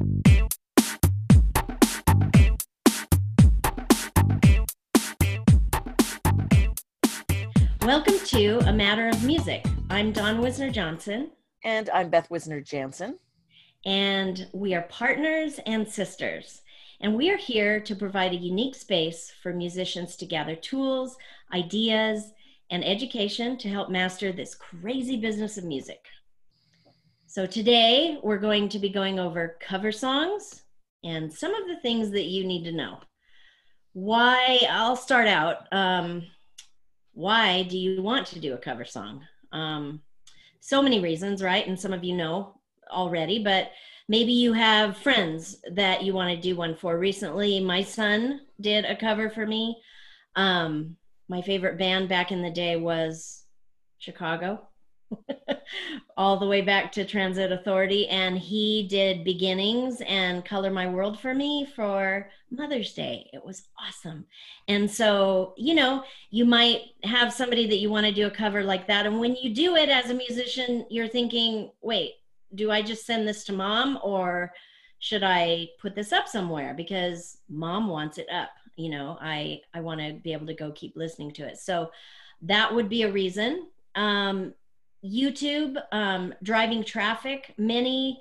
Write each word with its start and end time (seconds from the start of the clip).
Welcome 0.00 0.20
to 8.26 8.60
A 8.66 8.72
Matter 8.72 9.08
of 9.08 9.24
Music. 9.24 9.66
I'm 9.90 10.12
Don 10.12 10.40
Wisner 10.40 10.70
Johnson. 10.70 11.32
And 11.64 11.90
I'm 11.90 12.10
Beth 12.10 12.30
Wisner 12.30 12.60
Jansen. 12.60 13.18
And 13.84 14.46
we 14.52 14.72
are 14.74 14.82
partners 14.82 15.58
and 15.66 15.88
sisters. 15.88 16.62
And 17.00 17.16
we 17.16 17.30
are 17.30 17.36
here 17.36 17.80
to 17.80 17.96
provide 17.96 18.34
a 18.34 18.36
unique 18.36 18.76
space 18.76 19.32
for 19.42 19.52
musicians 19.52 20.14
to 20.18 20.26
gather 20.26 20.54
tools, 20.54 21.16
ideas, 21.52 22.30
and 22.70 22.84
education 22.84 23.58
to 23.58 23.68
help 23.68 23.90
master 23.90 24.30
this 24.30 24.54
crazy 24.54 25.16
business 25.16 25.58
of 25.58 25.64
music. 25.64 26.06
So 27.38 27.46
today 27.46 28.18
we're 28.20 28.38
going 28.38 28.68
to 28.70 28.80
be 28.80 28.88
going 28.88 29.20
over 29.20 29.58
cover 29.60 29.92
songs 29.92 30.64
and 31.04 31.32
some 31.32 31.54
of 31.54 31.68
the 31.68 31.76
things 31.76 32.10
that 32.10 32.24
you 32.24 32.44
need 32.44 32.64
to 32.64 32.72
know. 32.72 32.98
Why, 33.92 34.66
I'll 34.68 34.96
start 34.96 35.28
out. 35.28 35.58
Um, 35.70 36.24
why 37.12 37.62
do 37.62 37.78
you 37.78 38.02
want 38.02 38.26
to 38.26 38.40
do 38.40 38.54
a 38.54 38.58
cover 38.58 38.84
song? 38.84 39.22
Um, 39.52 40.02
so 40.58 40.82
many 40.82 40.98
reasons, 40.98 41.40
right? 41.40 41.64
And 41.64 41.78
some 41.78 41.92
of 41.92 42.02
you 42.02 42.16
know 42.16 42.58
already, 42.90 43.44
but 43.44 43.70
maybe 44.08 44.32
you 44.32 44.52
have 44.52 44.96
friends 44.96 45.58
that 45.74 46.02
you 46.02 46.14
want 46.14 46.34
to 46.34 46.42
do 46.42 46.56
one 46.56 46.74
for. 46.74 46.98
Recently, 46.98 47.60
my 47.60 47.84
son 47.84 48.40
did 48.60 48.84
a 48.84 48.96
cover 48.96 49.30
for 49.30 49.46
me. 49.46 49.80
Um, 50.34 50.96
my 51.28 51.40
favorite 51.42 51.78
band 51.78 52.08
back 52.08 52.32
in 52.32 52.42
the 52.42 52.50
day 52.50 52.74
was 52.74 53.44
Chicago. 54.00 54.67
all 56.16 56.38
the 56.38 56.46
way 56.46 56.60
back 56.60 56.90
to 56.92 57.04
Transit 57.04 57.52
Authority. 57.52 58.08
And 58.08 58.38
he 58.38 58.86
did 58.88 59.24
Beginnings 59.24 60.00
and 60.06 60.44
Color 60.44 60.70
My 60.70 60.86
World 60.86 61.18
for 61.20 61.34
me 61.34 61.66
for 61.76 62.30
Mother's 62.50 62.92
Day. 62.94 63.28
It 63.32 63.44
was 63.44 63.68
awesome. 63.78 64.24
And 64.68 64.90
so, 64.90 65.54
you 65.56 65.74
know, 65.74 66.04
you 66.30 66.44
might 66.44 66.82
have 67.04 67.32
somebody 67.32 67.66
that 67.66 67.78
you 67.78 67.90
want 67.90 68.06
to 68.06 68.12
do 68.12 68.26
a 68.26 68.30
cover 68.30 68.64
like 68.64 68.86
that. 68.88 69.06
And 69.06 69.20
when 69.20 69.36
you 69.36 69.54
do 69.54 69.76
it 69.76 69.88
as 69.88 70.10
a 70.10 70.14
musician, 70.14 70.86
you're 70.90 71.08
thinking, 71.08 71.70
wait, 71.82 72.14
do 72.54 72.70
I 72.70 72.82
just 72.82 73.06
send 73.06 73.28
this 73.28 73.44
to 73.44 73.52
mom 73.52 73.98
or 74.02 74.52
should 75.00 75.22
I 75.22 75.68
put 75.80 75.94
this 75.94 76.12
up 76.12 76.26
somewhere? 76.26 76.74
Because 76.74 77.38
mom 77.48 77.88
wants 77.88 78.18
it 78.18 78.28
up. 78.30 78.50
You 78.76 78.90
know, 78.90 79.18
I, 79.20 79.60
I 79.74 79.80
want 79.80 80.00
to 80.00 80.14
be 80.14 80.32
able 80.32 80.46
to 80.46 80.54
go 80.54 80.72
keep 80.72 80.96
listening 80.96 81.32
to 81.32 81.46
it. 81.46 81.58
So 81.58 81.90
that 82.42 82.72
would 82.72 82.88
be 82.88 83.02
a 83.02 83.12
reason. 83.12 83.68
Um, 83.94 84.54
YouTube, 85.04 85.80
um, 85.92 86.34
driving 86.42 86.84
traffic. 86.84 87.54
Many 87.56 88.20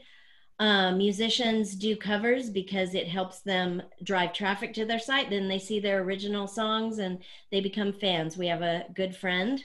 uh, 0.60 0.92
musicians 0.92 1.76
do 1.76 1.96
covers 1.96 2.50
because 2.50 2.96
it 2.96 3.08
helps 3.08 3.42
them 3.42 3.82
drive 4.04 4.34
traffic 4.34 4.74
to 4.74 4.86
their 4.86 5.00
site. 5.00 5.30
Then 5.30 5.48
they 5.48 5.60
see 5.60 5.80
their 5.80 6.02
original 6.02 6.48
songs 6.48 6.98
and 6.98 7.20
they 7.52 7.62
become 7.62 7.94
fans. 7.94 8.38
We 8.38 8.48
have 8.48 8.62
a 8.62 8.86
good 8.94 9.16
friend 9.16 9.64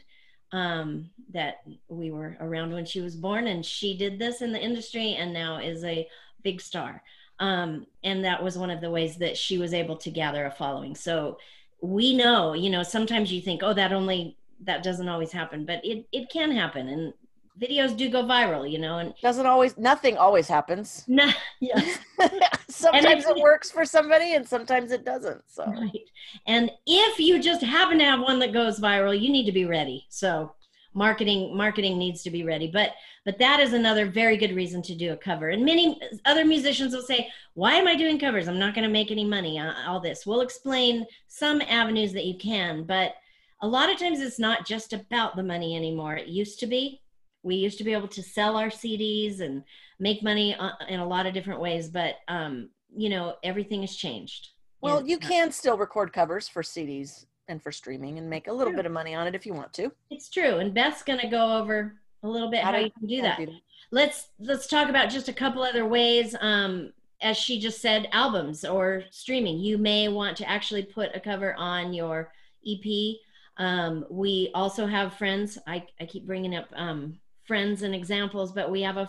um, 0.52 1.10
that 1.32 1.62
we 1.88 2.10
were 2.10 2.36
around 2.40 2.72
when 2.72 2.84
she 2.84 3.00
was 3.00 3.16
born, 3.16 3.46
and 3.46 3.64
she 3.64 3.96
did 3.96 4.18
this 4.18 4.42
in 4.42 4.52
the 4.52 4.62
industry 4.62 5.14
and 5.14 5.32
now 5.32 5.58
is 5.58 5.82
a 5.82 6.06
big 6.42 6.60
star. 6.60 7.02
Um, 7.38 7.86
and 8.04 8.24
that 8.24 8.42
was 8.42 8.58
one 8.58 8.70
of 8.70 8.80
the 8.80 8.90
ways 8.90 9.16
that 9.16 9.36
she 9.36 9.58
was 9.58 9.72
able 9.72 9.96
to 9.96 10.10
gather 10.10 10.44
a 10.44 10.50
following. 10.50 10.94
So 10.94 11.38
we 11.80 12.14
know, 12.14 12.52
you 12.52 12.70
know, 12.70 12.82
sometimes 12.82 13.32
you 13.32 13.40
think, 13.40 13.62
oh, 13.62 13.72
that 13.72 13.92
only 13.92 14.36
that 14.64 14.82
doesn't 14.82 15.08
always 15.08 15.32
happen, 15.32 15.64
but 15.64 15.84
it 15.84 16.06
it 16.12 16.30
can 16.30 16.50
happen, 16.50 16.88
and 16.88 17.12
videos 17.60 17.96
do 17.96 18.08
go 18.08 18.22
viral, 18.24 18.70
you 18.70 18.78
know. 18.78 18.98
And 18.98 19.14
doesn't 19.22 19.46
always. 19.46 19.76
Nothing 19.76 20.16
always 20.16 20.48
happens. 20.48 21.04
No, 21.08 21.30
yeah. 21.60 21.80
sometimes 22.68 23.26
it 23.26 23.36
works 23.36 23.70
for 23.70 23.84
somebody, 23.84 24.34
and 24.34 24.46
sometimes 24.46 24.92
it 24.92 25.04
doesn't. 25.04 25.42
So 25.48 25.64
right. 25.66 26.08
And 26.46 26.70
if 26.86 27.18
you 27.18 27.40
just 27.40 27.62
happen 27.62 27.98
to 27.98 28.04
have 28.04 28.20
one 28.20 28.38
that 28.40 28.52
goes 28.52 28.80
viral, 28.80 29.18
you 29.18 29.30
need 29.30 29.46
to 29.46 29.52
be 29.52 29.64
ready. 29.64 30.06
So 30.08 30.52
marketing 30.94 31.56
marketing 31.56 31.98
needs 31.98 32.22
to 32.22 32.30
be 32.30 32.44
ready 32.44 32.70
but 32.70 32.90
but 33.24 33.38
that 33.38 33.60
is 33.60 33.72
another 33.72 34.10
very 34.10 34.36
good 34.36 34.54
reason 34.54 34.82
to 34.82 34.94
do 34.94 35.12
a 35.12 35.16
cover 35.16 35.48
and 35.50 35.64
many 35.64 35.98
other 36.26 36.44
musicians 36.44 36.94
will 36.94 37.02
say 37.02 37.28
why 37.54 37.72
am 37.72 37.88
i 37.88 37.96
doing 37.96 38.18
covers 38.18 38.46
i'm 38.46 38.58
not 38.58 38.74
going 38.74 38.86
to 38.86 38.92
make 38.92 39.10
any 39.10 39.24
money 39.24 39.58
on 39.58 39.74
all 39.86 40.00
this 40.00 40.26
we'll 40.26 40.42
explain 40.42 41.06
some 41.28 41.62
avenues 41.62 42.12
that 42.12 42.26
you 42.26 42.36
can 42.36 42.84
but 42.84 43.14
a 43.62 43.68
lot 43.68 43.90
of 43.90 43.98
times 43.98 44.20
it's 44.20 44.38
not 44.38 44.66
just 44.66 44.92
about 44.92 45.36
the 45.36 45.42
money 45.42 45.76
anymore. 45.76 46.16
It 46.16 46.26
used 46.26 46.58
to 46.60 46.66
be. 46.66 47.00
We 47.44 47.54
used 47.56 47.78
to 47.78 47.84
be 47.84 47.92
able 47.92 48.08
to 48.08 48.22
sell 48.22 48.56
our 48.56 48.68
CDs 48.68 49.40
and 49.40 49.64
make 49.98 50.22
money 50.22 50.54
uh, 50.54 50.70
in 50.88 51.00
a 51.00 51.06
lot 51.06 51.26
of 51.26 51.34
different 51.34 51.60
ways, 51.60 51.88
but 51.88 52.16
um, 52.28 52.68
you 52.94 53.08
know 53.08 53.36
everything 53.42 53.80
has 53.80 53.96
changed. 53.96 54.50
Well, 54.80 55.06
you 55.06 55.18
can 55.18 55.52
still 55.52 55.78
record 55.78 56.12
covers 56.12 56.48
for 56.48 56.62
CDs 56.62 57.26
and 57.48 57.62
for 57.62 57.70
streaming 57.70 58.18
and 58.18 58.28
make 58.28 58.48
a 58.48 58.52
little 58.52 58.72
bit 58.72 58.84
of 58.84 58.92
money 58.92 59.14
on 59.14 59.28
it 59.28 59.34
if 59.34 59.46
you 59.46 59.54
want 59.54 59.72
to. 59.74 59.92
It's 60.10 60.28
true, 60.28 60.58
and 60.58 60.74
Beth's 60.74 61.02
going 61.02 61.20
to 61.20 61.28
go 61.28 61.56
over 61.58 61.94
a 62.24 62.28
little 62.28 62.50
bit 62.50 62.62
how, 62.62 62.72
how 62.72 62.78
you 62.78 62.90
can 62.90 63.06
do 63.06 63.22
that. 63.22 63.38
do 63.38 63.46
that. 63.46 63.60
Let's 63.92 64.28
let's 64.40 64.66
talk 64.66 64.88
about 64.88 65.08
just 65.08 65.28
a 65.28 65.32
couple 65.32 65.62
other 65.62 65.86
ways. 65.86 66.34
Um, 66.40 66.92
as 67.20 67.36
she 67.36 67.60
just 67.60 67.80
said, 67.80 68.08
albums 68.12 68.64
or 68.64 69.04
streaming. 69.10 69.58
You 69.58 69.78
may 69.78 70.08
want 70.08 70.36
to 70.38 70.50
actually 70.50 70.82
put 70.82 71.14
a 71.14 71.20
cover 71.20 71.54
on 71.54 71.92
your 71.92 72.32
EP 72.66 73.16
um, 73.62 74.04
we 74.10 74.50
also 74.54 74.86
have 74.88 75.14
friends. 75.14 75.56
I, 75.68 75.86
I 76.00 76.06
keep 76.06 76.26
bringing 76.26 76.56
up 76.56 76.68
um, 76.74 77.20
friends 77.44 77.82
and 77.82 77.94
examples, 77.94 78.50
but 78.50 78.72
we 78.72 78.82
have 78.82 78.96
a 78.96 79.08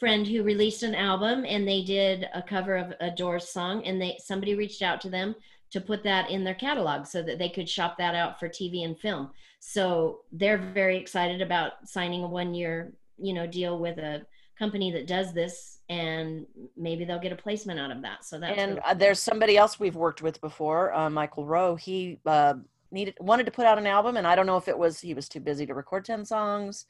friend 0.00 0.26
who 0.26 0.42
released 0.42 0.82
an 0.82 0.96
album 0.96 1.44
and 1.46 1.66
they 1.66 1.84
did 1.84 2.26
a 2.34 2.42
cover 2.42 2.74
of 2.74 2.92
a 3.00 3.12
Doors 3.12 3.48
song, 3.48 3.84
and 3.86 4.02
they 4.02 4.18
somebody 4.18 4.56
reached 4.56 4.82
out 4.82 5.00
to 5.02 5.08
them 5.08 5.36
to 5.70 5.80
put 5.80 6.02
that 6.02 6.30
in 6.30 6.42
their 6.42 6.54
catalog 6.54 7.06
so 7.06 7.22
that 7.22 7.38
they 7.38 7.48
could 7.48 7.68
shop 7.68 7.96
that 7.98 8.16
out 8.16 8.40
for 8.40 8.48
TV 8.48 8.84
and 8.84 8.98
film. 8.98 9.30
So 9.60 10.22
they're 10.32 10.58
very 10.58 10.96
excited 10.96 11.40
about 11.40 11.72
signing 11.84 12.24
a 12.24 12.28
one 12.28 12.54
year, 12.54 12.92
you 13.18 13.34
know, 13.34 13.46
deal 13.46 13.78
with 13.78 13.98
a 13.98 14.26
company 14.58 14.90
that 14.90 15.06
does 15.06 15.32
this 15.32 15.78
and 15.88 16.46
maybe 16.76 17.04
they'll 17.04 17.20
get 17.20 17.32
a 17.32 17.36
placement 17.36 17.78
out 17.78 17.90
of 17.90 18.02
that. 18.02 18.24
So 18.24 18.40
that's 18.40 18.58
And 18.58 18.70
really 18.70 18.80
uh, 18.82 18.94
there's 18.94 19.20
somebody 19.20 19.56
else 19.56 19.78
we've 19.78 19.94
worked 19.94 20.22
with 20.22 20.40
before, 20.40 20.92
uh, 20.94 21.10
Michael 21.10 21.46
Rowe. 21.46 21.76
He 21.76 22.18
uh, 22.26 22.54
needed 22.90 23.14
wanted 23.20 23.46
to 23.46 23.52
put 23.52 23.66
out 23.66 23.78
an 23.78 23.86
album 23.86 24.16
and 24.16 24.26
i 24.26 24.34
don't 24.34 24.46
know 24.46 24.56
if 24.56 24.68
it 24.68 24.78
was 24.78 25.00
he 25.00 25.14
was 25.14 25.28
too 25.28 25.40
busy 25.40 25.66
to 25.66 25.74
record 25.74 26.04
10 26.04 26.24
songs 26.24 26.86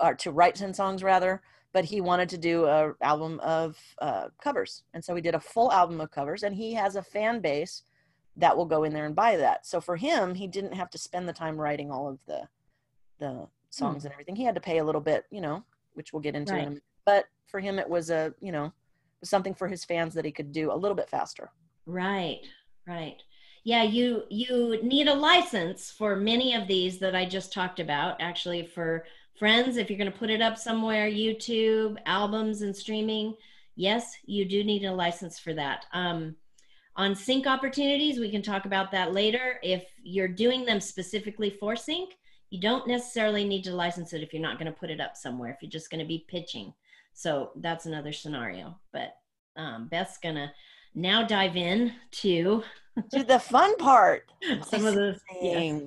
or 0.00 0.14
to 0.14 0.30
write 0.30 0.54
10 0.54 0.74
songs 0.74 1.02
rather 1.02 1.42
but 1.72 1.86
he 1.86 2.00
wanted 2.00 2.28
to 2.28 2.38
do 2.38 2.66
a 2.66 2.92
album 3.00 3.40
of 3.40 3.78
uh, 4.00 4.28
covers. 4.42 4.82
And 4.94 5.04
so 5.04 5.14
he 5.14 5.22
did 5.22 5.34
a 5.34 5.40
full 5.40 5.72
album 5.72 6.00
of 6.00 6.10
covers 6.10 6.42
and 6.42 6.54
he 6.54 6.74
has 6.74 6.96
a 6.96 7.02
fan 7.02 7.40
base 7.40 7.82
that 8.36 8.56
will 8.56 8.66
go 8.66 8.84
in 8.84 8.92
there 8.92 9.06
and 9.06 9.16
buy 9.16 9.36
that. 9.36 9.66
So 9.66 9.80
for 9.80 9.96
him 9.96 10.34
he 10.34 10.46
didn't 10.46 10.74
have 10.74 10.90
to 10.90 10.98
spend 10.98 11.28
the 11.28 11.32
time 11.32 11.60
writing 11.60 11.90
all 11.90 12.08
of 12.08 12.24
the 12.26 12.48
the 13.18 13.46
songs 13.70 14.02
hmm. 14.02 14.06
and 14.06 14.12
everything. 14.12 14.36
He 14.36 14.44
had 14.44 14.54
to 14.54 14.60
pay 14.60 14.78
a 14.78 14.84
little 14.84 15.00
bit 15.00 15.24
you 15.30 15.40
know 15.40 15.64
which 15.94 16.12
we'll 16.12 16.22
get 16.22 16.34
into 16.34 16.54
right. 16.54 16.66
in 16.66 16.80
but 17.04 17.26
for 17.46 17.60
him 17.60 17.78
it 17.78 17.88
was 17.88 18.10
a 18.10 18.34
you 18.40 18.52
know 18.52 18.72
something 19.22 19.54
for 19.54 19.68
his 19.68 19.84
fans 19.84 20.14
that 20.14 20.24
he 20.24 20.32
could 20.32 20.52
do 20.52 20.72
a 20.72 20.76
little 20.76 20.96
bit 20.96 21.10
faster. 21.10 21.50
Right 21.86 22.40
right 22.86 23.22
yeah 23.64 23.82
you 23.82 24.24
you 24.28 24.78
need 24.82 25.08
a 25.08 25.14
license 25.14 25.90
for 25.90 26.16
many 26.16 26.54
of 26.54 26.66
these 26.66 26.98
that 26.98 27.14
i 27.14 27.24
just 27.24 27.52
talked 27.52 27.80
about 27.80 28.16
actually 28.20 28.66
for 28.66 29.04
friends 29.38 29.76
if 29.76 29.88
you're 29.88 29.98
going 29.98 30.10
to 30.10 30.18
put 30.18 30.30
it 30.30 30.42
up 30.42 30.58
somewhere 30.58 31.08
youtube 31.08 31.96
albums 32.06 32.62
and 32.62 32.74
streaming. 32.76 33.34
Yes 33.74 34.14
you 34.26 34.44
do 34.44 34.62
need 34.62 34.84
a 34.84 34.92
license 34.92 35.38
for 35.38 35.54
that. 35.54 35.86
Um, 35.92 36.36
on 36.96 37.14
sync 37.14 37.46
opportunities 37.46 38.20
we 38.20 38.30
can 38.30 38.42
talk 38.42 38.66
about 38.66 38.90
that 38.92 39.14
later. 39.14 39.58
If 39.62 39.84
you're 40.02 40.28
doing 40.28 40.64
them 40.64 40.80
specifically 40.80 41.50
for 41.50 41.74
sync 41.74 42.14
you 42.50 42.60
don't 42.60 42.86
necessarily 42.86 43.44
need 43.44 43.64
to 43.64 43.74
license 43.74 44.12
it 44.12 44.22
if 44.22 44.32
you're 44.32 44.42
not 44.42 44.58
going 44.58 44.70
to 44.70 44.78
put 44.78 44.90
it 44.90 45.00
up 45.00 45.16
somewhere 45.16 45.50
if 45.50 45.62
you're 45.62 45.70
just 45.70 45.90
going 45.90 46.00
to 46.00 46.06
be 46.06 46.26
pitching. 46.28 46.74
So 47.14 47.50
that's 47.56 47.86
another 47.86 48.12
scenario 48.12 48.78
but 48.92 49.16
um, 49.56 49.88
beth's 49.88 50.18
going 50.18 50.34
to 50.34 50.50
now 50.94 51.22
dive 51.22 51.56
in 51.56 51.92
to 52.10 52.62
to 53.12 53.24
the 53.24 53.38
fun 53.38 53.76
part. 53.76 54.30
Some 54.64 54.86
of 54.86 54.94
the 54.94 55.18
yeah. 55.40 55.78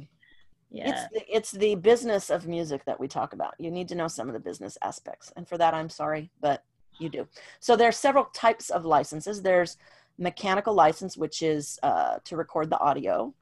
Yeah. 0.72 0.90
It's 0.90 1.14
the, 1.14 1.36
it's 1.36 1.52
the 1.52 1.76
business 1.76 2.30
of 2.30 2.48
music 2.48 2.84
that 2.86 3.00
we 3.00 3.08
talk 3.08 3.32
about. 3.32 3.54
You 3.58 3.72
need 3.72 3.88
to 3.90 3.96
know 3.96 4.10
some 4.10 4.28
of 4.28 4.34
the 4.34 4.42
business 4.42 4.78
aspects. 4.82 5.32
And 5.38 5.48
for 5.48 5.58
that, 5.58 5.74
I'm 5.74 5.90
sorry, 5.90 6.32
but 6.42 6.66
you 7.00 7.08
do. 7.08 7.30
So 7.62 7.78
there 7.78 7.88
are 7.88 7.94
several 7.94 8.26
types 8.34 8.70
of 8.70 8.84
licenses. 8.84 9.42
There's 9.42 9.78
mechanical 10.18 10.74
license, 10.74 11.16
which 11.16 11.42
is 11.42 11.80
uh, 11.82 12.18
to 12.26 12.36
record 12.36 12.70
the 12.70 12.80
audio. 12.80 13.34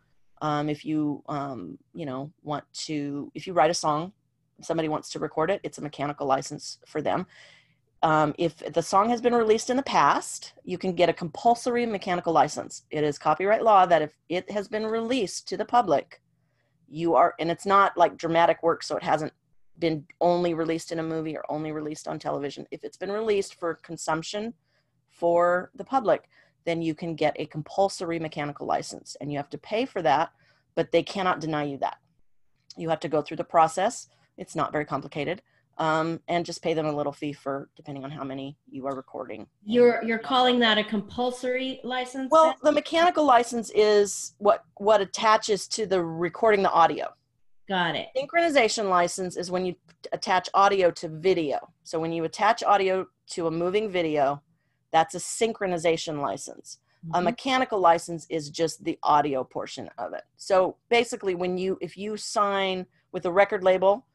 Um, 0.44 0.70
if 0.70 0.86
you, 0.86 1.24
um, 1.28 1.80
you 1.96 2.06
know, 2.06 2.32
want 2.44 2.66
to, 2.86 3.32
if 3.34 3.48
you 3.48 3.54
write 3.54 3.72
a 3.72 3.76
song, 3.76 4.14
somebody 4.62 4.88
wants 4.88 5.10
to 5.10 5.20
record 5.20 5.50
it, 5.50 5.60
it's 5.64 5.80
a 5.80 5.82
mechanical 5.82 6.28
license 6.28 6.78
for 6.86 7.02
them. 7.02 7.26
Um, 8.04 8.36
if 8.38 8.58
the 8.74 8.82
song 8.82 9.10
has 9.10 9.22
been 9.22 9.34
released 9.34 9.70
in 9.70 9.78
the 9.78 9.84
past, 9.84 10.54
you 10.66 10.78
can 10.78 10.94
get 10.94 11.08
a 11.08 11.14
compulsory 11.14 11.86
mechanical 11.86 12.34
license. 12.34 12.84
It 12.92 13.02
is 13.06 13.18
copyright 13.18 13.64
law 13.64 13.86
that 13.86 14.02
if 14.02 14.12
it 14.28 14.52
has 14.52 14.68
been 14.68 14.86
released 14.86 15.48
to 15.48 15.58
the 15.58 15.64
public, 15.64 16.22
you 16.90 17.16
are, 17.16 17.34
and 17.40 17.50
it's 17.50 17.66
not 17.66 17.98
like 17.98 18.18
dramatic 18.18 18.62
work, 18.62 18.84
so 18.84 18.98
it 18.98 19.04
hasn't 19.04 19.32
been 19.80 20.06
only 20.20 20.54
released 20.54 20.92
in 20.92 21.00
a 21.00 21.04
movie 21.04 21.36
or 21.36 21.50
only 21.50 21.72
released 21.72 22.10
on 22.10 22.20
television. 22.20 22.68
If 22.72 22.84
it's 22.84 22.98
been 22.98 23.12
released 23.12 23.56
for 23.56 23.76
consumption 23.76 24.54
for 25.10 25.72
the 25.74 25.86
public, 25.86 26.30
then 26.66 26.82
you 26.82 26.94
can 26.94 27.16
get 27.16 27.36
a 27.40 27.46
compulsory 27.46 28.20
mechanical 28.20 28.68
license 28.68 29.16
and 29.22 29.32
you 29.32 29.38
have 29.38 29.50
to 29.50 29.58
pay 29.58 29.86
for 29.86 30.02
that, 30.02 30.32
but 30.76 30.92
they 30.92 31.04
cannot 31.04 31.40
deny 31.40 31.64
you 31.64 31.78
that. 31.78 31.98
You 32.76 32.90
have 32.90 33.00
to 33.00 33.10
go 33.10 33.22
through 33.22 33.38
the 33.38 33.44
process. 33.46 34.10
It's 34.38 34.56
not 34.56 34.74
very 34.74 34.86
complicated. 34.86 35.42
Um, 35.80 36.20
and 36.28 36.46
just 36.46 36.62
pay 36.62 36.76
them 36.76 36.86
a 36.86 36.96
little 36.96 37.12
fee 37.12 37.34
for 37.34 37.68
depending 37.76 38.04
on 38.04 38.12
how 38.12 38.24
many 38.24 38.56
you 38.70 38.86
are 38.86 38.96
recording. 38.96 39.48
You're 39.66 40.04
you're 40.04 40.20
calling 40.20 40.60
that 40.60 40.78
a 40.78 40.84
compulsory 40.84 41.80
license? 41.84 42.30
Well, 42.32 42.56
the 42.62 42.72
mechanical 42.72 43.26
license 43.26 43.72
is 43.74 44.36
what 44.38 44.64
what 44.76 45.02
attaches 45.02 45.68
to 45.70 45.88
the 45.88 46.04
recording 46.04 46.62
the 46.62 46.72
audio. 46.72 47.08
Got 47.68 47.96
it. 47.96 48.10
Synchronization 48.16 48.90
license 48.90 49.38
is 49.38 49.50
when 49.50 49.66
you 49.66 49.76
attach 50.12 50.50
audio 50.54 50.92
to 50.92 51.08
video. 51.08 51.58
So 51.84 52.00
when 52.00 52.12
you 52.12 52.24
attach 52.26 52.62
audio 52.62 53.08
to 53.32 53.48
a 53.48 53.52
moving 53.52 53.90
video, 53.90 54.42
that's 54.92 55.16
a 55.16 55.20
synchronization 55.20 56.22
license. 56.22 56.80
Mm-hmm. 57.06 57.16
A 57.16 57.22
mechanical 57.22 57.80
license 57.80 58.26
is 58.30 58.50
just 58.50 58.84
the 58.84 58.98
audio 59.04 59.44
portion 59.44 59.90
of 59.98 60.14
it. 60.14 60.24
So 60.38 60.78
basically 60.90 61.36
when 61.36 61.58
you 61.58 61.78
if 61.82 61.98
you 61.98 62.18
sign 62.18 62.86
with 63.12 63.26
a 63.26 63.32
record 63.32 63.64
label, 63.64 64.06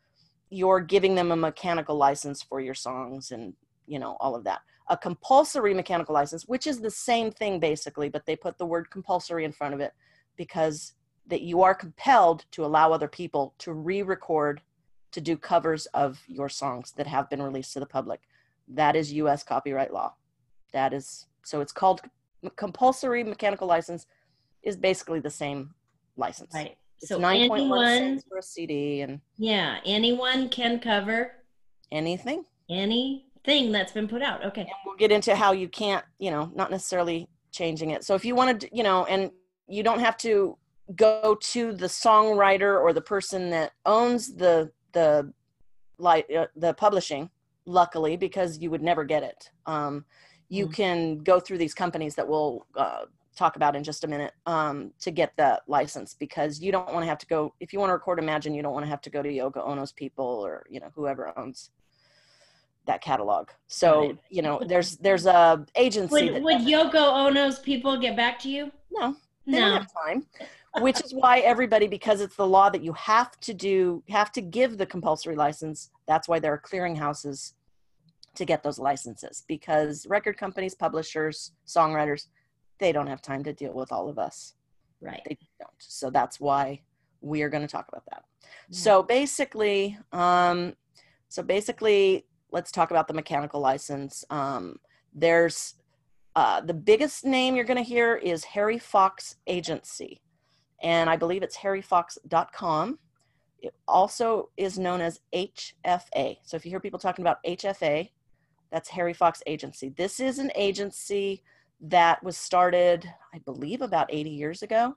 you're 0.50 0.80
giving 0.80 1.14
them 1.14 1.32
a 1.32 1.36
mechanical 1.36 1.96
license 1.96 2.42
for 2.42 2.60
your 2.60 2.74
songs 2.74 3.30
and 3.30 3.54
you 3.86 3.98
know 3.98 4.16
all 4.20 4.34
of 4.34 4.44
that. 4.44 4.60
A 4.88 4.96
compulsory 4.96 5.74
mechanical 5.74 6.14
license, 6.14 6.44
which 6.44 6.66
is 6.66 6.80
the 6.80 6.90
same 6.90 7.30
thing 7.30 7.60
basically, 7.60 8.08
but 8.08 8.24
they 8.26 8.36
put 8.36 8.58
the 8.58 8.66
word 8.66 8.90
compulsory 8.90 9.44
in 9.44 9.52
front 9.52 9.74
of 9.74 9.80
it 9.80 9.92
because 10.36 10.94
that 11.26 11.42
you 11.42 11.62
are 11.62 11.74
compelled 11.74 12.46
to 12.52 12.64
allow 12.64 12.92
other 12.92 13.08
people 13.08 13.54
to 13.58 13.72
re-record 13.72 14.62
to 15.12 15.20
do 15.20 15.36
covers 15.36 15.86
of 15.86 16.22
your 16.26 16.48
songs 16.48 16.92
that 16.96 17.06
have 17.06 17.28
been 17.28 17.42
released 17.42 17.72
to 17.74 17.80
the 17.80 17.86
public. 17.86 18.20
That 18.66 18.96
is 18.96 19.12
US 19.12 19.42
copyright 19.42 19.92
law. 19.92 20.14
That 20.72 20.92
is 20.92 21.26
so 21.44 21.60
it's 21.60 21.72
called 21.72 22.02
compulsory 22.56 23.24
mechanical 23.24 23.66
license 23.66 24.06
is 24.62 24.76
basically 24.76 25.20
the 25.20 25.30
same 25.30 25.74
license. 26.16 26.54
Right. 26.54 26.76
It's 27.00 27.08
So 27.08 27.18
9.1 27.18 27.52
anyone, 27.52 28.20
for 28.28 28.38
a 28.38 28.42
CD 28.42 29.02
and 29.02 29.20
yeah, 29.36 29.78
anyone 29.84 30.48
can 30.48 30.80
cover 30.80 31.32
anything. 31.92 32.44
anything 32.68 33.72
that's 33.72 33.92
been 33.92 34.08
put 34.08 34.22
out. 34.22 34.44
Okay. 34.44 34.62
And 34.62 34.70
we'll 34.84 34.96
get 34.96 35.12
into 35.12 35.34
how 35.36 35.52
you 35.52 35.68
can't, 35.68 36.04
you 36.18 36.30
know, 36.30 36.50
not 36.54 36.70
necessarily 36.70 37.28
changing 37.52 37.90
it. 37.90 38.04
So 38.04 38.14
if 38.14 38.24
you 38.24 38.34
want 38.34 38.60
to, 38.60 38.76
you 38.76 38.82
know, 38.82 39.04
and 39.06 39.30
you 39.68 39.82
don't 39.82 40.00
have 40.00 40.16
to 40.18 40.56
go 40.96 41.36
to 41.40 41.72
the 41.72 41.86
songwriter 41.86 42.80
or 42.80 42.92
the 42.92 43.00
person 43.00 43.50
that 43.50 43.72
owns 43.86 44.34
the 44.34 44.70
the 44.92 45.32
like 45.98 46.26
uh, 46.36 46.46
the 46.56 46.72
publishing 46.74 47.28
luckily 47.66 48.16
because 48.16 48.58
you 48.58 48.70
would 48.70 48.80
never 48.80 49.04
get 49.04 49.22
it 49.22 49.50
um, 49.66 50.06
you 50.48 50.66
Mm. 50.66 50.72
can 50.74 51.18
go 51.18 51.38
through 51.38 51.58
these 51.58 51.74
companies 51.74 52.14
that 52.14 52.26
we'll 52.26 52.64
uh, 52.74 53.02
talk 53.38 53.54
about 53.56 53.76
in 53.76 53.84
just 53.84 54.02
a 54.04 54.08
minute 54.08 54.32
um, 54.46 54.90
to 54.98 55.10
get 55.12 55.32
the 55.36 55.60
license 55.68 56.14
because 56.14 56.60
you 56.60 56.72
don't 56.72 56.92
want 56.92 57.04
to 57.04 57.08
have 57.08 57.18
to 57.18 57.26
go 57.26 57.54
if 57.60 57.72
you 57.72 57.78
want 57.78 57.88
to 57.88 57.94
record 57.94 58.18
imagine 58.18 58.52
you 58.52 58.62
don't 58.62 58.74
want 58.74 58.84
to 58.84 58.90
have 58.90 59.00
to 59.00 59.10
go 59.10 59.22
to 59.22 59.28
yoko 59.28 59.66
ono's 59.66 59.92
people 59.92 60.24
or 60.24 60.66
you 60.68 60.80
know 60.80 60.90
whoever 60.94 61.32
owns 61.38 61.70
that 62.86 63.00
catalog 63.00 63.48
so 63.68 64.00
Right. 64.00 64.18
you 64.28 64.42
know 64.42 64.60
there's 64.66 64.96
there's 64.96 65.26
a 65.26 65.64
agency 65.76 66.14
Would, 66.30 66.34
that 66.34 66.42
would 66.42 66.60
Yoko 66.62 66.94
Ono's 67.26 67.58
people 67.58 67.96
get 67.98 68.16
back 68.16 68.38
to 68.40 68.48
you? 68.48 68.72
no 68.90 69.14
they 69.46 69.60
don't 69.60 69.70
No. 69.70 69.78
have 69.78 69.88
time 70.04 70.26
which 70.80 71.00
is 71.04 71.14
why 71.14 71.38
everybody 71.40 71.86
because 71.86 72.20
it's 72.20 72.36
the 72.36 72.46
law 72.46 72.68
that 72.70 72.82
you 72.82 72.92
have 72.94 73.38
to 73.40 73.54
do 73.54 74.02
have 74.08 74.32
to 74.32 74.40
give 74.40 74.78
the 74.78 74.86
compulsory 74.86 75.36
license 75.36 75.90
that's 76.06 76.26
why 76.28 76.38
there 76.40 76.52
are 76.52 76.60
clearinghouses 76.60 77.52
to 78.34 78.44
get 78.44 78.62
those 78.62 78.78
licenses 78.78 79.44
because 79.48 80.06
record 80.06 80.36
companies 80.36 80.74
publishers 80.74 81.52
songwriters 81.66 82.26
they 82.78 82.92
don't 82.92 83.06
have 83.06 83.22
time 83.22 83.42
to 83.44 83.52
deal 83.52 83.72
with 83.72 83.92
all 83.92 84.08
of 84.08 84.18
us 84.18 84.54
Right. 85.00 85.22
they 85.26 85.38
don't 85.60 85.70
so 85.78 86.10
that's 86.10 86.40
why 86.40 86.80
we 87.20 87.42
are 87.42 87.48
going 87.48 87.62
to 87.66 87.68
talk 87.70 87.86
about 87.88 88.04
that 88.10 88.24
Yeah. 88.68 88.78
so 88.78 89.02
basically 89.02 89.98
um 90.12 90.74
so 91.28 91.42
basically 91.42 92.26
let's 92.50 92.72
talk 92.72 92.90
about 92.90 93.06
the 93.08 93.14
mechanical 93.14 93.60
license 93.60 94.24
um 94.30 94.78
there's 95.14 95.74
uh, 96.36 96.60
the 96.60 96.74
biggest 96.74 97.24
name 97.24 97.56
you're 97.56 97.64
going 97.64 97.78
to 97.78 97.82
hear 97.82 98.14
is 98.14 98.44
Harry 98.44 98.78
Fox 98.78 99.34
Agency, 99.48 100.20
and 100.80 101.10
I 101.10 101.16
believe 101.16 101.42
it's 101.42 101.56
harryfox.com. 101.56 102.98
It 103.60 103.74
also 103.88 104.50
is 104.56 104.78
known 104.78 105.00
as 105.00 105.18
HFA. 105.34 106.36
So 106.44 106.56
if 106.56 106.64
you 106.64 106.70
hear 106.70 106.78
people 106.78 107.00
talking 107.00 107.24
about 107.24 107.42
HFA, 107.44 108.10
that's 108.70 108.88
Harry 108.90 109.14
Fox 109.14 109.42
Agency. 109.46 109.88
This 109.88 110.20
is 110.20 110.38
an 110.38 110.52
agency 110.54 111.42
that 111.80 112.22
was 112.22 112.36
started, 112.36 113.08
I 113.34 113.38
believe, 113.38 113.82
about 113.82 114.08
80 114.12 114.30
years 114.30 114.62
ago. 114.62 114.96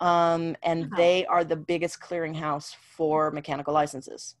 Um, 0.00 0.56
and 0.62 0.90
Wow. 0.90 0.96
they 0.96 1.26
are 1.26 1.44
the 1.44 1.56
biggest 1.56 2.00
clearinghouse 2.00 2.74
for 2.74 3.30
mechanical 3.30 3.72
licenses. 3.72 4.36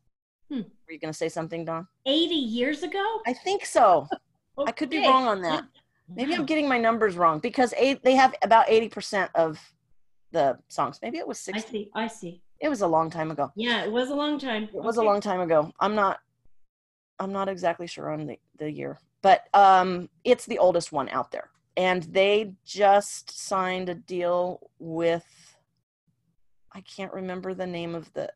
Hmm. 0.50 0.62
Were 0.86 0.92
you 0.92 0.98
going 0.98 1.12
to 1.12 1.16
say 1.16 1.28
something, 1.28 1.64
Don? 1.64 1.86
80 2.04 2.34
years 2.34 2.82
ago? 2.82 3.20
I 3.26 3.32
think 3.32 3.64
so. 3.64 4.08
I 4.66 4.72
could 4.72 4.90
be 4.90 5.06
wrong 5.06 5.26
on 5.26 5.40
that. 5.42 5.64
Maybe 6.08 6.34
I'm 6.34 6.44
getting 6.44 6.68
my 6.68 6.78
numbers 6.78 7.16
wrong 7.16 7.38
because 7.38 7.72
eight, 7.76 8.02
they 8.02 8.14
have 8.16 8.34
about 8.42 8.66
80% 8.66 9.28
of 9.34 9.58
the 10.32 10.58
songs. 10.68 10.98
Maybe 11.00 11.18
it 11.18 11.26
was 11.26 11.38
60. 11.38 11.58
I 11.58 11.60
60. 11.60 11.78
see. 11.78 11.90
I 11.94 12.06
see. 12.08 12.42
It 12.60 12.68
was 12.68 12.82
a 12.82 12.86
long 12.86 13.08
time 13.08 13.30
ago. 13.30 13.50
Yeah, 13.56 13.82
it 13.84 13.90
was 13.90 14.10
a 14.10 14.14
long 14.14 14.38
time. 14.38 14.64
It 14.64 14.82
was 14.82 14.96
a 14.96 15.02
long 15.02 15.20
time 15.20 15.40
ago. 15.40 15.72
I'm 15.80 15.94
not 15.94 16.18
I'm 17.18 17.32
not 17.32 17.48
exactly 17.48 17.86
sure 17.86 18.10
on 18.10 18.26
the, 18.26 18.38
the 18.58 18.70
year. 18.70 18.98
But 19.22 19.48
um 19.54 20.08
it's 20.24 20.46
the 20.46 20.58
oldest 20.58 20.92
one 20.92 21.08
out 21.08 21.30
there. 21.30 21.50
And 21.76 22.02
they 22.02 22.52
just 22.64 23.30
signed 23.46 23.88
a 23.88 23.94
deal 23.94 24.70
with 24.78 25.24
I 26.74 26.80
can't 26.82 27.12
remember 27.12 27.54
the 27.54 27.66
name 27.66 27.94
of 27.94 28.12
the 28.12 28.30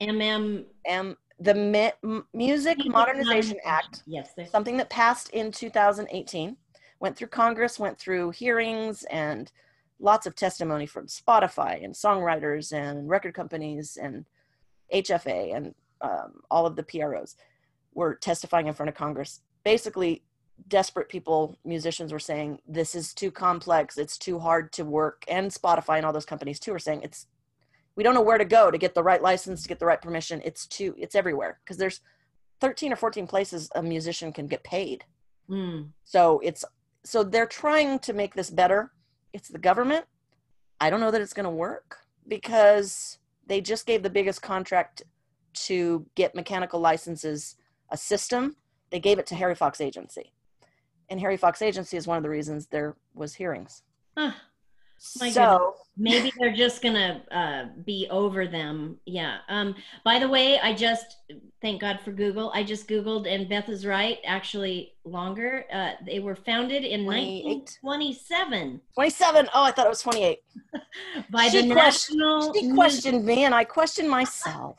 MM 0.00 0.64
M 0.84 1.16
the 1.38 1.54
Mi- 1.54 2.22
Music 2.32 2.78
Modernization 2.86 3.58
Act. 3.64 4.02
Yes. 4.06 4.30
something 4.50 4.76
that 4.78 4.88
passed 4.88 5.30
in 5.30 5.52
2018 5.52 6.56
went 7.00 7.16
through 7.16 7.28
congress 7.28 7.78
went 7.78 7.98
through 7.98 8.30
hearings 8.30 9.04
and 9.10 9.52
lots 9.98 10.26
of 10.26 10.34
testimony 10.34 10.86
from 10.86 11.06
spotify 11.06 11.82
and 11.84 11.94
songwriters 11.94 12.72
and 12.72 13.08
record 13.08 13.34
companies 13.34 13.98
and 14.00 14.24
hfa 14.92 15.54
and 15.54 15.74
um, 16.00 16.40
all 16.50 16.66
of 16.66 16.76
the 16.76 16.82
pros 16.82 17.36
were 17.94 18.14
testifying 18.14 18.66
in 18.66 18.74
front 18.74 18.88
of 18.88 18.94
congress 18.94 19.40
basically 19.66 20.22
desperate 20.68 21.08
people 21.08 21.58
musicians 21.64 22.12
were 22.12 22.20
saying 22.20 22.60
this 22.68 22.94
is 22.94 23.12
too 23.12 23.32
complex. 23.32 23.98
It's 23.98 24.16
too 24.16 24.38
hard 24.38 24.72
to 24.74 24.84
work. 24.84 25.24
And 25.26 25.50
spotify 25.50 25.96
and 25.96 26.06
all 26.06 26.12
those 26.12 26.24
companies 26.24 26.60
too 26.60 26.72
are 26.72 26.78
saying 26.78 27.00
it's 27.02 27.26
we 27.96 28.04
don't 28.04 28.14
know 28.14 28.22
where 28.22 28.38
to 28.38 28.44
go 28.44 28.70
to 28.70 28.78
get 28.78 28.94
the 28.94 29.02
right 29.02 29.20
license 29.20 29.62
to 29.62 29.68
get 29.68 29.80
the 29.80 29.86
right 29.86 30.00
permission. 30.00 30.40
It's 30.44 30.68
too 30.68 30.94
it's 30.96 31.16
everywhere. 31.16 31.58
Because 31.64 31.78
there's 31.78 32.00
13 32.60 32.92
or 32.92 32.96
14 32.96 33.26
places 33.26 33.68
a 33.74 33.82
musician 33.82 34.32
can 34.32 34.46
get 34.46 34.62
paid. 34.62 35.04
Mm. 35.50 35.90
so 36.04 36.40
it's 36.44 36.64
so 37.04 37.24
they're 37.24 37.46
trying 37.62 37.98
to 38.00 38.12
make 38.12 38.34
this 38.34 38.50
better. 38.50 38.92
It's 39.32 39.48
the 39.48 39.58
government. 39.58 40.04
I 40.80 40.90
don't 40.90 41.00
know 41.00 41.10
that 41.10 41.20
it's 41.20 41.32
going 41.32 41.50
to 41.52 41.62
work 41.68 41.98
because 42.28 43.18
they 43.48 43.60
just 43.60 43.84
gave 43.84 44.04
the 44.04 44.16
biggest 44.18 44.42
contract 44.42 45.02
to 45.66 46.06
get 46.14 46.36
mechanical 46.36 46.78
licenses 46.78 47.56
a 47.90 47.96
system 47.96 48.56
they 48.90 49.00
gave 49.00 49.18
it 49.18 49.26
to 49.26 49.34
harry 49.34 49.54
fox 49.54 49.80
agency 49.80 50.32
and 51.10 51.20
harry 51.20 51.36
fox 51.36 51.62
agency 51.62 51.96
is 51.96 52.06
one 52.06 52.16
of 52.16 52.22
the 52.22 52.30
reasons 52.30 52.66
there 52.66 52.96
was 53.14 53.34
hearings 53.34 53.82
Huh. 54.18 54.32
My 55.20 55.28
so 55.28 55.74
Maybe 55.98 56.32
they're 56.38 56.54
just 56.54 56.80
gonna 56.82 57.22
uh, 57.30 57.64
be 57.84 58.06
over 58.10 58.46
them. 58.46 58.96
Yeah. 59.04 59.38
Um, 59.50 59.74
by 60.04 60.18
the 60.18 60.26
way, 60.26 60.58
I 60.58 60.72
just 60.72 61.18
thank 61.60 61.82
God 61.82 62.00
for 62.02 62.12
Google. 62.12 62.50
I 62.54 62.62
just 62.64 62.88
Googled, 62.88 63.26
and 63.30 63.46
Beth 63.46 63.68
is 63.68 63.84
right. 63.84 64.18
Actually, 64.24 64.94
longer. 65.04 65.66
Uh, 65.70 65.92
they 66.06 66.18
were 66.20 66.34
founded 66.34 66.82
in 66.84 67.04
1927 67.04 68.80
27 68.94 69.48
oh 69.54 69.64
i 69.64 69.70
thought 69.70 69.86
it 69.86 69.88
was 69.90 70.02
28 70.02 70.38
by 71.30 71.48
She 71.48 71.68
the 71.68 71.74
question- 71.74 72.18
National. 72.18 72.54
she 72.54 72.72
questioned 72.72 73.24
me 73.24 73.44
and 73.44 73.54
i 73.54 73.64
questioned 73.64 74.08
myself 74.08 74.78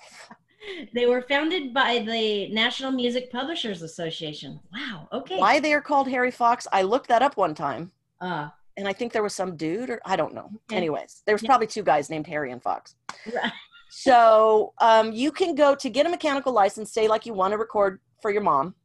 They 0.94 1.06
were 1.06 1.22
founded 1.22 1.74
by 1.74 2.00
the 2.00 2.50
National 2.50 2.92
Music 2.92 3.32
Publishers 3.32 3.82
Association. 3.82 4.60
Wow. 4.74 5.08
Okay. 5.14 5.38
why 5.38 5.60
they 5.60 5.74
are 5.74 5.82
called 5.82 6.08
harry 6.10 6.32
fox 6.32 6.68
i 6.72 6.82
looked 6.82 7.08
that 7.08 7.22
up 7.22 7.38
one 7.38 7.54
time 7.56 7.92
Uh, 8.22 8.50
and 8.78 8.88
I 8.88 8.94
think 8.94 9.12
there 9.12 9.24
was 9.24 9.34
some 9.34 9.56
dude, 9.58 9.90
or 9.90 10.00
I 10.06 10.16
don't 10.16 10.34
know. 10.36 10.50
Okay. 10.70 10.76
Anyways, 10.78 11.24
there 11.26 11.34
was 11.34 11.42
Yeah. 11.44 11.50
probably 11.50 11.66
two 11.68 11.82
guys 11.82 12.10
named 12.12 12.28
Harry 12.28 12.52
and 12.52 12.62
Fox. 12.62 12.96
right. 13.34 13.52
So 13.90 14.74
um, 14.80 15.12
you 15.14 15.32
can 15.32 15.56
go 15.56 15.74
to 15.84 15.90
get 15.90 16.06
a 16.06 16.10
mechanical 16.10 16.52
license. 16.54 16.92
Say 16.92 17.08
like 17.08 17.26
you 17.26 17.34
want 17.34 17.52
to 17.54 17.58
record 17.58 18.00
for 18.22 18.30
your 18.32 18.42
mom, 18.52 18.76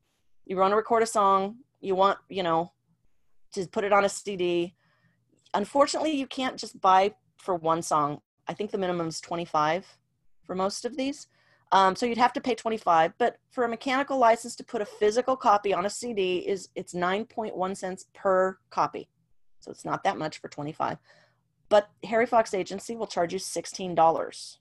you 0.46 0.56
want 0.56 0.72
to 0.72 0.76
record 0.76 1.02
a 1.02 1.06
song, 1.06 1.56
you 1.80 1.94
want 1.94 2.18
you 2.28 2.42
know 2.42 2.72
to 3.54 3.66
put 3.66 3.84
it 3.84 3.92
on 3.92 4.04
a 4.04 4.08
CD. 4.08 4.74
Unfortunately, 5.54 6.12
you 6.12 6.26
can't 6.26 6.56
just 6.56 6.80
buy 6.80 7.14
for 7.36 7.54
one 7.56 7.82
song. 7.82 8.20
I 8.48 8.54
think 8.54 8.70
the 8.70 8.78
minimum 8.78 9.08
is 9.08 9.20
twenty 9.20 9.44
five 9.44 9.82
for 10.46 10.54
most 10.54 10.84
of 10.84 10.96
these. 10.96 11.26
Um, 11.72 11.96
so 11.96 12.04
you'd 12.04 12.18
have 12.18 12.34
to 12.34 12.40
pay 12.40 12.54
25, 12.54 13.14
but 13.18 13.38
for 13.50 13.64
a 13.64 13.68
mechanical 13.68 14.18
license 14.18 14.54
to 14.56 14.64
put 14.64 14.82
a 14.82 14.86
physical 14.86 15.36
copy 15.36 15.72
on 15.72 15.86
a 15.86 15.90
CD 15.90 16.38
is 16.46 16.68
it's 16.74 16.92
9.1 16.92 17.76
cents 17.76 18.04
per 18.14 18.58
copy. 18.70 19.08
So 19.60 19.70
it's 19.70 19.84
not 19.84 20.04
that 20.04 20.18
much 20.18 20.38
for 20.38 20.48
25. 20.48 20.98
But 21.70 21.88
Harry 22.04 22.26
Fox 22.26 22.52
Agency 22.52 22.94
will 22.94 23.06
charge 23.06 23.32
you 23.32 23.38
$16 23.38 24.56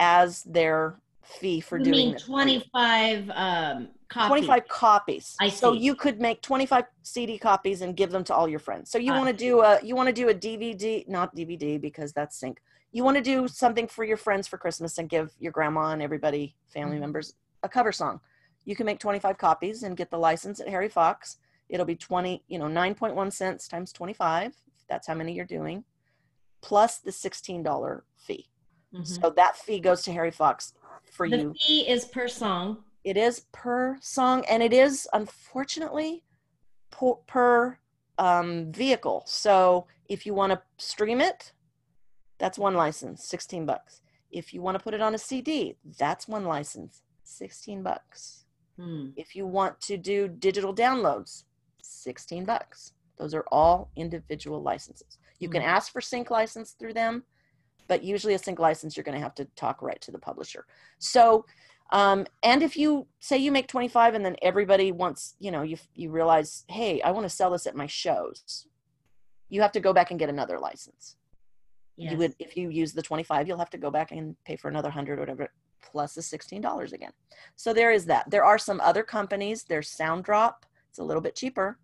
as 0.00 0.42
their 0.42 1.00
fee 1.22 1.60
for 1.60 1.78
You 1.78 1.84
doing 1.84 1.96
mean 1.96 2.12
this. 2.14 2.24
25 2.24 3.30
um, 3.34 3.88
copies? 4.08 4.26
25 4.26 4.68
copies. 4.68 5.36
I 5.40 5.48
So 5.50 5.74
you 5.74 5.94
could 5.94 6.20
make 6.20 6.42
25 6.42 6.84
CD 7.04 7.38
copies 7.38 7.82
and 7.82 7.96
give 7.96 8.10
them 8.10 8.24
to 8.24 8.34
all 8.34 8.48
your 8.48 8.58
friends. 8.58 8.90
So 8.90 8.98
you 8.98 9.12
Ah. 9.12 9.16
want 9.16 9.28
to 9.28 9.36
do 9.36 9.60
a 9.60 9.78
you 9.84 9.94
want 9.94 10.08
to 10.08 10.12
do 10.12 10.28
a 10.30 10.34
DVD, 10.34 11.04
not 11.06 11.36
DVD 11.36 11.80
because 11.80 12.12
that's 12.12 12.36
sync. 12.40 12.60
You 12.90 13.04
want 13.04 13.16
to 13.16 13.22
do 13.22 13.48
something 13.48 13.86
for 13.86 14.04
your 14.04 14.16
friends 14.16 14.48
for 14.48 14.56
Christmas 14.58 14.98
and 14.98 15.08
give 15.08 15.34
your 15.38 15.52
grandma 15.52 15.90
and 15.90 16.02
everybody, 16.02 16.56
family 16.68 16.96
Mhm. 16.96 17.00
members, 17.00 17.34
a 17.62 17.68
cover 17.68 17.92
song. 17.92 18.20
You 18.64 18.74
can 18.76 18.86
make 18.86 18.98
25 18.98 19.38
copies 19.38 19.82
and 19.82 19.96
get 19.96 20.10
the 20.10 20.18
license 20.18 20.60
at 20.60 20.68
Harry 20.68 20.88
Fox. 20.88 21.38
It'll 21.68 21.86
be 21.86 21.96
20, 21.96 22.44
you 22.48 22.58
know, 22.58 22.68
9.1 22.68 23.30
cents 23.30 23.68
times 23.68 23.92
25. 23.92 24.54
That's 24.88 25.06
how 25.06 25.14
many 25.14 25.34
you're 25.34 25.44
doing, 25.44 25.84
plus 26.62 26.98
the 26.98 27.12
$16 27.12 28.04
fee. 28.16 28.48
Mhm. 28.94 29.06
So 29.06 29.30
that 29.30 29.56
fee 29.56 29.80
goes 29.80 30.02
to 30.04 30.12
Harry 30.12 30.30
Fox 30.30 30.72
for 31.04 31.28
The 31.28 31.36
you. 31.36 31.52
The 31.52 31.58
fee 31.58 31.88
is 31.88 32.04
per 32.06 32.26
song. 32.26 32.84
It 33.04 33.16
is 33.18 33.40
per 33.52 33.98
song, 34.00 34.44
and 34.46 34.62
it 34.62 34.72
is 34.72 35.06
unfortunately 35.12 36.24
per, 36.90 37.14
per 37.26 37.78
um, 38.18 38.72
vehicle. 38.72 39.22
So 39.26 39.86
if 40.08 40.26
you 40.26 40.34
want 40.34 40.52
to 40.52 40.62
stream 40.78 41.20
it, 41.20 41.52
that's 42.38 42.58
one 42.58 42.74
license, 42.74 43.24
sixteen 43.24 43.66
bucks. 43.66 44.00
If 44.30 44.52
you 44.52 44.60
want 44.62 44.76
to 44.78 44.82
put 44.84 44.94
it 44.94 45.00
on 45.00 45.14
a 45.14 45.18
CD, 45.18 45.76
that's 45.98 46.28
one 46.28 46.44
license, 46.44 47.02
sixteen 47.24 47.82
bucks. 47.82 48.44
Hmm. 48.76 49.08
If 49.16 49.34
you 49.34 49.46
want 49.46 49.80
to 49.82 49.96
do 49.96 50.28
digital 50.28 50.74
downloads, 50.74 51.44
sixteen 51.82 52.44
bucks. 52.44 52.92
Those 53.16 53.34
are 53.34 53.44
all 53.50 53.90
individual 53.96 54.62
licenses. 54.62 55.18
You 55.40 55.48
can 55.48 55.62
Mhm. 55.62 55.66
ask 55.66 55.92
for 55.92 56.00
sync 56.00 56.30
license 56.30 56.72
through 56.72 56.94
them, 56.94 57.24
but 57.88 58.04
usually 58.04 58.34
a 58.34 58.38
sync 58.38 58.58
license 58.60 58.96
you're 58.96 59.04
going 59.04 59.16
to 59.18 59.22
have 59.22 59.34
to 59.36 59.44
talk 59.56 59.82
right 59.82 60.00
to 60.02 60.12
the 60.12 60.18
publisher. 60.18 60.66
So, 61.00 61.44
um, 61.90 62.26
and 62.44 62.62
if 62.62 62.76
you 62.76 63.08
say 63.18 63.38
you 63.38 63.50
make 63.50 63.66
25 63.66 64.14
and 64.14 64.24
then 64.24 64.36
everybody 64.42 64.92
wants, 64.92 65.34
you 65.40 65.50
know, 65.50 65.62
you 65.62 65.78
you 65.94 66.10
realize, 66.10 66.64
hey, 66.68 67.00
I 67.02 67.10
want 67.10 67.24
to 67.24 67.30
sell 67.30 67.50
this 67.50 67.66
at 67.66 67.74
my 67.74 67.86
shows, 67.86 68.66
you 69.48 69.62
have 69.62 69.72
to 69.72 69.80
go 69.80 69.92
back 69.92 70.10
and 70.10 70.20
get 70.20 70.28
another 70.28 70.58
license. 70.60 71.16
Yes. 71.98 72.12
You 72.12 72.18
would, 72.18 72.34
if 72.38 72.56
you 72.56 72.70
use 72.70 72.92
the 72.92 73.02
25, 73.02 73.48
you'll 73.48 73.58
have 73.58 73.70
to 73.70 73.78
go 73.78 73.90
back 73.90 74.12
and 74.12 74.36
pay 74.44 74.54
for 74.56 74.68
another 74.68 74.88
hundred 74.88 75.18
or 75.18 75.22
whatever, 75.22 75.48
plus 75.82 76.14
the 76.14 76.20
$16 76.20 76.92
again. 76.92 77.10
So 77.56 77.72
there 77.72 77.90
is 77.90 78.04
that. 78.06 78.30
There 78.30 78.44
are 78.44 78.56
some 78.58 78.80
other 78.80 79.02
companies. 79.02 79.64
There's 79.64 79.90
Soundrop. 79.94 80.54
It's 80.90 81.00
a 81.00 81.04
little 81.04 81.20
bit 81.20 81.34
cheaper. 81.34 81.78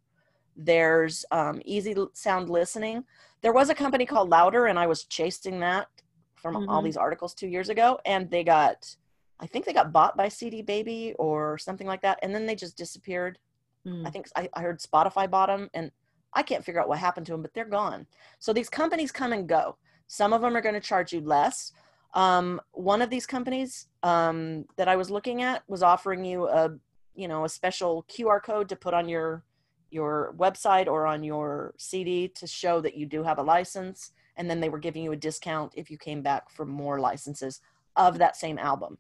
There's 0.57 1.25
um, 1.33 1.61
Easy 1.65 1.95
Sound 2.13 2.49
Listening. 2.49 3.05
There 3.43 3.53
was 3.53 3.71
a 3.71 3.75
company 3.75 4.07
called 4.07 4.31
Loudr, 4.31 4.71
and 4.71 4.79
I 4.79 4.87
was 4.87 5.05
chasing 5.05 5.59
that 5.61 5.89
from 6.37 6.69
all 6.69 6.81
Mhm. 6.81 6.85
these 6.85 6.97
articles 6.97 7.35
two 7.35 7.49
years 7.49 7.69
ago, 7.69 7.99
and 8.05 8.31
they 8.31 8.45
got, 8.45 8.95
I 9.41 9.47
think 9.47 9.65
they 9.65 9.73
got 9.73 9.93
bought 9.93 10.17
by 10.17 10.29
CD 10.29 10.63
Baby 10.63 11.15
or 11.19 11.59
something 11.59 11.87
like 11.87 12.03
that, 12.03 12.19
and 12.23 12.35
then 12.35 12.47
they 12.47 12.55
just 12.55 12.77
disappeared. 12.77 13.39
Hmm. 13.85 14.07
I 14.07 14.11
think 14.11 14.29
I, 14.37 14.49
I 14.55 14.61
heard 14.63 14.79
Spotify 14.81 15.29
bought 15.29 15.47
them, 15.49 15.69
and 15.75 15.91
I 16.35 16.43
can't 16.43 16.65
figure 16.65 16.81
out 16.81 16.89
what 16.89 16.99
happened 16.99 17.27
to 17.27 17.33
them, 17.33 17.43
but 17.43 17.53
they're 17.53 17.65
gone. 17.65 18.07
So 18.39 18.53
these 18.53 18.69
companies 18.71 19.11
come 19.11 19.33
and 19.33 19.49
go. 19.49 19.77
Some 20.07 20.33
of 20.33 20.43
them 20.43 20.57
are 20.57 20.61
going 20.61 20.75
to 20.75 20.81
charge 20.81 21.13
you 21.13 21.21
less. 21.21 21.73
Um, 22.15 22.61
one 22.73 23.03
of 23.03 23.11
these 23.11 23.27
companies 23.27 23.89
um, 24.03 24.67
that 24.77 24.89
I 24.89 24.97
was 24.97 25.11
looking 25.11 25.43
at 25.43 25.63
was 25.69 25.83
offering 25.83 26.25
you 26.25 26.49
a, 26.49 26.71
you 27.15 27.27
know, 27.27 27.45
a 27.45 27.49
special 27.49 28.05
QR 28.09 28.43
code 28.43 28.69
to 28.69 28.77
put 28.77 28.95
on 28.95 29.09
your 29.09 29.45
your 29.91 30.35
website 30.37 30.89
or 30.89 31.07
on 31.07 31.23
your 31.23 31.73
CD 31.79 32.27
to 32.27 32.49
show 32.49 32.81
that 32.81 32.97
you 32.97 33.07
do 33.07 33.23
have 33.23 33.39
a 33.39 33.43
license, 33.43 34.11
and 34.37 34.51
then 34.51 34.59
they 34.59 34.69
were 34.69 34.79
giving 34.79 35.05
you 35.05 35.13
a 35.13 35.17
discount 35.17 35.73
if 35.77 35.89
you 35.89 35.97
came 35.97 36.21
back 36.21 36.51
for 36.51 36.67
more 36.67 36.99
licenses 36.99 37.61
of 37.95 38.19
that 38.19 38.37
same 38.37 38.59
album. 38.59 38.99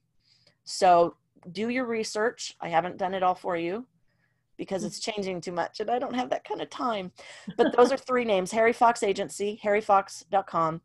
So 0.63 1.17
do 1.51 1.69
your 1.69 1.85
research. 1.85 2.57
I 2.61 2.69
haven't 2.69 2.97
done 2.97 3.13
it 3.13 3.25
all 3.25 3.35
for 3.35 3.57
you 3.57 3.87
because 4.57 4.85
it's 4.85 5.01
changing 5.01 5.41
too 5.41 5.53
much 5.53 5.81
and 5.81 5.91
I 5.91 5.99
don't 5.99 6.15
have 6.15 6.31
that 6.31 6.45
kind 6.45 6.61
of 6.61 6.71
time. 6.71 7.13
But 7.57 7.77
those 7.77 7.93
are 7.93 7.97
three 7.97 8.25
names 8.25 8.53
Harry 8.53 8.73
Fox 8.73 9.03
Agency, 9.03 9.61
harryfox.com, 9.63 10.81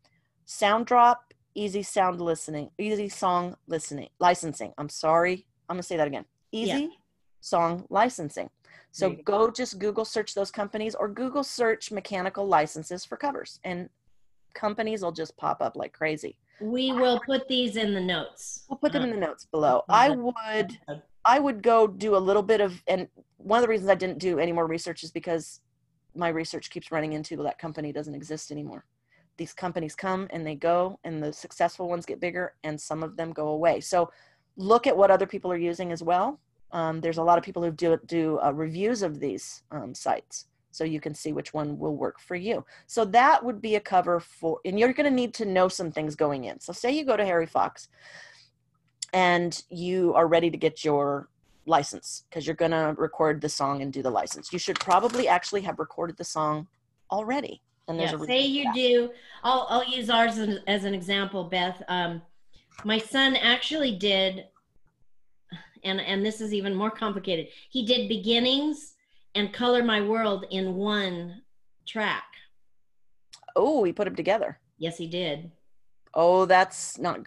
Soundrop, 0.47 1.15
Easy 1.55 1.83
Sound 1.83 2.21
Listening, 2.21 2.69
Easy 2.77 3.09
Song 3.09 3.55
Listening, 3.67 4.09
Licensing. 4.19 4.73
I'm 4.77 4.89
sorry. 4.89 5.45
I'm 5.67 5.75
going 5.75 5.81
to 5.81 5.87
say 5.87 5.97
that 5.97 6.07
again. 6.07 6.25
Easy 6.51 6.71
Yeah. 6.71 6.87
Song 7.41 7.85
Licensing. 7.89 8.49
So 8.91 9.11
you 9.11 9.23
go 9.23 9.51
just 9.51 9.77
Google 9.77 10.03
search 10.05 10.33
those 10.33 10.49
companies 10.51 10.95
or 10.95 11.07
Google 11.07 11.43
search 11.43 11.91
mechanical 11.91 12.47
licenses 12.47 13.05
for 13.05 13.17
covers 13.17 13.59
and 13.63 13.87
companies 14.55 15.03
will 15.03 15.11
just 15.11 15.37
pop 15.37 15.61
up 15.61 15.75
like 15.75 15.93
crazy. 15.93 16.37
We 16.59 16.91
will 16.91 17.21
put 17.25 17.47
these 17.47 17.77
in 17.77 17.93
the 17.93 18.01
notes. 18.01 18.65
We'll 18.67 18.77
put 18.77 18.91
them 18.91 19.03
Uh, 19.03 19.05
in 19.05 19.11
the 19.11 19.17
notes 19.27 19.45
below. 19.45 19.83
I 19.87 20.09
would. 20.09 20.77
I 21.25 21.39
would 21.39 21.61
go 21.61 21.87
do 21.87 22.15
a 22.15 22.17
little 22.17 22.43
bit 22.43 22.61
of, 22.61 22.81
and 22.87 23.07
one 23.37 23.59
of 23.59 23.63
the 23.63 23.69
reasons 23.69 23.89
I 23.89 23.95
didn't 23.95 24.19
do 24.19 24.39
any 24.39 24.51
more 24.51 24.67
research 24.67 25.03
is 25.03 25.11
because 25.11 25.61
my 26.15 26.29
research 26.29 26.69
keeps 26.69 26.91
running 26.91 27.13
into 27.13 27.35
well, 27.37 27.45
that 27.45 27.59
company 27.59 27.91
doesn't 27.91 28.15
exist 28.15 28.51
anymore. 28.51 28.85
These 29.37 29.53
companies 29.53 29.95
come 29.95 30.27
and 30.31 30.45
they 30.45 30.55
go, 30.55 30.99
and 31.03 31.23
the 31.23 31.31
successful 31.31 31.87
ones 31.87 32.05
get 32.05 32.19
bigger, 32.19 32.55
and 32.63 32.79
some 32.79 33.03
of 33.03 33.15
them 33.15 33.31
go 33.31 33.49
away. 33.49 33.79
So 33.79 34.11
look 34.57 34.87
at 34.87 34.97
what 34.97 35.11
other 35.11 35.25
people 35.25 35.51
are 35.51 35.57
using 35.57 35.91
as 35.91 36.03
well. 36.03 36.39
Um, 36.71 36.99
there's 36.99 37.17
a 37.17 37.23
lot 37.23 37.37
of 37.37 37.43
people 37.43 37.63
who 37.63 37.71
do 37.71 37.97
do 38.05 38.39
uh, 38.43 38.51
reviews 38.51 39.01
of 39.01 39.19
these 39.19 39.63
um, 39.71 39.95
sites, 39.95 40.45
so 40.71 40.83
you 40.83 40.99
can 40.99 41.15
see 41.15 41.31
which 41.31 41.53
one 41.53 41.79
will 41.79 41.95
work 41.95 42.19
for 42.19 42.35
you. 42.35 42.65
So 42.85 43.05
that 43.05 43.43
would 43.43 43.61
be 43.61 43.75
a 43.75 43.79
cover 43.79 44.19
for, 44.19 44.59
and 44.65 44.77
you're 44.77 44.93
going 44.93 45.09
to 45.09 45.15
need 45.15 45.33
to 45.35 45.45
know 45.45 45.67
some 45.67 45.91
things 45.91 46.15
going 46.15 46.43
in. 46.45 46.59
So 46.59 46.73
say 46.73 46.91
you 46.91 47.05
go 47.05 47.17
to 47.17 47.25
Harry 47.25 47.47
Fox 47.47 47.87
and 49.13 49.63
you 49.69 50.13
are 50.13 50.27
ready 50.27 50.49
to 50.49 50.57
get 50.57 50.83
your 50.83 51.29
license 51.65 52.23
because 52.29 52.45
you're 52.45 52.55
going 52.55 52.71
to 52.71 52.95
record 52.97 53.41
the 53.41 53.49
song 53.49 53.81
and 53.81 53.93
do 53.93 54.01
the 54.01 54.09
license. 54.09 54.51
You 54.51 54.59
should 54.59 54.79
probably 54.79 55.27
actually 55.27 55.61
have 55.61 55.79
recorded 55.79 56.17
the 56.17 56.23
song 56.23 56.67
already. 57.11 57.61
And 57.87 57.99
there's 57.99 58.11
Yeah, 58.11 58.21
a 58.21 58.25
say 58.25 58.41
you 58.45 58.73
do. 58.73 59.11
I'll 59.43 59.65
I'll 59.69 59.85
use 59.85 60.09
ours 60.09 60.37
as, 60.37 60.59
as 60.67 60.83
an 60.83 60.93
example, 60.93 61.45
Beth. 61.45 61.81
Um, 61.87 62.21
my 62.83 62.99
son 62.99 63.35
actually 63.35 63.95
did, 63.95 64.45
and 65.83 65.99
and 65.99 66.23
this 66.23 66.39
is 66.39 66.53
even 66.53 66.75
more 66.75 66.91
complicated. 66.91 67.47
He 67.71 67.85
did 67.85 68.07
beginnings 68.07 68.93
and 69.33 69.51
color 69.51 69.83
my 69.83 70.01
world 70.01 70.45
in 70.51 70.75
one 70.75 71.41
track. 71.87 72.25
Oh, 73.55 73.83
he 73.83 73.91
put 73.91 74.05
them 74.05 74.15
together. 74.15 74.59
Yes, 74.77 74.97
he 74.97 75.07
did. 75.07 75.51
Oh, 76.13 76.45
that's 76.45 76.97
not 76.99 77.21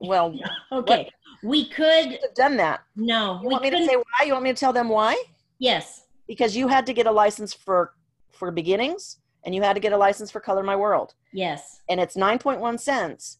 well. 0.00 0.34
Okay, 0.72 1.10
we 1.42 1.68
could 1.68 2.06
have 2.22 2.34
done 2.34 2.56
that. 2.58 2.80
no. 2.96 3.40
You 3.42 3.48
we 3.48 3.52
want 3.52 3.62
me 3.62 3.70
to 3.70 3.76
couldn't- 3.76 3.88
say 3.90 3.96
why? 3.96 4.26
You 4.26 4.32
want 4.32 4.44
me 4.44 4.52
to 4.52 4.56
tell 4.58 4.72
them 4.72 4.88
why? 4.88 5.20
yes? 5.58 6.04
Because 6.28 6.56
you 6.56 6.68
had 6.68 6.86
to 6.86 6.92
get 6.92 7.06
a 7.06 7.10
license 7.12 7.52
for 7.52 7.92
for 8.30 8.50
beginnings, 8.50 9.18
and 9.44 9.54
you 9.54 9.62
had 9.62 9.74
to 9.74 9.80
get 9.80 9.92
a 9.92 9.96
license 9.96 10.30
for 10.30 10.40
Color 10.40 10.62
My 10.62 10.76
World, 10.76 11.14
Yes. 11.32 11.80
and 11.88 12.00
it's 12.00 12.16
nine 12.16 12.38
point 12.38 12.60
one 12.60 12.78
cents, 12.78 13.38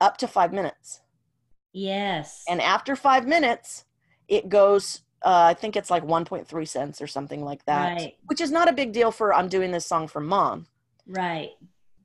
up 0.00 0.16
to 0.18 0.28
five 0.28 0.52
minutes. 0.52 1.00
Yes. 1.72 2.44
And 2.48 2.60
after 2.62 2.94
five 2.96 3.26
minutes, 3.26 3.84
it 4.28 4.48
goes. 4.48 5.00
Uh, 5.22 5.46
I 5.50 5.54
think 5.54 5.74
it's 5.74 5.90
like 5.90 6.02
1.3 6.04 6.68
cents 6.68 7.00
or 7.00 7.06
something 7.06 7.42
like 7.42 7.64
that, 7.64 7.94
Right. 7.96 8.14
which 8.26 8.42
is 8.42 8.50
not 8.50 8.68
a 8.68 8.74
big 8.74 8.92
deal 8.92 9.10
for 9.10 9.32
I'm 9.32 9.48
doing 9.48 9.70
this 9.72 9.86
song 9.86 10.06
for 10.06 10.20
mom. 10.20 10.66
right. 11.06 11.50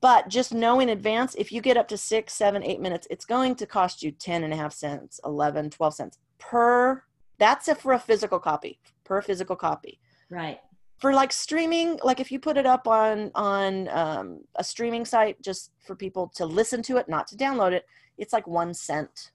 But 0.02 0.30
just 0.30 0.54
know 0.54 0.80
in 0.80 0.90
advance, 0.90 1.36
if 1.36 1.52
you 1.52 1.62
get 1.62 1.78
up 1.78 1.88
to 1.90 1.98
six, 1.98 2.34
seven, 2.34 2.64
eight 2.64 2.80
minutes, 2.80 3.08
it's 3.10 3.26
going 3.26 3.56
to 3.56 3.66
cost 3.66 4.02
you 4.02 4.12
10 4.12 4.44
and 4.44 4.54
a 4.54 4.56
half 4.56 4.74
cents, 4.74 5.20
11, 5.26 5.72
12 5.72 5.94
cents 5.94 6.18
per. 6.38 7.04
That's 7.38 7.68
it 7.68 7.80
for 7.80 7.94
a 7.94 8.00
physical 8.00 8.40
copy, 8.40 8.80
per 9.04 9.22
physical 9.22 9.56
copy. 9.56 10.00
Right. 10.30 10.60
For 11.00 11.14
like 11.14 11.32
streaming, 11.32 12.00
like 12.04 12.20
if 12.20 12.32
you 12.32 12.40
put 12.40 12.58
it 12.58 12.66
up 12.66 12.88
on 12.88 13.32
on 13.36 13.88
um, 13.90 14.42
a 14.56 14.64
streaming 14.64 15.06
site 15.06 15.42
just 15.42 15.72
for 15.80 15.96
people 15.96 16.30
to 16.36 16.46
listen 16.46 16.82
to 16.84 16.98
it, 16.98 17.08
not 17.08 17.28
to 17.28 17.38
download 17.38 17.72
it, 17.72 17.86
it's 18.18 18.34
like 18.34 18.48
one 18.48 18.74
cent 18.74 19.32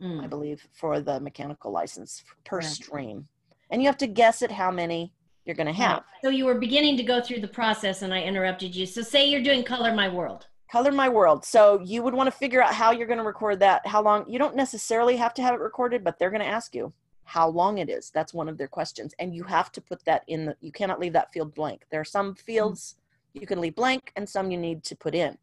Mm. 0.00 0.22
I 0.22 0.28
believe, 0.28 0.64
for 0.72 1.00
the 1.00 1.18
mechanical 1.18 1.72
license 1.72 2.22
per 2.44 2.58
Right. 2.58 2.66
stream. 2.66 3.26
And 3.70 3.82
you 3.82 3.88
have 3.88 3.98
to 3.98 4.06
guess 4.06 4.42
at 4.42 4.52
how 4.52 4.70
many 4.70 5.12
you're 5.48 5.56
going 5.56 5.66
to 5.66 5.72
have. 5.72 6.04
So 6.22 6.28
you 6.28 6.44
were 6.44 6.54
beginning 6.54 6.96
to 6.98 7.02
go 7.02 7.20
through 7.20 7.40
the 7.40 7.48
process, 7.48 8.02
and 8.02 8.14
I 8.14 8.22
interrupted 8.22 8.76
you. 8.76 8.86
So 8.86 9.02
say 9.02 9.28
you're 9.28 9.42
doing 9.42 9.64
color 9.64 9.92
my 9.94 10.08
world. 10.08 10.46
Color 10.70 10.92
My 10.92 11.08
World. 11.08 11.46
So 11.46 11.80
you 11.82 12.02
would 12.02 12.12
want 12.12 12.26
to 12.26 12.38
figure 12.38 12.62
out 12.62 12.74
how 12.74 12.90
you're 12.92 13.06
going 13.06 13.18
to 13.18 13.24
record 13.24 13.58
that, 13.60 13.86
how 13.86 14.02
long. 14.02 14.28
You 14.28 14.38
don't 14.38 14.54
necessarily 14.54 15.16
have 15.16 15.32
to 15.34 15.42
have 15.42 15.54
it 15.54 15.60
recorded, 15.60 16.04
but 16.04 16.18
they're 16.18 16.30
going 16.30 16.42
to 16.42 16.46
ask 16.46 16.74
you 16.74 16.92
how 17.24 17.48
long 17.48 17.78
it 17.78 17.88
is. 17.88 18.10
That's 18.10 18.34
one 18.34 18.50
of 18.50 18.58
their 18.58 18.68
questions. 18.68 19.14
And 19.18 19.34
you 19.34 19.44
have 19.44 19.72
to 19.72 19.80
put 19.80 20.04
that 20.04 20.24
in 20.28 20.44
the, 20.44 20.56
you 20.60 20.70
cannot 20.70 21.00
leave 21.00 21.14
that 21.14 21.32
field 21.32 21.54
blank. 21.54 21.86
There 21.90 22.00
are 22.00 22.04
some 22.04 22.32
mm-hmm. 22.32 22.44
fields 22.44 22.96
you 23.32 23.46
can 23.46 23.60
leave 23.60 23.76
blank 23.76 24.12
and 24.16 24.28
some 24.28 24.50
you 24.50 24.58
need 24.58 24.84
to 24.84 24.96
put 24.96 25.14
in. 25.14 25.38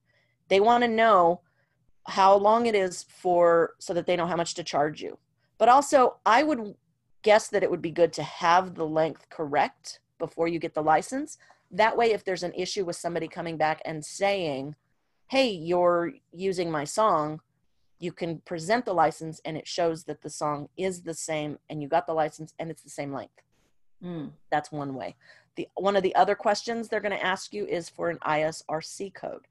They 0.48 0.60
want 0.60 0.84
to 0.84 0.88
know 0.88 1.42
how 2.08 2.36
long 2.36 2.68
it 2.68 2.76
is 2.76 3.04
for, 3.10 3.74
so 3.80 3.96
that 3.96 4.06
they 4.06 4.16
know 4.16 4.28
how 4.28 4.36
much 4.36 4.54
to 4.56 4.64
charge 4.64 5.02
you. 5.02 5.18
But 5.58 5.70
also, 5.70 6.18
I 6.24 6.44
would 6.44 6.76
guess 7.26 7.48
that 7.48 7.64
it 7.64 7.72
would 7.72 7.82
be 7.82 7.90
good 7.90 8.14
to 8.14 8.22
have 8.22 8.76
the 8.76 8.86
length 8.86 9.28
correct 9.32 10.00
before 10.20 10.48
you 10.48 10.60
get 10.60 10.76
the 10.76 10.84
license. 10.84 11.40
That 11.72 11.98
way, 11.98 12.12
if 12.12 12.24
there's 12.24 12.44
an 12.44 12.54
issue 12.54 12.86
with 12.86 12.98
somebody 12.98 13.28
coming 13.28 13.58
back 13.58 13.82
and 13.84 14.06
saying, 14.06 14.76
hey, 15.28 15.50
you're 15.50 16.14
using 16.32 16.70
my 16.70 16.84
song, 16.84 17.42
you 17.98 18.12
can 18.12 18.42
present 18.46 18.86
the 18.86 18.94
license 18.94 19.42
and 19.44 19.58
it 19.58 19.68
shows 19.68 20.04
that 20.04 20.22
the 20.22 20.30
song 20.30 20.70
is 20.78 21.02
the 21.02 21.16
same 21.16 21.58
and 21.68 21.82
you 21.82 21.88
got 21.88 22.06
the 22.06 22.14
license 22.14 22.54
and 22.60 22.70
it's 22.70 22.84
the 22.84 22.92
same 22.92 23.12
length. 23.12 23.42
Mm. 24.04 24.30
That's 24.52 24.72
one 24.72 24.94
way. 24.94 25.16
The 25.56 25.68
one 25.74 25.96
of 25.96 26.04
the 26.04 26.14
other 26.14 26.36
questions 26.36 26.88
they're 26.88 27.00
going 27.00 27.20
to 27.20 27.26
ask 27.26 27.54
you 27.56 27.66
is 27.66 27.90
for 27.90 28.12
an 28.12 28.20
ISRC 28.20 29.16
code. 29.16 29.48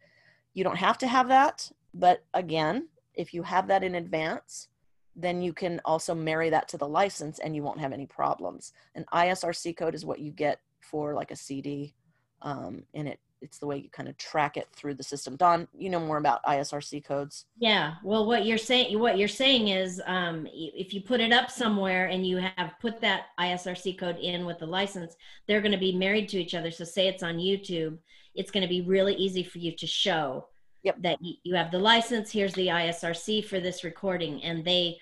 You 0.52 0.62
don't 0.62 0.76
have 0.76 0.98
to 0.98 1.08
have 1.08 1.26
that, 1.26 1.72
but 1.92 2.22
again, 2.34 2.86
if 3.14 3.34
you 3.34 3.42
have 3.42 3.66
that 3.66 3.82
in 3.82 3.96
advance, 3.96 4.68
then 5.16 5.42
you 5.42 5.52
can 5.52 5.80
also 5.84 6.14
marry 6.14 6.50
that 6.50 6.68
to 6.68 6.78
the 6.78 6.88
license 6.88 7.38
and 7.38 7.54
you 7.54 7.62
won't 7.62 7.80
have 7.80 7.92
any 7.92 8.06
problems. 8.06 8.72
An 8.94 9.04
ISRC 9.12 9.76
code 9.76 9.94
is 9.94 10.04
what 10.04 10.20
you 10.20 10.32
get 10.32 10.60
for 10.80 11.14
like 11.14 11.30
a 11.30 11.36
CD, 11.36 11.94
um, 12.42 12.82
and 12.94 13.08
it 13.08 13.20
it's 13.44 13.58
the 13.58 13.66
way 13.66 13.76
you 13.76 13.90
kind 13.90 14.08
of 14.08 14.16
track 14.16 14.56
it 14.56 14.68
through 14.72 14.94
the 14.94 15.02
system. 15.02 15.36
Don, 15.36 15.68
you 15.76 15.90
know 15.90 16.00
more 16.00 16.16
about 16.16 16.42
ISRC 16.44 17.04
codes. 17.04 17.44
Yeah. 17.58 17.94
Well, 18.02 18.26
what 18.26 18.46
you're 18.46 18.56
saying, 18.56 18.98
what 18.98 19.18
you're 19.18 19.28
saying 19.28 19.68
is, 19.68 20.00
um, 20.06 20.48
if 20.50 20.94
you 20.94 21.02
put 21.02 21.20
it 21.20 21.30
up 21.30 21.50
somewhere 21.50 22.06
and 22.06 22.26
you 22.26 22.38
have 22.38 22.72
put 22.80 23.02
that 23.02 23.26
ISRC 23.38 23.98
code 23.98 24.16
in 24.16 24.46
with 24.46 24.58
the 24.58 24.66
license, 24.66 25.14
they're 25.46 25.60
going 25.60 25.72
to 25.72 25.78
be 25.78 25.94
married 25.94 26.30
to 26.30 26.40
each 26.40 26.54
other. 26.54 26.70
So, 26.70 26.84
say 26.84 27.06
it's 27.06 27.22
on 27.22 27.36
YouTube, 27.36 27.98
it's 28.34 28.50
going 28.50 28.62
to 28.62 28.68
be 28.68 28.80
really 28.80 29.14
easy 29.14 29.42
for 29.42 29.58
you 29.58 29.72
to 29.76 29.86
show 29.86 30.48
yep. 30.84 31.00
that 31.02 31.18
you 31.20 31.54
have 31.56 31.72
the 31.72 31.78
license. 31.78 32.30
Here's 32.30 32.54
the 32.54 32.68
ISRC 32.68 33.44
for 33.44 33.58
this 33.58 33.82
recording, 33.82 34.42
and 34.44 34.64
they, 34.64 34.98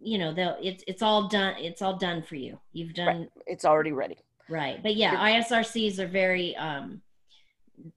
you 0.00 0.18
know, 0.18 0.34
they'll 0.34 0.56
it's 0.60 0.82
it's 0.88 1.02
all 1.02 1.28
done. 1.28 1.54
It's 1.58 1.82
all 1.82 1.96
done 1.96 2.22
for 2.22 2.34
you. 2.34 2.58
You've 2.72 2.94
done. 2.94 3.20
Right. 3.20 3.28
It's 3.46 3.64
already 3.64 3.92
ready. 3.92 4.18
Right. 4.48 4.82
But 4.82 4.96
yeah, 4.96 5.16
ISRCs 5.16 5.98
are 6.00 6.08
very. 6.08 6.56
um 6.56 7.02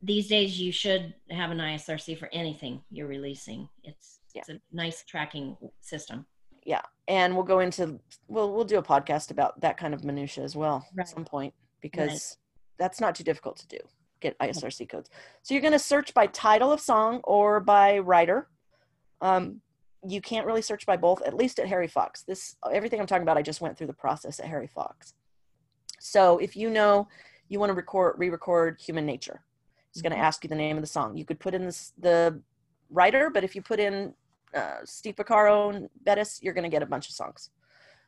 these 0.01 0.27
days 0.27 0.59
you 0.59 0.73
should 0.73 1.13
have 1.29 1.51
an 1.51 1.57
ISRC 1.57 2.17
for 2.17 2.29
anything 2.33 2.81
you're 2.91 3.07
releasing. 3.07 3.69
It's 3.83 4.19
yeah. 4.35 4.41
it's 4.41 4.49
a 4.49 4.59
nice 4.71 5.03
tracking 5.03 5.57
system. 5.81 6.25
Yeah, 6.65 6.81
and 7.07 7.33
we'll 7.33 7.45
go 7.45 7.59
into 7.59 7.99
we'll 8.27 8.53
we'll 8.53 8.65
do 8.65 8.77
a 8.77 8.83
podcast 8.83 9.31
about 9.31 9.61
that 9.61 9.77
kind 9.77 9.93
of 9.93 10.03
minutia 10.03 10.43
as 10.43 10.55
well 10.55 10.85
right. 10.95 11.03
at 11.03 11.09
some 11.09 11.25
point 11.25 11.53
because 11.81 12.09
right. 12.09 12.37
that's 12.77 12.99
not 12.99 13.15
too 13.15 13.23
difficult 13.23 13.57
to 13.57 13.67
do. 13.67 13.79
Get 14.21 14.37
ISRC 14.39 14.89
codes. 14.89 15.09
So 15.43 15.53
you're 15.53 15.61
going 15.61 15.73
to 15.73 15.79
search 15.79 16.13
by 16.13 16.27
title 16.27 16.71
of 16.71 16.81
song 16.81 17.21
or 17.23 17.59
by 17.59 17.99
writer. 17.99 18.47
Um, 19.21 19.61
you 20.07 20.21
can't 20.21 20.45
really 20.45 20.61
search 20.61 20.85
by 20.85 20.97
both, 20.97 21.21
at 21.23 21.33
least 21.33 21.59
at 21.59 21.67
Harry 21.67 21.87
Fox. 21.87 22.23
This 22.23 22.55
everything 22.71 22.99
I'm 22.99 23.07
talking 23.07 23.23
about, 23.23 23.37
I 23.37 23.41
just 23.41 23.61
went 23.61 23.77
through 23.77 23.87
the 23.87 23.93
process 23.93 24.39
at 24.39 24.45
Harry 24.45 24.67
Fox. 24.67 25.13
So 25.99 26.37
if 26.37 26.55
you 26.55 26.69
know 26.69 27.07
you 27.49 27.59
want 27.59 27.69
to 27.69 27.73
record 27.73 28.15
re-record 28.17 28.79
Human 28.79 29.05
Nature, 29.05 29.41
it's 29.91 30.01
going 30.01 30.11
to 30.11 30.17
mm-hmm. 30.17 30.25
ask 30.25 30.43
you 30.43 30.49
the 30.49 30.55
name 30.55 30.77
of 30.77 30.83
the 30.83 30.87
song. 30.87 31.17
You 31.17 31.25
could 31.25 31.39
put 31.39 31.53
in 31.53 31.65
this, 31.65 31.93
the 31.97 32.41
writer, 32.89 33.29
but 33.29 33.43
if 33.43 33.55
you 33.55 33.61
put 33.61 33.79
in 33.79 34.13
uh, 34.53 34.77
Steve 34.85 35.15
Porcaro 35.15 35.75
and 35.75 35.89
Bettis, 36.03 36.39
you're 36.41 36.53
going 36.53 36.63
to 36.63 36.69
get 36.69 36.83
a 36.83 36.85
bunch 36.85 37.07
of 37.07 37.15
songs. 37.15 37.49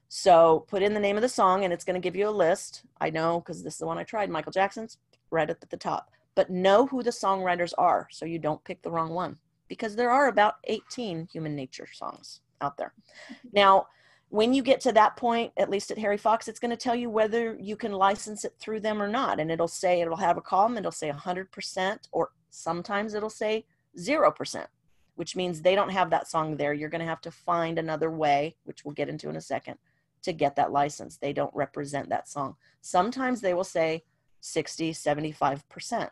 So 0.07 0.65
put 0.67 0.81
in 0.81 0.93
the 0.93 0.99
name 0.99 1.15
of 1.15 1.21
the 1.21 1.29
song 1.29 1.63
and 1.63 1.73
it's 1.73 1.85
going 1.85 1.99
to 1.99 2.05
give 2.05 2.15
you 2.15 2.27
a 2.27 2.31
list. 2.31 2.83
I 2.99 3.09
know 3.09 3.39
because 3.39 3.63
this 3.63 3.75
is 3.75 3.79
the 3.79 3.85
one 3.85 3.97
I 3.97 4.03
tried, 4.03 4.29
Michael 4.29 4.51
Jackson's 4.51 4.97
right 5.31 5.49
up 5.49 5.57
at 5.61 5.69
the 5.69 5.77
top. 5.77 6.11
But 6.35 6.49
know 6.49 6.85
who 6.85 7.03
the 7.03 7.09
songwriters 7.09 7.73
are 7.77 8.07
so 8.11 8.25
you 8.25 8.39
don't 8.39 8.63
pick 8.63 8.81
the 8.81 8.91
wrong 8.91 9.13
one 9.13 9.37
because 9.67 9.95
there 9.95 10.11
are 10.11 10.27
about 10.27 10.55
18 10.65 11.27
human 11.31 11.55
nature 11.55 11.87
songs 11.91 12.41
out 12.61 12.77
there. 12.77 12.93
Mm-hmm. 13.31 13.49
Now, 13.53 13.87
when 14.29 14.53
you 14.53 14.63
get 14.63 14.79
to 14.81 14.93
that 14.93 15.17
point, 15.17 15.51
at 15.57 15.69
least 15.69 15.91
at 15.91 15.97
Harry 15.97 16.17
Fox, 16.17 16.47
it's 16.47 16.59
going 16.59 16.71
to 16.71 16.77
tell 16.77 16.95
you 16.95 17.09
whether 17.09 17.57
you 17.59 17.75
can 17.75 17.91
license 17.91 18.45
it 18.45 18.53
through 18.59 18.79
them 18.79 19.01
or 19.01 19.09
not. 19.09 19.41
And 19.41 19.51
it'll 19.51 19.67
say, 19.67 19.99
it'll 19.99 20.15
have 20.15 20.37
a 20.37 20.41
column, 20.41 20.77
it'll 20.77 20.91
say 20.91 21.11
100%, 21.11 21.99
or 22.13 22.31
sometimes 22.49 23.13
it'll 23.13 23.29
say 23.29 23.65
0%, 23.99 24.65
which 25.15 25.35
means 25.35 25.61
they 25.61 25.75
don't 25.75 25.89
have 25.89 26.09
that 26.11 26.29
song 26.29 26.55
there. 26.55 26.73
You're 26.73 26.89
going 26.89 27.01
to 27.01 27.05
have 27.05 27.21
to 27.21 27.31
find 27.31 27.77
another 27.77 28.09
way, 28.09 28.55
which 28.63 28.85
we'll 28.85 28.95
get 28.95 29.09
into 29.09 29.27
in 29.27 29.35
a 29.35 29.41
second, 29.41 29.77
to 30.23 30.31
get 30.31 30.55
that 30.55 30.71
license. 30.71 31.17
They 31.17 31.33
don't 31.33 31.53
represent 31.53 32.07
that 32.07 32.29
song. 32.29 32.55
Sometimes 32.79 33.41
they 33.41 33.53
will 33.53 33.65
say 33.65 34.03
60, 34.41 34.91
75%, 34.91 36.09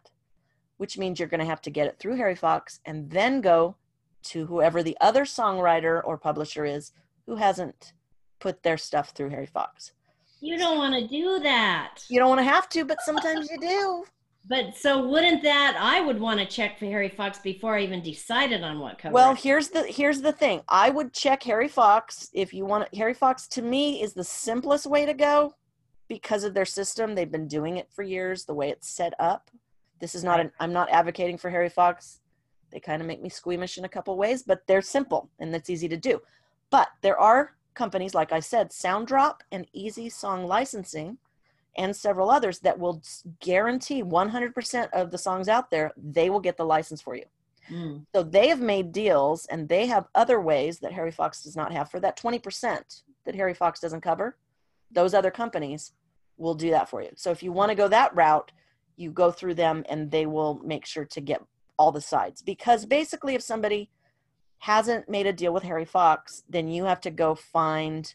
which 0.78 0.98
means 0.98 1.20
you're 1.20 1.28
going 1.28 1.40
to 1.40 1.46
have 1.46 1.62
to 1.64 1.70
get 1.70 1.88
it 1.88 1.98
through 2.00 2.16
Harry 2.16 2.36
Fox 2.36 2.80
and 2.86 3.10
then 3.10 3.42
go 3.42 3.76
to 4.22 4.46
whoever 4.46 4.82
the 4.84 4.98
other 5.02 5.26
songwriter 5.26 6.02
or 6.04 6.18
publisher 6.18 6.66
is 6.66 6.92
who 7.26 7.36
hasn't 7.36 7.94
put 8.40 8.64
their 8.64 8.78
stuff 8.78 9.10
through 9.10 9.30
Harry 9.30 9.46
Fox. 9.46 9.92
You 10.42 10.58
don't 10.58 10.78
want 10.78 10.96
to 10.96 11.08
do 11.08 11.40
that. 11.40 12.00
You 12.08 12.20
don't 12.20 12.30
want 12.30 12.40
to 12.40 12.46
have 12.46 12.70
to, 12.70 12.86
but 12.86 13.02
sometimes 13.02 13.50
you 13.50 13.60
do. 13.60 14.06
But 14.48 14.76
so 14.76 15.06
wouldn't 15.06 15.44
that 15.44 15.78
I 15.80 16.02
would 16.02 16.20
want 16.20 16.40
to 16.40 16.46
check 16.46 16.80
for 16.80 16.86
Harry 16.86 17.10
Fox 17.10 17.40
before 17.40 17.76
I 17.76 17.84
even 17.84 18.02
decided 18.02 18.64
on 18.64 18.80
what 18.80 18.98
cover. 18.98 19.14
Well, 19.14 19.36
here's 19.36 19.68
the 19.68 19.84
here's 19.84 20.22
the 20.22 20.32
thing. 20.32 20.62
I 20.70 20.90
would 20.90 21.14
check 21.14 21.44
Harry 21.44 21.68
Fox 21.68 22.30
if 22.34 22.54
you 22.54 22.66
want 22.66 22.94
Harry 22.96 23.14
Fox 23.14 23.48
to 23.50 23.62
me 23.62 24.02
is 24.02 24.14
the 24.14 24.24
simplest 24.24 24.88
way 24.88 25.06
to 25.06 25.14
go 25.14 25.54
because 26.10 26.44
of 26.44 26.54
their 26.54 26.66
system. 26.66 27.16
They've 27.16 27.32
been 27.32 27.48
doing 27.48 27.78
it 27.78 27.90
for 27.90 28.04
years, 28.04 28.44
the 28.44 28.54
way 28.54 28.70
it's 28.70 28.90
set 28.90 29.14
up. 29.20 29.50
This 30.02 30.16
is 30.16 30.24
not 30.24 30.42
an 30.42 30.52
I'm 30.60 30.74
not 30.74 30.90
advocating 30.90 31.38
for 31.38 31.50
Harry 31.50 31.70
Fox. 31.70 32.20
They 32.72 32.80
kind 32.80 33.02
of 33.02 33.08
make 33.08 33.22
me 33.22 33.30
squeamish 33.30 33.78
in 33.78 33.86
a 33.86 33.90
couple 33.90 34.18
ways, 34.18 34.44
but 34.44 34.68
they're 34.68 34.82
simple 34.82 35.30
and 35.40 35.54
that's 35.54 35.70
easy 35.70 35.88
to 35.88 35.98
do. 35.98 36.22
But 36.70 36.90
there 37.02 37.18
are 37.18 37.56
companies, 37.74 38.14
like 38.14 38.32
I 38.32 38.42
said, 38.42 38.70
Soundrop 38.70 39.40
and 39.52 39.66
Easy 39.74 40.10
Song 40.10 40.46
Licensing, 40.46 41.18
and 41.78 41.96
several 41.96 42.30
others 42.30 42.60
that 42.60 42.78
will 42.78 43.02
guarantee 43.40 44.04
100% 44.04 44.90
of 44.92 45.12
the 45.12 45.18
songs 45.18 45.48
out 45.48 45.72
there, 45.72 45.92
they 45.96 46.30
will 46.30 46.40
get 46.40 46.58
the 46.58 46.66
license 46.66 47.02
for 47.02 47.16
you. 47.16 47.26
Mm. 47.72 48.06
So 48.14 48.24
they 48.24 48.48
have 48.50 48.60
made 48.60 48.92
deals 48.92 49.46
and 49.46 49.70
they 49.70 49.86
have 49.86 50.08
other 50.16 50.42
ways 50.42 50.80
that 50.80 50.92
Harry 50.92 51.12
Fox 51.12 51.44
does 51.44 51.56
not 51.56 51.72
have 51.72 51.90
for 51.90 52.00
that 52.00 52.20
20% 52.20 53.04
that 53.26 53.36
Harry 53.36 53.54
Fox 53.54 53.80
doesn't 53.80 54.02
cover. 54.02 54.38
Those 54.92 55.14
other 55.14 55.32
companies 55.32 55.94
will 56.40 56.56
do 56.56 56.72
that 56.72 56.90
for 56.90 57.04
you. 57.04 57.10
So 57.16 57.30
if 57.30 57.44
you 57.44 57.52
want 57.52 57.70
to 57.70 57.76
go 57.76 57.88
that 57.90 58.16
route, 58.16 58.52
you 58.96 59.12
go 59.12 59.32
through 59.32 59.56
them 59.56 59.84
and 59.88 60.10
they 60.10 60.26
will 60.26 60.60
make 60.64 60.86
sure 60.86 61.06
to 61.06 61.22
get 61.22 61.44
all 61.78 61.92
the 61.92 62.02
sides. 62.02 62.42
Because 62.42 62.86
basically, 62.86 63.36
if 63.36 63.42
somebody 63.42 63.90
hasn't 64.60 65.08
made 65.10 65.28
a 65.28 65.34
deal 65.34 65.54
with 65.54 65.64
Harry 65.64 65.86
Fox, 65.86 66.44
then 66.50 66.68
you 66.68 66.86
have 66.86 67.02
to 67.02 67.12
go 67.12 67.36
find 67.36 68.14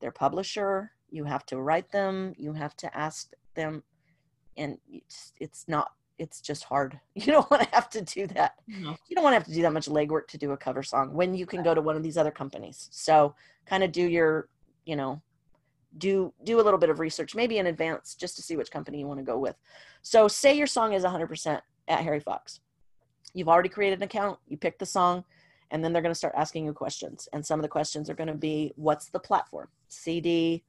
their 0.00 0.12
publisher. 0.12 0.92
You 1.10 1.24
have 1.24 1.44
to 1.46 1.60
write 1.60 1.90
them. 1.90 2.34
You 2.38 2.52
have 2.54 2.76
to 2.78 2.96
ask 2.96 3.32
them, 3.54 3.82
and 4.56 4.78
it's, 4.88 5.32
it's 5.40 5.64
not. 5.68 5.92
It's 6.18 6.40
just 6.40 6.64
hard. 6.64 7.00
You 7.14 7.32
don't 7.32 7.50
want 7.50 7.62
to 7.64 7.68
have 7.74 7.90
to 7.90 8.02
do 8.02 8.26
that. 8.28 8.54
No. 8.66 8.96
You 9.08 9.14
don't 9.16 9.24
want 9.24 9.34
to 9.34 9.38
have 9.38 9.46
to 9.46 9.52
do 9.52 9.62
that 9.62 9.72
much 9.72 9.86
legwork 9.86 10.28
to 10.28 10.38
do 10.38 10.52
a 10.52 10.56
cover 10.56 10.82
song 10.82 11.12
when 11.12 11.34
you 11.34 11.46
can 11.46 11.62
go 11.62 11.74
to 11.74 11.82
one 11.82 11.96
of 11.96 12.02
these 12.02 12.16
other 12.16 12.30
companies. 12.30 12.88
So 12.90 13.34
kind 13.66 13.82
of 13.82 13.92
do 13.92 14.02
your, 14.02 14.48
you 14.86 14.96
know, 14.96 15.20
do 15.98 16.32
do 16.44 16.60
a 16.60 16.62
little 16.62 16.78
bit 16.78 16.90
of 16.90 16.98
research 17.00 17.34
maybe 17.34 17.58
in 17.58 17.66
advance 17.66 18.14
just 18.14 18.36
to 18.36 18.42
see 18.42 18.56
which 18.56 18.70
company 18.70 18.98
you 18.98 19.06
want 19.06 19.18
to 19.18 19.24
go 19.24 19.38
with. 19.38 19.56
So 20.02 20.28
say 20.28 20.54
your 20.54 20.66
song 20.66 20.92
is 20.92 21.04
100% 21.04 21.60
at 21.88 22.00
Harry 22.00 22.20
Fox. 22.20 22.60
You've 23.34 23.48
already 23.48 23.68
created 23.68 23.98
an 23.98 24.04
account. 24.04 24.38
You 24.46 24.56
pick 24.56 24.78
the 24.78 24.86
song 24.86 25.24
and 25.70 25.82
then 25.82 25.92
they're 25.92 26.02
going 26.02 26.12
to 26.12 26.18
start 26.18 26.34
asking 26.36 26.66
you 26.66 26.72
questions 26.72 27.28
and 27.32 27.44
some 27.44 27.58
of 27.58 27.62
the 27.62 27.68
questions 27.68 28.10
are 28.10 28.14
going 28.14 28.28
to 28.28 28.34
be 28.34 28.72
what's 28.76 29.08
the 29.08 29.18
platform 29.18 29.68
cd 29.88 30.62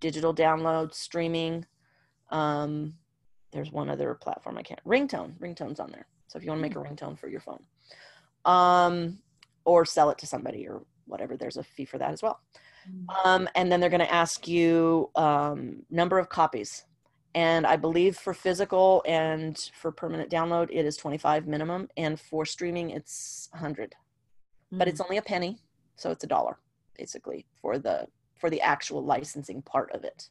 digital 0.00 0.32
download 0.32 0.94
streaming 0.94 1.66
um, 2.30 2.94
there's 3.52 3.72
one 3.72 3.90
other 3.90 4.14
platform 4.14 4.56
i 4.56 4.62
can't 4.62 4.82
ringtone 4.84 5.36
ringtone's 5.40 5.80
on 5.80 5.90
there 5.90 6.06
so 6.28 6.38
if 6.38 6.44
you 6.44 6.50
want 6.50 6.60
to 6.60 6.62
make 6.62 6.76
a 6.76 6.78
hmm. 6.78 6.86
ringtone 6.86 7.18
for 7.18 7.28
your 7.28 7.40
phone 7.40 7.64
um, 8.44 9.18
or 9.64 9.84
sell 9.84 10.10
it 10.10 10.18
to 10.18 10.26
somebody 10.26 10.68
or 10.68 10.82
whatever 11.06 11.36
there's 11.36 11.56
a 11.56 11.62
fee 11.62 11.84
for 11.84 11.98
that 11.98 12.12
as 12.12 12.22
well. 12.22 12.40
Um, 13.24 13.48
and 13.54 13.70
then 13.70 13.80
they're 13.80 13.90
going 13.90 14.00
to 14.00 14.14
ask 14.14 14.46
you 14.48 15.10
um, 15.16 15.82
number 15.90 16.18
of 16.18 16.28
copies 16.28 16.84
and 17.34 17.66
i 17.66 17.76
believe 17.76 18.16
for 18.16 18.32
physical 18.32 19.02
and 19.06 19.70
for 19.74 19.90
permanent 19.90 20.30
download 20.30 20.68
it 20.70 20.84
is 20.84 20.96
25 20.96 21.46
minimum 21.46 21.88
and 21.96 22.20
for 22.20 22.44
streaming 22.44 22.90
it's 22.90 23.48
100 23.52 23.90
mm. 23.90 24.78
but 24.78 24.88
it's 24.88 25.00
mm. 25.00 25.04
only 25.04 25.16
a 25.16 25.22
penny, 25.22 25.58
so 25.96 26.10
it's 26.10 26.24
a 26.24 26.28
dollar 26.28 26.58
basically 26.96 27.46
for 27.60 27.78
the 27.78 28.06
for 28.38 28.50
the 28.50 28.60
actual 28.60 29.04
licensing 29.04 29.62
part 29.62 29.90
of 29.92 30.04
it. 30.04 30.28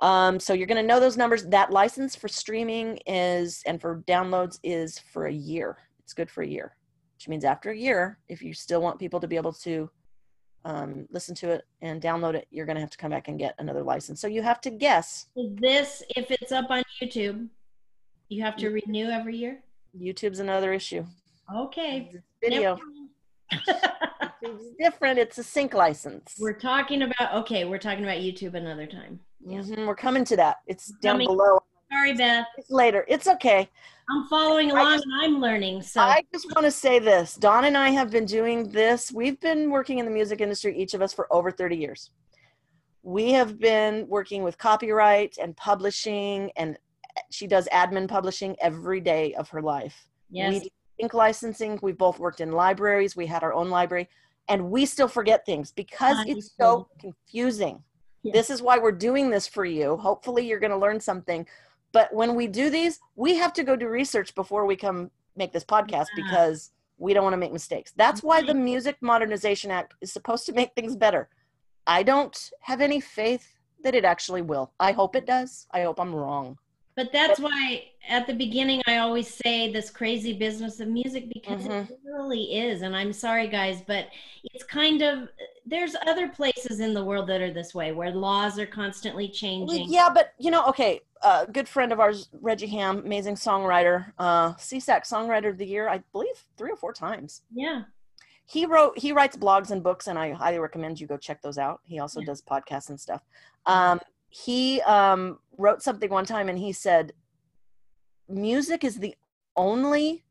Um, 0.00 0.40
so 0.40 0.52
you're 0.52 0.66
going 0.66 0.82
to 0.82 0.86
know 0.86 1.00
those 1.00 1.16
numbers. 1.16 1.44
That 1.46 1.70
license 1.70 2.16
for 2.16 2.28
streaming 2.28 2.98
is 3.06 3.62
and 3.66 3.80
for 3.80 4.02
downloads 4.08 4.58
is 4.62 4.98
for 4.98 5.26
a 5.26 5.32
year. 5.32 5.78
It's 6.00 6.12
good 6.12 6.30
for 6.30 6.42
a 6.42 6.46
year, 6.46 6.76
which 7.16 7.28
means 7.28 7.44
after 7.44 7.70
a 7.70 7.76
year, 7.76 8.18
if 8.28 8.42
you 8.42 8.52
still 8.52 8.82
want 8.82 8.98
people 8.98 9.20
to 9.20 9.28
be 9.28 9.36
able 9.36 9.52
to 9.52 9.88
um, 10.64 11.06
listen 11.10 11.34
to 11.36 11.50
it 11.50 11.66
and 11.82 12.00
download 12.00 12.34
it, 12.34 12.46
you're 12.50 12.66
going 12.66 12.76
to 12.76 12.80
have 12.80 12.90
to 12.90 12.98
come 12.98 13.10
back 13.10 13.28
and 13.28 13.38
get 13.38 13.54
another 13.58 13.82
license. 13.82 14.20
So 14.20 14.26
you 14.26 14.42
have 14.42 14.60
to 14.62 14.70
guess. 14.70 15.26
This, 15.36 16.02
if 16.16 16.30
it's 16.30 16.52
up 16.52 16.70
on 16.70 16.82
YouTube, 17.00 17.48
you 18.28 18.42
have 18.42 18.56
to 18.56 18.70
renew 18.70 19.10
every 19.10 19.36
year. 19.36 19.60
YouTube's 19.98 20.40
another 20.40 20.72
issue. 20.72 21.04
Okay. 21.54 22.12
Video. 22.42 22.78
YouTube's 23.52 24.66
different. 24.80 25.18
It's 25.18 25.38
a 25.38 25.42
sync 25.42 25.74
license. 25.74 26.34
We're 26.40 26.58
talking 26.58 27.02
about 27.02 27.34
okay. 27.42 27.64
We're 27.64 27.78
talking 27.78 28.02
about 28.02 28.18
YouTube 28.18 28.54
another 28.54 28.86
time. 28.86 29.20
Mm-hmm. 29.46 29.86
We're 29.86 29.94
coming 29.94 30.24
to 30.24 30.36
that. 30.36 30.56
It's 30.66 30.88
down 31.02 31.14
coming. 31.14 31.28
below. 31.28 31.60
Sorry, 31.94 32.12
Beth. 32.12 32.46
It's 32.58 32.70
later. 32.70 33.04
It's 33.06 33.28
okay. 33.28 33.68
I'm 34.10 34.26
following 34.26 34.72
along 34.72 34.94
just, 34.94 35.04
and 35.04 35.14
I'm 35.14 35.40
learning. 35.40 35.82
So 35.82 36.00
I 36.00 36.24
just 36.32 36.52
want 36.54 36.64
to 36.64 36.70
say 36.70 36.98
this. 36.98 37.36
Dawn 37.36 37.64
and 37.66 37.76
I 37.76 37.90
have 37.90 38.10
been 38.10 38.24
doing 38.24 38.68
this. 38.68 39.12
We've 39.12 39.40
been 39.40 39.70
working 39.70 39.98
in 39.98 40.04
the 40.04 40.10
music 40.10 40.40
industry, 40.40 40.76
each 40.76 40.94
of 40.94 41.02
us, 41.02 41.12
for 41.12 41.32
over 41.32 41.52
30 41.52 41.76
years. 41.76 42.10
We 43.02 43.32
have 43.32 43.60
been 43.60 44.08
working 44.08 44.42
with 44.42 44.58
copyright 44.58 45.38
and 45.40 45.56
publishing, 45.56 46.50
and 46.56 46.76
she 47.30 47.46
does 47.46 47.68
admin 47.72 48.08
publishing 48.08 48.56
every 48.60 49.00
day 49.00 49.34
of 49.34 49.48
her 49.50 49.62
life. 49.62 50.08
Yes. 50.30 50.62
We 50.62 50.70
ink 50.98 51.14
licensing. 51.14 51.78
We've 51.80 51.96
both 51.96 52.18
worked 52.18 52.40
in 52.40 52.50
libraries. 52.50 53.14
We 53.14 53.26
had 53.26 53.44
our 53.44 53.54
own 53.54 53.70
library, 53.70 54.08
and 54.48 54.70
we 54.70 54.84
still 54.84 55.08
forget 55.08 55.46
things 55.46 55.70
because 55.70 56.26
it's 56.26 56.50
so 56.58 56.88
confusing. 56.98 57.82
This 58.32 58.48
is 58.48 58.62
why 58.62 58.78
we're 58.78 58.92
doing 58.92 59.30
this 59.30 59.46
for 59.46 59.66
you. 59.66 59.98
Hopefully, 59.98 60.46
you're 60.46 60.58
going 60.58 60.70
to 60.70 60.78
learn 60.78 60.98
something. 60.98 61.46
But 61.94 62.12
when 62.12 62.34
we 62.34 62.48
do 62.48 62.70
these, 62.70 62.98
we 63.14 63.36
have 63.36 63.52
to 63.54 63.62
go 63.62 63.76
do 63.76 63.88
research 63.88 64.34
before 64.34 64.66
we 64.66 64.74
come 64.74 65.12
make 65.36 65.52
this 65.52 65.64
podcast 65.64 66.06
yeah. 66.16 66.24
because 66.24 66.72
we 66.98 67.14
don't 67.14 67.22
want 67.22 67.34
to 67.34 67.38
make 67.38 67.52
mistakes. 67.52 67.92
That's 67.96 68.20
why 68.20 68.42
the 68.42 68.52
Music 68.52 68.96
Modernization 69.00 69.70
Act 69.70 69.94
is 70.00 70.12
supposed 70.12 70.44
to 70.46 70.52
make 70.52 70.74
things 70.74 70.96
better. 70.96 71.28
I 71.86 72.02
don't 72.02 72.36
have 72.62 72.80
any 72.80 73.00
faith 73.00 73.46
that 73.84 73.94
it 73.94 74.04
actually 74.04 74.42
will. 74.42 74.72
I 74.80 74.90
hope 74.90 75.14
it 75.14 75.24
does. 75.24 75.68
I 75.70 75.82
hope 75.82 76.00
I'm 76.00 76.14
wrong. 76.14 76.58
But 76.96 77.12
that's 77.12 77.38
why 77.38 77.84
at 78.08 78.26
the 78.26 78.34
beginning 78.34 78.82
I 78.88 78.98
always 78.98 79.32
say 79.32 79.72
this 79.72 79.90
crazy 79.90 80.32
business 80.32 80.80
of 80.80 80.88
music 80.88 81.28
because 81.32 81.62
mm-hmm. 81.62 81.92
it 81.92 81.98
really 82.04 82.56
is. 82.56 82.82
And 82.82 82.96
I'm 82.96 83.12
sorry, 83.12 83.46
guys, 83.48 83.82
but 83.86 84.08
it's 84.44 84.64
kind 84.64 85.02
of 85.02 85.28
there's 85.66 85.96
other 86.06 86.28
places 86.28 86.80
in 86.80 86.92
the 86.92 87.04
world 87.04 87.26
that 87.28 87.40
are 87.40 87.52
this 87.52 87.74
way 87.74 87.92
where 87.92 88.10
laws 88.10 88.58
are 88.58 88.66
constantly 88.66 89.28
changing. 89.28 89.90
Yeah, 89.90 90.10
but 90.12 90.34
you 90.38 90.50
know, 90.50 90.64
okay, 90.66 91.00
a 91.22 91.26
uh, 91.26 91.44
good 91.46 91.68
friend 91.68 91.92
of 91.92 92.00
ours, 92.00 92.28
Reggie 92.40 92.66
Hamm, 92.66 92.98
amazing 92.98 93.36
songwriter, 93.36 94.12
uh, 94.18 94.52
SESAC 94.54 95.08
Songwriter 95.08 95.48
of 95.48 95.58
the 95.58 95.66
Year, 95.66 95.88
I 95.88 96.02
believe 96.12 96.44
three 96.58 96.70
or 96.70 96.76
four 96.76 96.92
times. 96.92 97.42
Yeah. 97.52 97.84
He 98.46 98.66
wrote, 98.66 98.98
he 98.98 99.12
writes 99.12 99.36
blogs 99.38 99.70
and 99.70 99.82
books, 99.82 100.06
and 100.06 100.18
I 100.18 100.32
highly 100.32 100.58
recommend 100.58 101.00
you 101.00 101.06
go 101.06 101.16
check 101.16 101.40
those 101.40 101.56
out. 101.56 101.80
He 101.84 101.98
also 101.98 102.20
yeah. 102.20 102.26
does 102.26 102.42
podcasts 102.42 102.90
and 102.90 103.00
stuff. 103.00 103.22
Um, 103.64 104.00
he 104.28 104.82
um, 104.82 105.38
wrote 105.56 105.82
something 105.82 106.10
one 106.10 106.26
time 106.26 106.48
and 106.48 106.58
he 106.58 106.72
said 106.72 107.12
music 108.28 108.82
is 108.82 108.98
the 108.98 109.14
only 109.56 110.23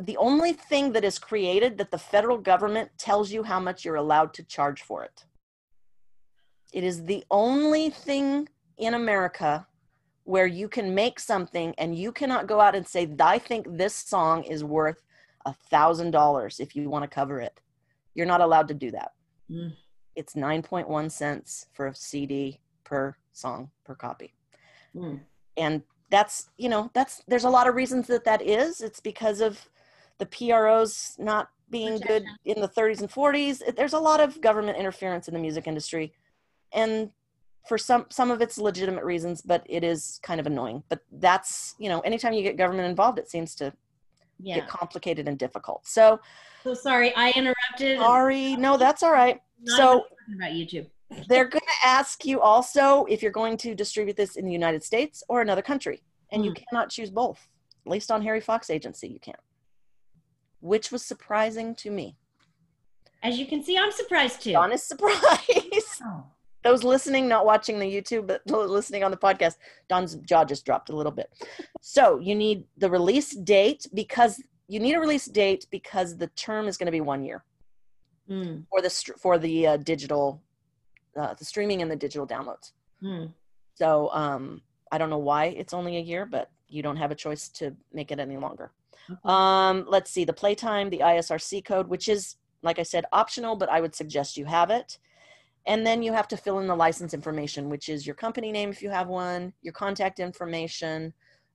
the 0.00 0.16
only 0.16 0.52
thing 0.52 0.92
that 0.92 1.04
is 1.04 1.18
created 1.18 1.78
that 1.78 1.90
the 1.90 1.98
federal 1.98 2.38
government 2.38 2.90
tells 2.98 3.32
you 3.32 3.42
how 3.42 3.60
much 3.60 3.84
you're 3.84 3.96
allowed 3.96 4.32
to 4.34 4.42
charge 4.44 4.82
for 4.82 5.02
it 5.04 5.24
it 6.72 6.84
is 6.84 7.04
the 7.04 7.24
only 7.30 7.90
thing 7.90 8.48
in 8.78 8.94
america 8.94 9.66
where 10.24 10.46
you 10.46 10.68
can 10.68 10.94
make 10.94 11.18
something 11.18 11.74
and 11.78 11.96
you 11.96 12.12
cannot 12.12 12.46
go 12.46 12.60
out 12.60 12.74
and 12.74 12.86
say 12.86 13.08
i 13.20 13.38
think 13.38 13.66
this 13.76 13.94
song 13.94 14.44
is 14.44 14.62
worth 14.62 15.02
a 15.46 15.54
thousand 15.70 16.10
dollars 16.10 16.60
if 16.60 16.76
you 16.76 16.88
want 16.88 17.02
to 17.02 17.08
cover 17.08 17.40
it 17.40 17.60
you're 18.14 18.26
not 18.26 18.40
allowed 18.40 18.68
to 18.68 18.74
do 18.74 18.90
that 18.90 19.12
mm. 19.50 19.72
it's 20.14 20.34
9.1 20.34 21.10
cents 21.10 21.66
for 21.72 21.86
a 21.86 21.94
cd 21.94 22.60
per 22.90 23.16
song 23.32 23.70
per 23.84 23.94
copy. 23.94 24.34
Mm. 24.94 25.20
And 25.56 25.82
that's, 26.10 26.50
you 26.58 26.68
know, 26.68 26.90
that's, 26.92 27.22
there's 27.28 27.44
a 27.44 27.50
lot 27.50 27.68
of 27.68 27.74
reasons 27.74 28.08
that 28.08 28.24
that 28.24 28.42
is. 28.42 28.80
It's 28.80 29.00
because 29.00 29.40
of 29.40 29.68
the 30.20 30.26
PROs 30.26 31.16
not 31.18 31.50
being 31.70 31.98
good 31.98 32.24
in 32.44 32.60
the 32.60 32.68
30s 32.68 33.00
and 33.00 33.10
40s. 33.10 33.74
There's 33.74 33.92
a 33.92 33.98
lot 33.98 34.20
of 34.20 34.40
government 34.40 34.78
interference 34.78 35.26
in 35.26 35.34
the 35.34 35.40
music 35.40 35.66
industry. 35.66 36.12
And 36.72 37.10
for 37.68 37.76
some 37.76 38.06
some 38.10 38.30
of 38.30 38.40
it's 38.40 38.58
legitimate 38.58 39.04
reasons, 39.04 39.42
but 39.42 39.64
it 39.66 39.82
is 39.82 40.20
kind 40.22 40.40
of 40.40 40.46
annoying. 40.46 40.82
But 40.88 41.00
that's, 41.12 41.74
you 41.78 41.88
know, 41.88 42.00
anytime 42.00 42.32
you 42.32 42.42
get 42.42 42.56
government 42.56 42.88
involved, 42.88 43.18
it 43.18 43.28
seems 43.28 43.54
to 43.56 43.72
yeah. 44.38 44.56
get 44.56 44.68
complicated 44.68 45.26
and 45.26 45.38
difficult. 45.38 45.86
So 45.86 46.20
so 46.62 46.74
sorry, 46.74 47.14
I 47.16 47.32
interrupted. 47.32 47.98
Sorry, 47.98 48.56
no, 48.56 48.76
that's 48.76 49.02
all 49.02 49.12
right. 49.12 49.40
So 49.64 50.04
about 50.34 50.52
YouTube 50.52 50.86
they're 51.28 51.48
going 51.48 51.60
to 51.60 51.86
ask 51.86 52.24
you 52.24 52.40
also 52.40 53.04
if 53.06 53.22
you're 53.22 53.32
going 53.32 53.56
to 53.58 53.74
distribute 53.74 54.16
this 54.16 54.36
in 54.36 54.44
the 54.44 54.52
United 54.52 54.82
States 54.82 55.22
or 55.28 55.40
another 55.40 55.62
country. 55.62 56.02
And 56.32 56.42
mm. 56.42 56.46
you 56.46 56.54
cannot 56.54 56.90
choose 56.90 57.10
both. 57.10 57.48
At 57.86 57.90
least 57.90 58.10
on 58.10 58.22
Harry 58.22 58.40
Fox 58.40 58.70
Agency, 58.70 59.08
you 59.08 59.18
can't. 59.18 59.38
Which 60.60 60.92
was 60.92 61.04
surprising 61.04 61.74
to 61.76 61.90
me. 61.90 62.16
As 63.22 63.38
you 63.38 63.46
can 63.46 63.62
see, 63.62 63.76
I'm 63.76 63.92
surprised 63.92 64.42
too. 64.42 64.54
Honest 64.54 64.88
surprise. 64.88 65.18
surprised. 65.18 66.02
Oh. 66.04 66.24
Those 66.62 66.84
listening, 66.84 67.26
not 67.26 67.46
watching 67.46 67.78
the 67.78 67.86
YouTube, 67.86 68.26
but 68.26 68.42
listening 68.46 69.02
on 69.02 69.10
the 69.10 69.16
podcast, 69.16 69.54
Don's 69.88 70.16
jaw 70.16 70.44
just 70.44 70.66
dropped 70.66 70.90
a 70.90 70.96
little 70.96 71.12
bit. 71.12 71.32
So 71.80 72.18
you 72.18 72.34
need 72.34 72.64
the 72.76 72.90
release 72.90 73.34
date 73.34 73.86
because 73.94 74.42
you 74.68 74.78
need 74.78 74.94
a 74.94 75.00
release 75.00 75.24
date 75.24 75.66
because 75.70 76.18
the 76.18 76.26
term 76.28 76.68
is 76.68 76.76
going 76.76 76.86
to 76.86 76.92
be 76.92 77.00
one 77.00 77.24
year 77.24 77.44
mm. 78.30 78.64
for 78.68 78.82
the 78.82 78.90
for 79.18 79.38
the 79.38 79.66
uh, 79.66 79.76
digital 79.78 80.42
uh, 81.16 81.34
the 81.34 81.44
streaming 81.44 81.82
and 81.82 81.90
the 81.90 81.96
digital 81.96 82.26
downloads. 82.26 82.72
Hmm. 83.00 83.26
So 83.74 84.10
um, 84.12 84.62
I 84.92 84.98
don't 84.98 85.10
know 85.10 85.18
why 85.18 85.46
it's 85.46 85.74
only 85.74 85.96
a 85.96 86.00
year, 86.00 86.26
but 86.26 86.50
you 86.70 86.82
don't 86.82 86.96
have 86.96 87.10
a 87.10 87.14
choice 87.14 87.48
to 87.48 87.74
make 87.92 88.10
it 88.10 88.18
any 88.18 88.36
longer. 88.36 88.72
Um, 89.24 89.86
let's 89.88 90.10
see 90.10 90.24
the 90.24 90.32
playtime, 90.32 90.88
the 90.88 91.00
ISRC 91.00 91.64
code, 91.64 91.88
which 91.88 92.08
is 92.08 92.36
like 92.62 92.78
I 92.78 92.82
said, 92.82 93.06
optional, 93.12 93.56
but 93.56 93.70
I 93.70 93.80
would 93.80 93.94
suggest 93.94 94.36
you 94.36 94.44
have 94.44 94.70
it. 94.70 94.98
And 95.66 95.86
then 95.86 96.02
you 96.02 96.12
have 96.12 96.28
to 96.28 96.36
fill 96.36 96.58
in 96.58 96.66
the 96.66 96.76
license 96.76 97.14
information, 97.14 97.68
which 97.68 97.88
is 97.88 98.06
your 98.06 98.14
company 98.14 98.52
name 98.52 98.70
if 98.70 98.82
you 98.82 98.90
have 98.90 99.08
one, 99.08 99.52
your 99.62 99.72
contact 99.72 100.20
information, 100.20 101.12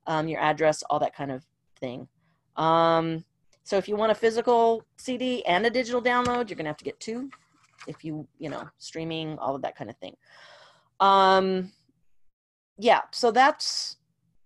um, 0.07 0.27
your 0.27 0.41
address, 0.41 0.83
all 0.89 0.99
that 0.99 1.15
kind 1.15 1.31
of 1.31 1.43
thing. 1.79 2.07
Um, 2.55 3.23
so 3.63 3.77
if 3.77 3.87
you 3.87 3.95
want 3.95 4.11
a 4.11 4.15
physical 4.15 4.83
CD 4.97 5.45
and 5.45 5.65
a 5.65 5.69
digital 5.69 6.01
download, 6.01 6.49
you're 6.49 6.57
going 6.57 6.65
to 6.65 6.69
have 6.69 6.77
to 6.77 6.85
get 6.85 6.99
two 6.99 7.29
if 7.87 8.03
you 8.03 8.27
you 8.39 8.49
know 8.49 8.67
streaming 8.77 9.37
all 9.39 9.55
of 9.55 9.61
that 9.61 9.75
kind 9.75 9.89
of 9.89 9.97
thing 9.97 10.15
um 10.99 11.71
yeah 12.77 13.01
so 13.11 13.31
that's 13.31 13.97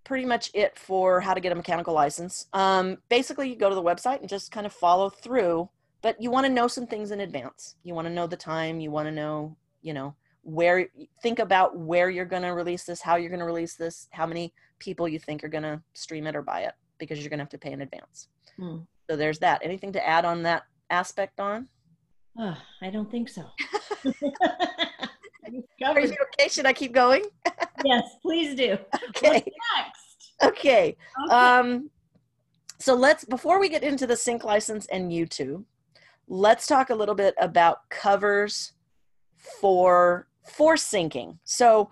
pretty 0.10 0.26
much 0.26 0.50
it 0.56 0.76
for 0.76 1.22
how 1.22 1.36
to 1.36 1.39
get 1.39 1.52
a 1.52 1.56
mechanical 1.56 1.93
license 1.93 2.48
um 2.54 2.98
basically 3.10 3.48
you 3.48 3.56
go 3.56 3.69
to 3.69 3.76
the 3.76 3.84
website 3.84 4.22
and 4.22 4.28
just 4.28 4.52
kind 4.52 4.65
of 4.65 4.74
follow 4.74 5.08
through 5.08 5.69
but 6.02 6.19
you 6.19 6.32
want 6.32 6.48
to 6.48 6.52
know 6.52 6.67
some 6.67 6.88
things 6.88 7.12
in 7.12 7.19
advance 7.19 7.76
you 7.84 7.93
want 7.93 8.08
to 8.08 8.12
know 8.12 8.26
the 8.26 8.36
time 8.36 8.80
you 8.80 8.89
want 8.89 9.08
to 9.08 9.12
know 9.12 9.56
you 9.84 9.93
know 9.93 10.15
where 10.41 10.88
think 11.22 11.38
about 11.38 11.78
where 11.78 12.10
you're 12.10 12.26
going 12.26 12.41
to 12.41 12.56
release 12.56 12.86
this 12.86 13.02
how 13.02 13.17
you're 13.17 13.30
going 13.30 13.39
to 13.39 13.45
release 13.45 13.76
this 13.76 14.08
how 14.10 14.26
many 14.26 14.52
people 14.80 15.08
you 15.08 15.19
think 15.19 15.43
are 15.43 15.48
going 15.48 15.62
to 15.62 15.80
stream 15.93 16.26
it 16.26 16.36
or 16.36 16.41
buy 16.41 16.62
it 16.62 16.74
because 16.98 17.19
you're 17.19 17.30
going 17.30 17.38
to 17.38 17.43
have 17.43 17.50
to 17.50 17.60
pay 17.60 17.72
in 17.72 17.82
advance 17.82 18.30
hmm. 18.58 18.78
so 19.08 19.15
there's 19.15 19.38
that 19.38 19.62
anything 19.63 19.93
to 19.93 20.08
add 20.08 20.26
on 20.26 20.41
that 20.41 20.63
aspect 20.89 21.39
on 21.39 21.67
Oh, 22.38 22.58
I 22.82 22.89
don't 22.89 23.12
think 23.12 23.28
so. 23.28 23.43
Are 25.86 26.00
you 26.00 26.15
okay? 26.39 26.50
Should 26.50 26.65
I 26.65 26.74
keep 26.74 26.93
going? 26.93 27.26
yes, 27.86 28.04
please 28.22 28.56
do. 28.56 28.78
Okay. 29.10 29.43
Okay. 30.43 30.95
okay. 31.25 31.34
Um, 31.34 31.89
so 32.80 32.95
let's 32.95 33.25
before 33.25 33.60
we 33.60 33.69
get 33.69 33.84
into 33.84 34.08
the 34.08 34.15
sync 34.15 34.43
license 34.43 34.86
and 34.88 35.12
YouTube, 35.12 35.65
let's 36.28 36.65
talk 36.65 36.89
a 36.89 36.95
little 36.95 37.15
bit 37.15 37.36
about 37.39 37.89
covers 37.89 38.73
for 39.38 40.28
for 40.45 40.75
syncing. 40.75 41.38
So 41.43 41.91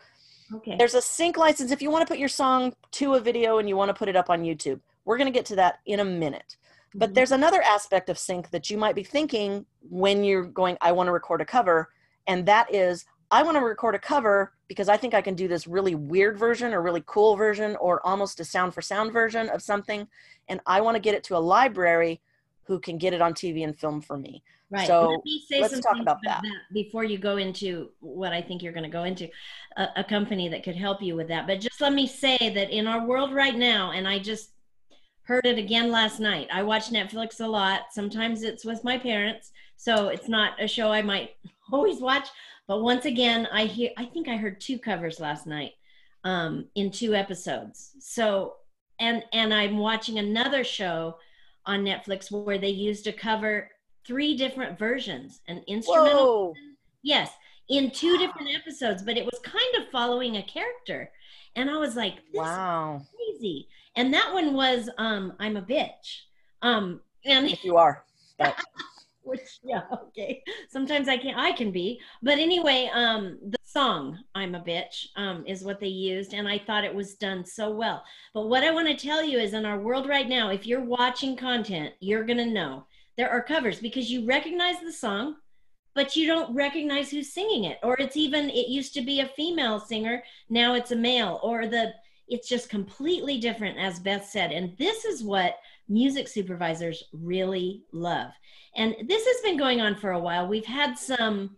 okay. 0.53 0.75
there's 0.77 0.95
a 0.95 1.01
sync 1.01 1.37
license 1.37 1.71
if 1.71 1.81
you 1.81 1.91
want 1.91 2.07
to 2.07 2.11
put 2.11 2.19
your 2.19 2.29
song 2.29 2.73
to 2.93 3.15
a 3.15 3.19
video 3.19 3.59
and 3.59 3.67
you 3.67 3.75
want 3.75 3.89
to 3.89 3.93
put 3.93 4.07
it 4.07 4.15
up 4.15 4.29
on 4.29 4.43
YouTube. 4.43 4.79
We're 5.05 5.17
going 5.17 5.31
to 5.31 5.37
get 5.37 5.45
to 5.47 5.55
that 5.57 5.79
in 5.85 5.99
a 5.99 6.05
minute. 6.05 6.57
But 6.93 7.07
mm-hmm. 7.07 7.13
there's 7.15 7.31
another 7.31 7.61
aspect 7.61 8.09
of 8.09 8.17
sync 8.17 8.49
that 8.51 8.69
you 8.69 8.77
might 8.77 8.95
be 8.95 9.03
thinking 9.03 9.65
when 9.81 10.23
you're 10.23 10.45
going, 10.45 10.77
I 10.81 10.91
want 10.93 11.07
to 11.07 11.11
record 11.11 11.41
a 11.41 11.45
cover, 11.45 11.89
and 12.27 12.45
that 12.45 12.73
is, 12.73 13.05
I 13.29 13.43
want 13.43 13.57
to 13.57 13.61
record 13.61 13.95
a 13.95 13.99
cover 13.99 14.53
because 14.67 14.89
I 14.89 14.97
think 14.97 15.13
I 15.13 15.21
can 15.21 15.35
do 15.35 15.47
this 15.47 15.67
really 15.67 15.95
weird 15.95 16.37
version 16.37 16.73
or 16.73 16.81
really 16.81 17.03
cool 17.05 17.35
version 17.35 17.75
or 17.77 18.05
almost 18.05 18.39
a 18.39 18.45
sound 18.45 18.73
for 18.73 18.81
sound 18.81 19.11
version 19.11 19.49
of 19.49 19.61
something, 19.61 20.07
and 20.47 20.61
I 20.65 20.81
want 20.81 20.95
to 20.95 21.01
get 21.01 21.13
it 21.13 21.23
to 21.25 21.37
a 21.37 21.39
library 21.39 22.21
who 22.63 22.79
can 22.79 22.97
get 22.97 23.13
it 23.13 23.21
on 23.21 23.33
TV 23.33 23.63
and 23.63 23.77
film 23.77 24.01
for 24.01 24.17
me. 24.17 24.43
Right. 24.69 24.87
So 24.87 25.21
Let 25.51 25.71
us 25.71 25.79
talk 25.79 25.93
about, 25.93 26.01
about 26.01 26.17
that. 26.25 26.41
that. 26.41 26.73
before 26.73 27.05
you 27.05 27.17
go 27.17 27.37
into 27.37 27.89
what 28.01 28.33
I 28.33 28.41
think 28.41 28.61
you're 28.61 28.73
going 28.73 28.83
to 28.83 28.89
go 28.89 29.05
into, 29.05 29.29
a, 29.77 29.87
a 29.97 30.03
company 30.03 30.49
that 30.49 30.63
could 30.63 30.75
help 30.75 31.01
you 31.01 31.15
with 31.15 31.29
that. 31.29 31.47
But 31.47 31.61
just 31.61 31.79
let 31.79 31.93
me 31.93 32.05
say 32.05 32.37
that 32.37 32.69
in 32.69 32.85
our 32.85 33.05
world 33.05 33.33
right 33.33 33.55
now, 33.55 33.91
and 33.91 34.05
I 34.05 34.19
just 34.19 34.51
heard 35.23 35.45
it 35.45 35.57
again 35.57 35.89
last 35.89 36.19
night. 36.19 36.47
I 36.51 36.63
watch 36.63 36.89
Netflix 36.89 37.39
a 37.39 37.47
lot. 37.47 37.83
Sometimes 37.91 38.43
it's 38.43 38.65
with 38.65 38.83
my 38.83 38.97
parents, 38.97 39.51
so 39.77 40.09
it's 40.09 40.27
not 40.27 40.61
a 40.61 40.67
show 40.67 40.91
I 40.91 41.01
might 41.01 41.35
always 41.71 42.01
watch. 42.01 42.27
But 42.67 42.81
once 42.81 43.05
again, 43.05 43.47
I 43.51 43.65
hear 43.65 43.91
I 43.97 44.05
think 44.05 44.27
I 44.27 44.35
heard 44.37 44.59
two 44.59 44.77
covers 44.79 45.19
last 45.19 45.47
night 45.47 45.71
um, 46.23 46.65
in 46.75 46.91
two 46.91 47.13
episodes. 47.15 47.91
So 47.99 48.55
and 48.99 49.23
and 49.33 49.53
I'm 49.53 49.77
watching 49.77 50.19
another 50.19 50.63
show 50.63 51.17
on 51.65 51.83
Netflix 51.83 52.31
where 52.31 52.57
they 52.57 52.69
used 52.69 53.07
a 53.07 53.13
cover 53.13 53.69
three 54.05 54.35
different 54.37 54.79
versions 54.79 55.41
an 55.49 55.61
instrumental 55.67 56.45
Whoa. 56.47 56.53
yes 57.03 57.29
in 57.67 57.91
two 57.91 58.17
different 58.17 58.47
episodes 58.55 59.03
but 59.03 59.17
it 59.17 59.25
was 59.25 59.37
kind 59.43 59.75
of 59.77 59.91
following 59.91 60.37
a 60.37 60.43
character 60.43 61.11
and 61.57 61.69
i 61.69 61.75
was 61.75 61.97
like 61.97 62.15
this 62.31 62.39
Wow. 62.39 63.01
is 63.01 63.07
crazy 63.13 63.67
and 63.97 64.13
that 64.13 64.33
one 64.33 64.53
was 64.53 64.89
um 64.97 65.33
i'm 65.39 65.57
a 65.57 65.61
bitch 65.61 66.21
um 66.61 67.01
and 67.25 67.49
If 67.49 67.65
you 67.65 67.75
are. 67.75 68.05
But 68.39 68.55
which 69.27 69.41
yeah 69.63 69.83
okay. 69.93 70.43
Sometimes 70.69 71.07
i 71.07 71.17
can 71.17 71.35
i 71.35 71.51
can 71.51 71.71
be. 71.71 71.99
But 72.23 72.39
anyway 72.39 72.89
um 72.93 73.37
the 73.41 73.57
song 73.63 74.17
i'm 74.33 74.55
a 74.55 74.61
bitch 74.61 75.07
um 75.15 75.43
is 75.45 75.63
what 75.63 75.79
they 75.79 75.87
used 75.87 76.33
and 76.33 76.47
i 76.47 76.57
thought 76.57 76.83
it 76.83 76.93
was 76.93 77.15
done 77.15 77.45
so 77.45 77.71
well. 77.71 78.03
But 78.33 78.47
what 78.47 78.63
i 78.63 78.71
want 78.71 78.87
to 78.87 78.95
tell 78.95 79.23
you 79.23 79.37
is 79.39 79.53
in 79.53 79.65
our 79.65 79.79
world 79.79 80.07
right 80.07 80.27
now 80.27 80.49
if 80.49 80.65
you're 80.65 80.83
watching 80.83 81.35
content 81.35 81.93
you're 81.99 82.25
to 82.25 82.45
know. 82.45 82.85
There 83.17 83.29
are 83.31 83.41
covers 83.41 83.79
because 83.79 84.11
you 84.11 84.25
recognize 84.27 84.79
the 84.79 84.93
song 84.93 85.37
but 85.97 86.15
you 86.15 86.27
don't 86.27 86.53
recognize 86.53 87.09
who's 87.09 87.33
singing 87.33 87.63
it. 87.63 87.79
Or 87.81 87.97
it's 87.97 88.15
even 88.15 88.51
it 88.51 88.67
used 88.67 88.93
to 88.93 89.01
be 89.01 89.21
a 89.21 89.29
female 89.29 89.79
singer 89.79 90.21
now 90.47 90.75
it's 90.75 90.91
a 90.91 90.95
male. 90.95 91.39
Or 91.41 91.65
the 91.65 91.91
it's 92.27 92.47
just 92.47 92.69
completely 92.69 93.39
different 93.39 93.79
as 93.79 93.99
beth 93.99 94.25
said. 94.29 94.51
And 94.51 94.77
this 94.77 95.05
is 95.05 95.23
what 95.23 95.55
music 95.89 96.27
supervisors 96.27 97.03
really 97.13 97.83
love. 97.91 98.31
And 98.75 98.95
this 99.07 99.25
has 99.25 99.41
been 99.41 99.57
going 99.57 99.81
on 99.81 99.95
for 99.95 100.11
a 100.11 100.19
while. 100.19 100.47
We've 100.47 100.65
had 100.65 100.97
some 100.97 101.57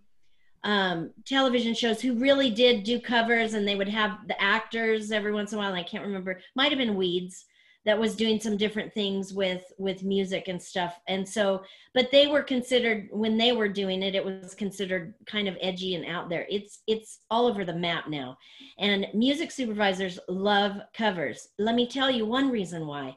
um, 0.64 1.12
television 1.26 1.74
shows 1.74 2.02
who 2.02 2.20
really 2.20 2.50
did 2.50 2.84
do 2.84 3.00
covers 3.00 3.54
and 3.54 3.68
they 3.68 3.76
would 3.76 3.88
have 3.88 4.28
the 4.28 4.42
actors 4.42 5.12
every 5.12 5.32
once 5.32 5.54
in 5.54 5.58
a 5.58 5.62
while 5.62 5.72
i 5.72 5.82
can't 5.82 6.04
remember 6.04 6.42
might 6.54 6.70
have 6.70 6.78
been 6.78 6.98
weeds 6.98 7.46
that 7.86 7.98
was 7.98 8.16
doing 8.16 8.40
some 8.40 8.58
different 8.58 8.94
things 8.94 9.34
with 9.34 9.64
with 9.78 10.04
music 10.04 10.48
and 10.48 10.62
stuff. 10.62 11.00
And 11.08 11.28
so 11.28 11.64
but 11.94 12.12
they 12.12 12.28
were 12.28 12.44
considered 12.44 13.08
when 13.12 13.38
they 13.38 13.52
were 13.52 13.70
doing 13.70 14.04
it 14.04 14.16
it 14.16 14.24
was 14.24 14.54
considered 14.54 15.14
kind 15.26 15.48
of 15.48 15.58
edgy 15.62 15.96
and 15.96 16.06
out 16.06 16.30
there. 16.30 16.46
It's 16.50 16.82
it's 16.88 17.22
all 17.32 17.48
over 17.48 17.64
the 17.64 17.74
map 17.74 18.08
now. 18.08 18.38
And 18.78 19.08
music 19.14 19.52
supervisors 19.52 20.20
love 20.28 20.74
covers. 20.94 21.48
Let 21.58 21.76
me 21.76 21.88
tell 21.88 22.12
you 22.12 22.26
one 22.26 22.52
reason 22.52 22.86
why 22.86 23.16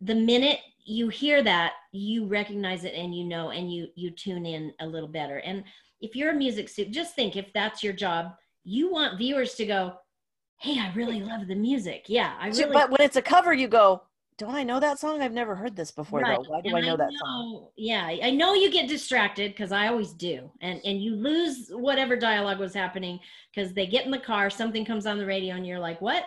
the 0.00 0.14
minute 0.14 0.58
you 0.84 1.08
hear 1.08 1.42
that 1.42 1.72
you 1.92 2.26
recognize 2.26 2.84
it 2.84 2.94
and 2.94 3.14
you 3.14 3.24
know 3.24 3.50
and 3.50 3.72
you 3.72 3.88
you 3.94 4.10
tune 4.10 4.46
in 4.46 4.72
a 4.80 4.86
little 4.86 5.08
better 5.08 5.38
and 5.38 5.62
if 6.00 6.16
you're 6.16 6.30
a 6.30 6.34
music 6.34 6.68
suit 6.68 6.90
just 6.90 7.14
think 7.14 7.36
if 7.36 7.52
that's 7.52 7.82
your 7.82 7.92
job 7.92 8.32
you 8.64 8.90
want 8.90 9.18
viewers 9.18 9.54
to 9.54 9.66
go 9.66 9.92
hey 10.58 10.78
i 10.78 10.92
really 10.94 11.20
love 11.20 11.46
the 11.46 11.54
music 11.54 12.04
yeah 12.08 12.34
i 12.40 12.48
really 12.48 12.72
but 12.72 12.90
when 12.90 13.00
it's 13.00 13.16
a 13.16 13.22
cover, 13.22 13.52
you 13.52 13.68
go, 13.68 14.02
don't 14.38 14.54
I 14.54 14.62
know 14.62 14.80
that 14.80 14.98
song? 14.98 15.20
I've 15.20 15.32
never 15.32 15.54
heard 15.54 15.76
this 15.76 15.90
before 15.90 16.20
Right. 16.20 16.38
though. 16.38 16.50
Why 16.50 16.60
do 16.62 16.68
And 16.68 16.76
I 16.78 16.80
know 16.80 16.96
that 16.96 17.12
song? 17.18 17.68
Yeah, 17.76 18.06
I 18.06 18.30
know 18.30 18.54
you 18.54 18.70
get 18.70 18.88
distracted 18.88 19.52
because 19.52 19.70
I 19.70 19.88
always 19.88 20.12
do, 20.12 20.50
and 20.62 20.80
and 20.84 21.02
you 21.02 21.14
lose 21.14 21.68
whatever 21.70 22.16
dialogue 22.16 22.58
was 22.58 22.72
happening 22.72 23.20
because 23.54 23.74
they 23.74 23.86
get 23.86 24.06
in 24.06 24.10
the 24.10 24.18
car, 24.18 24.48
something 24.48 24.84
comes 24.84 25.06
on 25.06 25.18
the 25.18 25.26
radio, 25.26 25.56
and 25.56 25.66
you're 25.66 25.78
like, 25.78 26.00
what? 26.00 26.24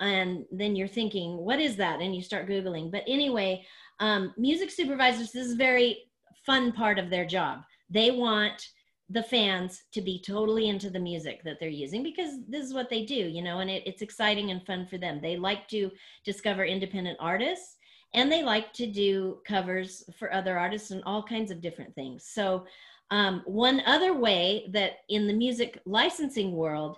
And 0.00 0.44
then 0.50 0.74
you're 0.74 0.88
thinking, 0.88 1.36
what 1.36 1.60
is 1.60 1.76
that? 1.76 2.00
And 2.00 2.14
you 2.16 2.22
start 2.22 2.48
googling. 2.48 2.90
But 2.90 3.04
anyway, 3.06 3.64
um, 4.00 4.32
music 4.36 4.70
supervisors, 4.70 5.30
this 5.30 5.46
is 5.46 5.52
a 5.52 5.56
very 5.56 6.04
fun 6.46 6.72
part 6.72 6.98
of 6.98 7.10
their 7.10 7.26
job. 7.26 7.60
They 7.90 8.10
want 8.10 8.66
the 9.10 9.22
fans 9.24 9.82
to 9.92 10.00
be 10.00 10.22
totally 10.24 10.68
into 10.68 10.88
the 10.88 10.98
music 10.98 11.42
that 11.44 11.58
they're 11.58 11.68
using 11.68 12.02
because 12.02 12.38
this 12.48 12.64
is 12.64 12.72
what 12.72 12.88
they 12.88 13.04
do, 13.04 13.14
you 13.14 13.42
know, 13.42 13.58
and 13.58 13.68
it, 13.68 13.82
it's 13.84 14.02
exciting 14.02 14.50
and 14.50 14.64
fun 14.64 14.86
for 14.88 14.98
them. 14.98 15.20
They 15.20 15.36
like 15.36 15.68
to 15.68 15.90
discover 16.24 16.64
independent 16.64 17.18
artists 17.20 17.76
and 18.14 18.30
they 18.30 18.42
like 18.42 18.72
to 18.74 18.86
do 18.86 19.38
covers 19.46 20.04
for 20.18 20.32
other 20.32 20.58
artists 20.58 20.92
and 20.92 21.02
all 21.04 21.22
kinds 21.22 21.50
of 21.50 21.60
different 21.60 21.94
things. 21.94 22.24
So, 22.32 22.66
um, 23.12 23.42
one 23.44 23.82
other 23.86 24.14
way 24.14 24.70
that 24.70 24.98
in 25.08 25.26
the 25.26 25.32
music 25.32 25.80
licensing 25.84 26.52
world, 26.52 26.96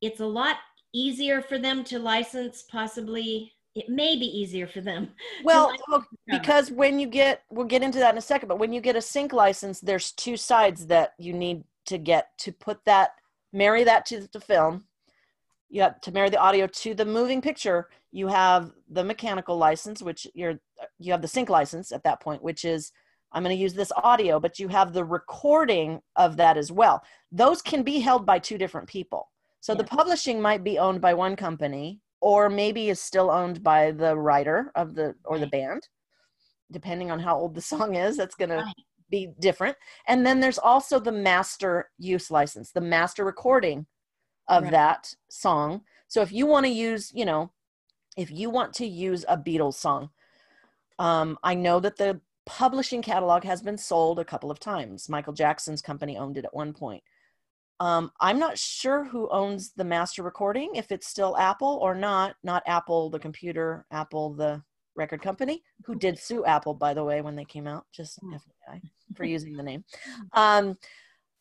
it's 0.00 0.20
a 0.20 0.26
lot 0.26 0.56
easier 0.92 1.42
for 1.42 1.58
them 1.58 1.84
to 1.84 1.98
license, 1.98 2.64
possibly, 2.70 3.52
it 3.74 3.88
may 3.88 4.16
be 4.16 4.26
easier 4.26 4.66
for 4.66 4.80
them. 4.80 5.10
Well, 5.44 5.68
license 5.68 5.82
look, 5.88 6.04
the 6.10 6.32
cover. 6.32 6.40
because 6.40 6.70
when 6.70 6.98
you 6.98 7.06
get, 7.06 7.42
we'll 7.50 7.66
get 7.66 7.82
into 7.82 7.98
that 7.98 8.14
in 8.14 8.18
a 8.18 8.22
second, 8.22 8.48
but 8.48 8.58
when 8.58 8.72
you 8.72 8.80
get 8.80 8.96
a 8.96 9.02
sync 9.02 9.32
license, 9.32 9.80
there's 9.80 10.12
two 10.12 10.36
sides 10.36 10.86
that 10.86 11.14
you 11.18 11.32
need 11.32 11.64
to 11.86 11.98
get 11.98 12.28
to 12.38 12.52
put 12.52 12.84
that, 12.84 13.12
marry 13.52 13.84
that 13.84 14.06
to 14.06 14.28
the 14.32 14.40
film. 14.40 14.84
You 15.68 15.82
have 15.82 16.00
to 16.02 16.12
marry 16.12 16.28
the 16.28 16.38
audio 16.38 16.66
to 16.66 16.94
the 16.94 17.04
moving 17.04 17.40
picture. 17.40 17.88
You 18.12 18.28
have 18.28 18.72
the 18.90 19.02
mechanical 19.02 19.56
license, 19.56 20.02
which 20.02 20.26
you're, 20.34 20.60
you 20.98 21.12
have 21.12 21.22
the 21.22 21.28
sync 21.28 21.48
license 21.48 21.92
at 21.92 22.04
that 22.04 22.20
point, 22.20 22.42
which 22.42 22.64
is, 22.64 22.92
I'm 23.32 23.42
going 23.42 23.56
to 23.56 23.60
use 23.60 23.72
this 23.72 23.92
audio, 23.96 24.38
but 24.38 24.58
you 24.58 24.68
have 24.68 24.92
the 24.92 25.04
recording 25.04 26.02
of 26.16 26.36
that 26.36 26.58
as 26.58 26.70
well. 26.70 27.02
Those 27.32 27.62
can 27.62 27.82
be 27.82 27.98
held 27.98 28.26
by 28.26 28.38
two 28.38 28.58
different 28.58 28.86
people. 28.86 29.31
So 29.62 29.76
the 29.76 29.84
publishing 29.84 30.40
might 30.42 30.64
be 30.64 30.80
owned 30.80 31.00
by 31.00 31.14
one 31.14 31.36
company 31.36 32.00
or 32.20 32.50
maybe 32.50 32.88
is 32.90 33.00
still 33.00 33.30
owned 33.30 33.62
by 33.62 33.92
the 33.92 34.16
writer 34.16 34.72
of 34.74 34.94
the 34.94 35.14
or 35.24 35.38
the 35.38 35.46
band 35.46 35.88
depending 36.72 37.10
on 37.12 37.20
how 37.20 37.38
old 37.38 37.54
the 37.54 37.60
song 37.60 37.94
is 37.94 38.16
that's 38.16 38.34
going 38.34 38.50
Right. 38.50 38.64
to 38.64 38.74
be 39.08 39.28
different. 39.38 39.76
And 40.08 40.26
then 40.26 40.40
there's 40.40 40.58
also 40.58 40.98
the 40.98 41.12
master 41.12 41.90
use 41.96 42.28
license 42.28 42.72
the 42.72 42.80
master 42.80 43.24
recording 43.24 43.86
of 44.48 44.64
Right. 44.64 44.72
that 44.72 45.14
song. 45.30 45.82
So 46.08 46.22
if 46.22 46.32
you 46.32 46.44
want 46.46 46.66
to 46.66 46.72
use 46.72 47.12
you 47.14 47.24
know 47.24 47.52
if 48.16 48.32
you 48.32 48.50
want 48.50 48.74
to 48.74 48.86
use 48.86 49.24
a 49.28 49.38
beatles 49.38 49.74
song 49.74 50.10
um, 50.98 51.38
i 51.44 51.54
know 51.54 51.78
that 51.78 51.96
the 51.96 52.20
publishing 52.46 53.00
catalog 53.00 53.44
has 53.44 53.62
been 53.62 53.78
sold 53.78 54.18
a 54.18 54.24
couple 54.24 54.50
of 54.50 54.58
times. 54.58 55.08
Michael 55.08 55.32
jackson's 55.32 55.80
company 55.80 56.16
owned 56.18 56.36
it 56.36 56.44
at 56.44 56.52
one 56.52 56.72
point 56.72 57.02
um, 57.82 58.12
I'm 58.20 58.38
not 58.38 58.56
sure 58.56 59.02
who 59.02 59.28
owns 59.30 59.72
the 59.72 59.82
master 59.82 60.22
recording, 60.22 60.76
if 60.76 60.92
it's 60.92 61.08
still 61.08 61.36
Apple 61.36 61.80
or 61.82 61.96
not. 61.96 62.36
Not 62.44 62.62
Apple, 62.64 63.10
the 63.10 63.18
computer, 63.18 63.84
Apple, 63.90 64.34
the 64.34 64.62
record 64.94 65.20
company, 65.20 65.64
who 65.84 65.96
did 65.96 66.16
sue 66.16 66.44
Apple, 66.44 66.74
by 66.74 66.94
the 66.94 67.02
way, 67.02 67.22
when 67.22 67.34
they 67.34 67.44
came 67.44 67.66
out, 67.66 67.84
just 67.92 68.20
Hmm. 68.20 68.34
FYI, 68.34 68.80
for 69.16 69.24
using 69.24 69.56
the 69.56 69.64
name. 69.64 69.82
Um, 70.32 70.78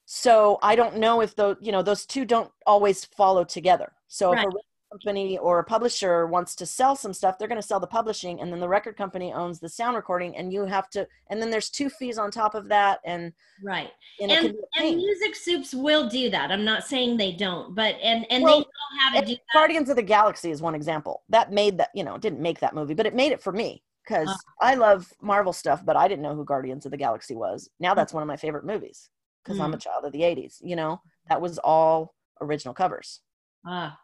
so 0.05 0.57
I 0.63 0.75
don't 0.75 0.97
know 0.97 1.21
if 1.21 1.35
those, 1.35 1.57
you 1.61 1.71
know, 1.71 1.83
those 1.83 2.07
two 2.07 2.25
don't 2.25 2.51
always 2.65 3.05
follow 3.05 3.43
together. 3.43 3.93
So 4.07 4.31
if 4.33 4.39
a 4.39 4.45
Right. 4.45 4.55
Company 4.91 5.37
or 5.37 5.59
a 5.59 5.63
publisher 5.63 6.27
wants 6.27 6.55
to 6.55 6.65
sell 6.65 6.95
some 6.95 7.13
stuff, 7.13 7.37
they're 7.37 7.47
going 7.47 7.61
to 7.61 7.65
sell 7.67 7.79
the 7.79 7.87
publishing, 7.87 8.41
and 8.41 8.51
then 8.51 8.59
the 8.59 8.67
record 8.67 8.97
company 8.97 9.31
owns 9.31 9.59
the 9.59 9.69
sound 9.69 9.95
recording, 9.95 10.35
and 10.35 10.51
you 10.51 10.65
have 10.65 10.89
to, 10.89 11.07
and 11.29 11.41
then 11.41 11.49
there's 11.49 11.69
two 11.69 11.89
fees 11.89 12.17
on 12.17 12.29
top 12.29 12.55
of 12.55 12.67
that, 12.69 12.99
and, 13.05 13.31
Right. 13.63 13.91
and, 14.19 14.31
And, 14.31 14.47
can 14.47 14.55
be 14.55 14.59
a 14.79 14.87
and 14.89 14.97
music 14.97 15.35
soups 15.35 15.73
will 15.73 16.09
do 16.09 16.29
that. 16.31 16.51
I'm 16.51 16.65
not 16.65 16.85
saying 16.85 17.17
they 17.17 17.31
don't, 17.31 17.73
but 17.73 17.95
and 18.01 18.25
and 18.29 18.43
Well, 18.43 18.59
they 18.59 18.59
know 18.59 18.99
how 19.13 19.19
to 19.19 19.25
do 19.25 19.33
that. 19.33 19.41
Guardians 19.53 19.89
of 19.89 19.95
the 19.95 20.03
Galaxy 20.03 20.51
is 20.51 20.61
one 20.61 20.75
example. 20.75 21.23
That 21.29 21.51
made 21.51 21.77
that, 21.77 21.89
you 21.95 22.03
know, 22.03 22.15
it 22.15 22.21
didn't 22.21 22.41
make 22.41 22.59
that 22.59 22.75
movie, 22.75 22.93
but 22.93 23.05
it 23.05 23.15
made 23.15 23.31
it 23.31 23.41
for 23.41 23.53
me 23.53 23.83
because 24.03 24.27
Ah. 24.29 24.37
I 24.71 24.75
love 24.75 25.13
Marvel 25.21 25.53
stuff, 25.53 25.85
but 25.85 25.95
I 25.95 26.07
didn't 26.07 26.23
know 26.23 26.35
who 26.35 26.43
Guardians 26.43 26.85
of 26.85 26.91
the 26.91 26.97
Galaxy 26.97 27.35
was. 27.35 27.69
Now 27.79 27.93
that's 27.93 28.13
one 28.13 28.23
of 28.23 28.27
my 28.27 28.37
favorite 28.37 28.65
movies 28.65 29.09
because 29.43 29.59
I'm 29.59 29.73
a 29.73 29.77
child 29.77 30.05
of 30.05 30.11
the 30.11 30.21
80s, 30.21 30.59
you 30.61 30.75
know, 30.75 31.01
that 31.29 31.41
was 31.41 31.57
all 31.59 32.13
original 32.41 32.73
covers. 32.73 33.21
Ah. 33.65 33.97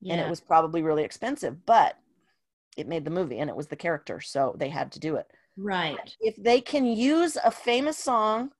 Yeah. 0.00 0.14
And 0.14 0.20
it 0.22 0.28
was 0.28 0.40
probably 0.40 0.82
really 0.82 1.04
expensive, 1.04 1.64
but 1.66 1.96
it 2.76 2.86
made 2.88 3.04
the 3.04 3.10
movie 3.10 3.38
and 3.38 3.48
it 3.50 3.56
was 3.56 3.66
the 3.68 3.76
character. 3.76 4.20
So 4.20 4.54
they 4.58 4.68
had 4.68 4.92
to 4.92 5.00
do 5.00 5.16
it. 5.16 5.26
right. 5.56 5.98
If 6.20 6.36
they 6.36 6.60
can 6.60 6.84
use 6.86 7.36
a 7.42 7.50
famous 7.50 7.96
song, 7.98 8.50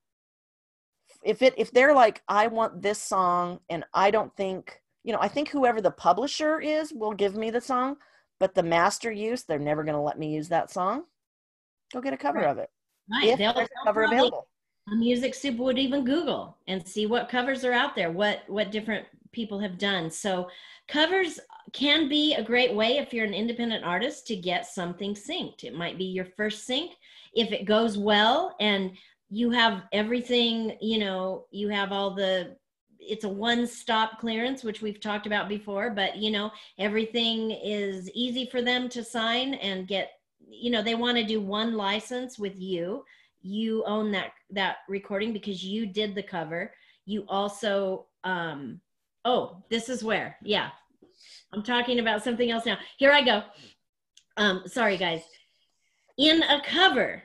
if 1.23 1.43
it 1.43 1.55
if 1.57 1.71
they're 1.73 1.95
like, 1.95 2.23
I 2.29 2.47
want 2.47 2.83
this 2.83 3.01
song, 3.01 3.61
and 3.69 3.85
I 3.95 4.11
don't 4.11 4.35
think, 4.37 4.81
you 5.05 5.13
know, 5.13 5.19
I 5.21 5.29
think 5.29 5.49
whoever 5.51 5.81
the 5.81 5.91
publisher 5.91 6.61
is 6.61 6.93
will 6.93 7.13
give 7.13 7.35
me 7.37 7.51
the 7.51 7.61
song, 7.61 7.97
but 8.41 8.55
the 8.55 8.63
master 8.63 9.11
use, 9.11 9.43
they're 9.45 9.59
never 9.59 9.85
gonna 9.85 10.03
let 10.03 10.19
me 10.19 10.35
use 10.35 10.49
that 10.49 10.71
song. 10.71 11.05
Go 11.93 12.01
get 12.01 12.13
a 12.13 12.17
cover 12.17 12.39
Right. 12.39 12.49
of 12.49 12.59
it. 12.59 12.71
Right. 13.11 13.29
If 13.31 13.39
They'll, 13.39 13.55
there's 13.55 13.69
a 13.83 13.87
cover 13.87 14.05
available. 14.05 14.49
music 14.89 15.35
soup 15.35 15.57
would 15.59 15.79
even 15.79 16.05
google 16.05 16.57
and 16.69 16.87
see 16.87 17.07
what 17.07 17.29
covers 17.29 17.65
are 17.65 17.73
out 17.73 17.97
there 17.97 18.11
what 18.13 18.43
what 18.47 18.71
different 18.71 19.05
people 19.33 19.59
have 19.59 19.79
done 19.79 20.09
so 20.11 20.49
covers 20.89 21.41
can 21.73 22.09
be 22.09 22.35
a 22.35 22.43
great 22.43 22.75
way 22.75 22.99
if 22.99 23.13
you're 23.13 23.25
an 23.25 23.35
independent 23.35 23.85
artist 23.85 24.27
to 24.27 24.37
get 24.37 24.67
something 24.67 25.15
synced. 25.15 25.65
It 25.65 25.75
might 25.75 25.99
be 25.99 26.05
your 26.05 26.27
first 26.37 26.65
sync. 26.65 26.93
If 27.35 27.53
it 27.53 27.65
goes 27.65 27.99
well 27.99 28.55
and 28.61 28.93
you 29.29 29.51
have 29.51 29.83
everything 29.93 30.77
you 30.81 30.99
know 30.99 31.47
you 31.51 31.69
have 31.69 31.91
all 31.91 32.15
the 32.15 32.57
it's 33.01 33.25
a 33.25 33.29
one 33.29 33.67
stop 33.67 34.21
clearance 34.21 34.63
which 34.63 34.83
we've 34.83 35.01
talked 35.01 35.27
about 35.27 35.49
before 35.49 35.91
but 35.91 36.17
you 36.17 36.31
know 36.31 36.49
everything 36.79 37.51
is 37.51 38.09
easy 38.13 38.47
for 38.47 38.63
them 38.63 38.89
to 38.89 39.03
sign 39.03 39.55
and 39.55 39.89
get 39.89 40.13
you 40.49 40.71
know 40.71 40.83
they 40.83 40.95
want 40.95 41.17
to 41.17 41.25
do 41.25 41.41
one 41.41 41.75
license 41.75 42.39
with 42.39 42.59
you. 42.59 43.05
You 43.43 43.85
own 43.85 44.11
that 44.13 44.33
that 44.51 44.79
recording 44.89 45.33
because 45.33 45.63
you 45.63 45.87
did 45.87 46.15
the 46.15 46.23
cover. 46.23 46.73
You 47.05 47.25
also 47.29 48.07
um 48.25 48.81
oh 49.27 49.63
this 49.69 49.91
is 49.91 50.03
where 50.03 50.39
yeah 50.43 50.71
i'm 51.53 51.63
talking 51.63 51.99
about 51.99 52.25
something 52.25 52.51
else 52.51 52.65
now 52.65 52.79
here 52.97 53.13
i 53.13 53.23
go 53.23 53.43
um 54.39 54.63
sorry 54.67 54.97
guys 54.97 55.23
in 56.17 56.43
a 56.45 56.63
cover 56.63 57.23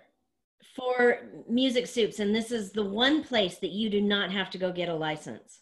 for 0.76 1.20
music 1.50 1.88
soups, 1.88 2.20
and 2.20 2.34
this 2.34 2.52
is 2.52 2.72
the 2.72 2.84
one 2.84 3.24
place 3.24 3.58
that 3.58 3.72
you 3.72 3.90
do 3.90 4.02
not 4.02 4.32
have 4.32 4.50
to 4.52 4.58
go 4.58 4.72
get 4.72 4.90
a 4.90 4.94
license. 4.94 5.60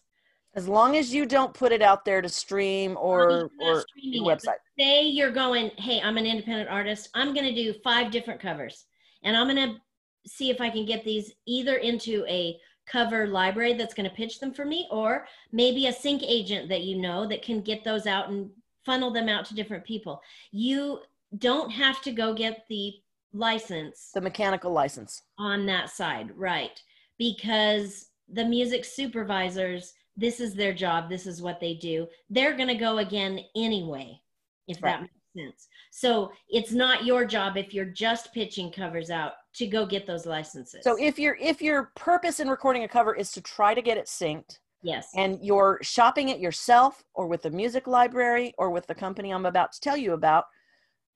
As 0.54 0.66
long 0.66 0.96
as 0.96 1.14
you 1.14 1.26
don't 1.26 1.54
put 1.54 1.70
it 1.72 1.82
out 1.82 2.04
there 2.04 2.20
to 2.20 2.28
stream 2.28 2.96
or 3.00 3.50
or 3.60 3.84
website. 4.16 4.56
Say 4.78 5.04
you're 5.04 5.30
going, 5.30 5.70
hey, 5.76 6.00
I'm 6.00 6.16
an 6.16 6.26
independent 6.26 6.68
artist. 6.68 7.08
I'm 7.14 7.32
going 7.34 7.46
to 7.46 7.54
do 7.54 7.72
five 7.84 8.10
different 8.10 8.40
covers, 8.40 8.84
and 9.22 9.36
I'm 9.36 9.46
going 9.54 9.74
to 9.74 9.80
see 10.26 10.50
if 10.50 10.60
I 10.60 10.70
can 10.70 10.84
get 10.84 11.04
these 11.04 11.32
either 11.46 11.76
into 11.76 12.24
a 12.28 12.58
cover 12.90 13.26
library 13.26 13.74
that's 13.74 13.94
going 13.94 14.08
to 14.08 14.16
pitch 14.16 14.40
them 14.40 14.52
for 14.52 14.64
me, 14.64 14.88
or 14.90 15.26
maybe 15.52 15.86
a 15.86 15.92
sync 15.92 16.22
agent 16.24 16.68
that 16.68 16.82
you 16.82 16.98
know 16.98 17.26
that 17.26 17.42
can 17.42 17.60
get 17.60 17.84
those 17.84 18.06
out 18.06 18.28
and 18.28 18.50
funnel 18.84 19.10
them 19.10 19.28
out 19.28 19.44
to 19.46 19.54
different 19.54 19.84
people. 19.84 20.22
You 20.50 21.00
don't 21.38 21.70
have 21.70 22.02
to 22.02 22.12
go 22.12 22.34
get 22.34 22.64
the 22.68 22.94
license, 23.32 24.10
the 24.12 24.20
mechanical 24.20 24.72
license 24.72 25.22
on 25.38 25.66
that 25.66 25.90
side, 25.90 26.32
right? 26.36 26.82
Because 27.18 28.08
the 28.32 28.44
music 28.44 28.84
supervisors, 28.84 29.94
this 30.16 30.40
is 30.40 30.54
their 30.54 30.72
job, 30.72 31.08
this 31.08 31.26
is 31.26 31.42
what 31.42 31.60
they 31.60 31.74
do. 31.74 32.08
They're 32.28 32.56
going 32.56 32.68
to 32.68 32.74
go 32.74 32.98
again 32.98 33.40
anyway, 33.54 34.20
if 34.66 34.82
right. 34.82 34.92
that 34.92 35.00
makes 35.02 35.14
sense. 35.36 35.68
So 35.90 36.32
it's 36.48 36.72
not 36.72 37.04
your 37.04 37.24
job 37.24 37.56
if 37.56 37.74
you're 37.74 37.84
just 37.84 38.32
pitching 38.32 38.70
covers 38.70 39.10
out 39.10 39.32
to 39.54 39.66
go 39.66 39.86
get 39.86 40.06
those 40.06 40.26
licenses. 40.26 40.82
So 40.82 40.96
if 40.98 41.18
your 41.18 41.36
if 41.40 41.60
your 41.60 41.90
purpose 41.96 42.40
in 42.40 42.48
recording 42.48 42.84
a 42.84 42.88
cover 42.88 43.14
is 43.14 43.32
to 43.32 43.40
try 43.40 43.74
to 43.74 43.82
get 43.82 43.98
it 43.98 44.06
synced, 44.06 44.58
yes, 44.82 45.08
and 45.16 45.38
you're 45.42 45.78
shopping 45.82 46.28
it 46.28 46.40
yourself 46.40 47.04
or 47.14 47.26
with 47.26 47.42
the 47.42 47.50
music 47.50 47.86
library 47.86 48.54
or 48.58 48.70
with 48.70 48.86
the 48.86 48.94
company 48.94 49.30
I'm 49.30 49.46
about 49.46 49.72
to 49.72 49.80
tell 49.80 49.96
you 49.96 50.12
about, 50.12 50.44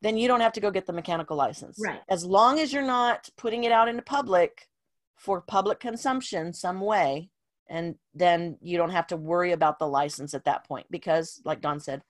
then 0.02 0.16
you 0.16 0.28
don't 0.28 0.40
have 0.40 0.52
to 0.52 0.60
go 0.60 0.70
get 0.70 0.86
the 0.86 0.92
mechanical 0.92 1.36
license. 1.36 1.78
Right. 1.82 2.00
As 2.08 2.24
long 2.24 2.60
as 2.60 2.72
you're 2.72 2.82
not 2.82 3.28
putting 3.36 3.64
it 3.64 3.72
out 3.72 3.88
into 3.88 4.02
public 4.02 4.68
for 5.16 5.40
public 5.40 5.80
consumption 5.80 6.52
some 6.52 6.80
way, 6.80 7.30
and 7.68 7.94
then 8.14 8.58
you 8.60 8.76
don't 8.76 8.90
have 8.90 9.06
to 9.08 9.16
worry 9.16 9.52
about 9.52 9.78
the 9.78 9.88
license 9.88 10.34
at 10.34 10.44
that 10.44 10.66
point 10.66 10.86
because, 10.90 11.40
like 11.44 11.60
Don 11.60 11.80
said, 11.80 12.02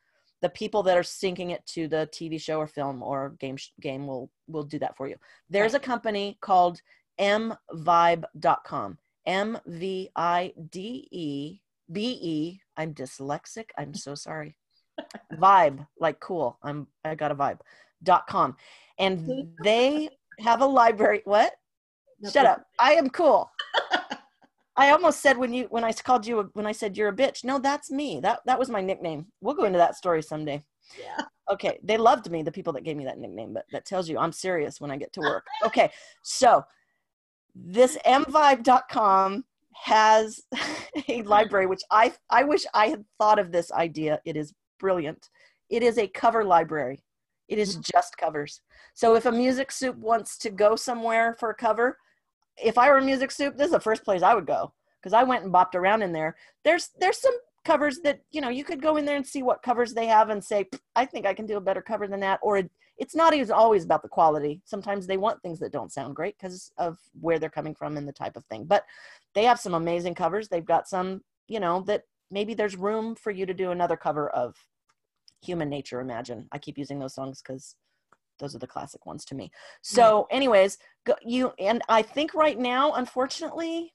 the 0.44 0.50
people 0.50 0.82
that 0.82 0.98
are 0.98 1.02
syncing 1.02 1.52
it 1.52 1.64
to 1.64 1.88
the 1.88 2.06
TV 2.12 2.38
show 2.38 2.58
or 2.58 2.66
film 2.66 3.02
or 3.02 3.34
game 3.40 3.56
game 3.80 4.06
will 4.06 4.30
will 4.46 4.62
do 4.62 4.78
that 4.78 4.94
for 4.94 5.08
you. 5.08 5.16
There's 5.48 5.72
right. 5.72 5.82
a 5.82 5.86
company 5.86 6.36
called 6.42 6.82
mvibe.com. 7.18 8.98
M 9.24 9.58
V 9.66 10.10
I 10.14 10.52
D 10.70 11.08
E 11.10 11.60
B 11.90 12.18
E. 12.20 12.60
I'm 12.76 12.92
dyslexic. 12.92 13.70
I'm 13.78 13.94
so 13.94 14.14
sorry. 14.14 14.58
vibe, 15.32 15.86
like 15.98 16.20
cool. 16.20 16.58
I'm 16.62 16.88
I 17.06 17.14
got 17.14 17.32
a 17.32 17.34
vibe. 17.34 17.60
Dot 18.02 18.26
com. 18.26 18.54
And 18.98 19.48
they 19.64 20.10
have 20.40 20.60
a 20.60 20.66
library. 20.66 21.22
What? 21.24 21.54
Shut 22.30 22.44
up. 22.44 22.66
I 22.78 22.92
am 22.92 23.08
cool. 23.08 23.50
I 24.76 24.90
almost 24.90 25.20
said 25.20 25.38
when 25.38 25.52
you 25.52 25.66
when 25.70 25.84
I 25.84 25.92
called 25.92 26.26
you 26.26 26.50
when 26.54 26.66
I 26.66 26.72
said 26.72 26.96
you're 26.96 27.08
a 27.08 27.16
bitch. 27.16 27.44
No, 27.44 27.58
that's 27.58 27.90
me. 27.90 28.20
That 28.20 28.40
that 28.46 28.58
was 28.58 28.68
my 28.68 28.80
nickname. 28.80 29.26
We'll 29.40 29.54
go 29.54 29.64
into 29.64 29.78
that 29.78 29.96
story 29.96 30.22
someday. 30.22 30.62
Yeah. 30.98 31.24
Okay. 31.50 31.78
They 31.82 31.96
loved 31.96 32.30
me, 32.30 32.42
the 32.42 32.52
people 32.52 32.72
that 32.72 32.84
gave 32.84 32.96
me 32.96 33.04
that 33.04 33.18
nickname, 33.18 33.54
but 33.54 33.66
that 33.72 33.84
tells 33.84 34.08
you 34.08 34.18
I'm 34.18 34.32
serious 34.32 34.80
when 34.80 34.90
I 34.90 34.96
get 34.96 35.12
to 35.14 35.20
work. 35.20 35.46
Okay. 35.64 35.90
So 36.22 36.64
this 37.54 37.96
mvibe.com 38.04 39.44
has 39.74 40.40
a 41.08 41.22
library 41.22 41.66
which 41.66 41.82
I 41.90 42.12
I 42.30 42.44
wish 42.44 42.64
I 42.74 42.88
had 42.88 43.04
thought 43.18 43.38
of 43.38 43.52
this 43.52 43.70
idea. 43.72 44.20
It 44.24 44.36
is 44.36 44.52
brilliant. 44.80 45.30
It 45.70 45.82
is 45.82 45.98
a 45.98 46.08
cover 46.08 46.44
library. 46.44 47.04
It 47.48 47.58
is 47.58 47.72
mm-hmm. 47.72 47.82
just 47.92 48.16
covers. 48.16 48.60
So 48.94 49.14
if 49.14 49.26
a 49.26 49.32
music 49.32 49.70
soup 49.70 49.96
wants 49.96 50.38
to 50.38 50.50
go 50.50 50.76
somewhere 50.76 51.36
for 51.38 51.50
a 51.50 51.54
cover, 51.54 51.98
if 52.62 52.78
I 52.78 52.90
were 52.90 53.00
music 53.00 53.30
soup, 53.30 53.56
this 53.56 53.66
is 53.66 53.72
the 53.72 53.80
first 53.80 54.04
place 54.04 54.22
I 54.22 54.34
would 54.34 54.46
go 54.46 54.72
because 55.00 55.12
I 55.12 55.22
went 55.22 55.44
and 55.44 55.52
bopped 55.52 55.74
around 55.74 56.02
in 56.02 56.12
there. 56.12 56.36
There's 56.64 56.90
there's 56.98 57.18
some 57.18 57.34
covers 57.64 58.00
that 58.00 58.20
you 58.30 58.40
know 58.40 58.48
you 58.48 58.64
could 58.64 58.82
go 58.82 58.96
in 58.96 59.04
there 59.04 59.16
and 59.16 59.26
see 59.26 59.42
what 59.42 59.62
covers 59.62 59.94
they 59.94 60.06
have 60.06 60.28
and 60.28 60.42
say 60.42 60.66
I 60.96 61.06
think 61.06 61.26
I 61.26 61.34
can 61.34 61.46
do 61.46 61.56
a 61.56 61.60
better 61.60 61.82
cover 61.82 62.06
than 62.06 62.20
that. 62.20 62.40
Or 62.42 62.58
it, 62.58 62.70
it's 62.98 63.14
not 63.14 63.34
even 63.34 63.50
always 63.52 63.84
about 63.84 64.02
the 64.02 64.08
quality. 64.08 64.60
Sometimes 64.64 65.06
they 65.06 65.16
want 65.16 65.42
things 65.42 65.58
that 65.60 65.72
don't 65.72 65.92
sound 65.92 66.14
great 66.14 66.36
because 66.38 66.72
of 66.78 66.98
where 67.20 67.38
they're 67.38 67.50
coming 67.50 67.74
from 67.74 67.96
and 67.96 68.06
the 68.06 68.12
type 68.12 68.36
of 68.36 68.44
thing. 68.46 68.64
But 68.64 68.84
they 69.34 69.44
have 69.44 69.60
some 69.60 69.74
amazing 69.74 70.14
covers. 70.14 70.48
They've 70.48 70.64
got 70.64 70.88
some 70.88 71.22
you 71.48 71.60
know 71.60 71.82
that 71.82 72.04
maybe 72.30 72.54
there's 72.54 72.76
room 72.76 73.14
for 73.14 73.30
you 73.30 73.46
to 73.46 73.54
do 73.54 73.70
another 73.70 73.96
cover 73.96 74.30
of 74.30 74.56
Human 75.42 75.68
Nature. 75.68 76.00
Imagine 76.00 76.48
I 76.52 76.58
keep 76.58 76.78
using 76.78 76.98
those 76.98 77.14
songs 77.14 77.42
because 77.42 77.76
those 78.38 78.54
are 78.54 78.58
the 78.58 78.66
classic 78.66 79.06
ones 79.06 79.24
to 79.26 79.34
me. 79.34 79.50
So, 79.82 80.26
anyways, 80.30 80.78
go, 81.06 81.14
you 81.22 81.52
and 81.58 81.82
I 81.88 82.02
think 82.02 82.34
right 82.34 82.58
now, 82.58 82.92
unfortunately, 82.92 83.92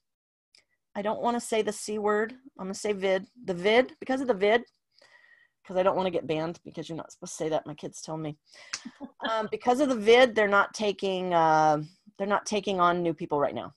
I 0.95 1.02
don't 1.02 1.21
want 1.21 1.36
to 1.36 1.45
say 1.45 1.62
the 1.62 1.71
c 1.73 1.97
word. 1.97 2.34
I'm 2.58 2.65
gonna 2.65 2.73
say 2.73 2.93
vid. 2.93 3.28
The 3.45 3.54
vid 3.54 3.93
because 3.99 4.21
of 4.21 4.28
the 4.28 4.34
vid, 4.34 4.63
because 5.63 5.78
I 5.78 5.84
don't 5.84 5.95
want 5.95 6.08
to 6.08 6.12
get 6.12 6.28
banned 6.28 6.60
because 6.63 6.89
you're 6.89 6.97
not 6.97 7.12
supposed 7.12 7.34
to 7.34 7.43
say 7.43 7.49
that. 7.49 7.67
My 7.67 7.73
kids 7.73 8.02
tell 8.02 8.17
me. 8.17 8.38
um, 9.30 9.47
because 9.52 9.80
of 9.80 9.89
the 9.89 9.95
vid, 9.95 10.36
they're 10.36 10.47
not 10.47 10.73
taking 10.73 11.34
uh, 11.34 11.82
they're 12.17 12.28
not 12.28 12.45
taking 12.45 12.80
on 12.80 13.04
new 13.04 13.13
people 13.13 13.39
right 13.39 13.56
now. 13.56 13.73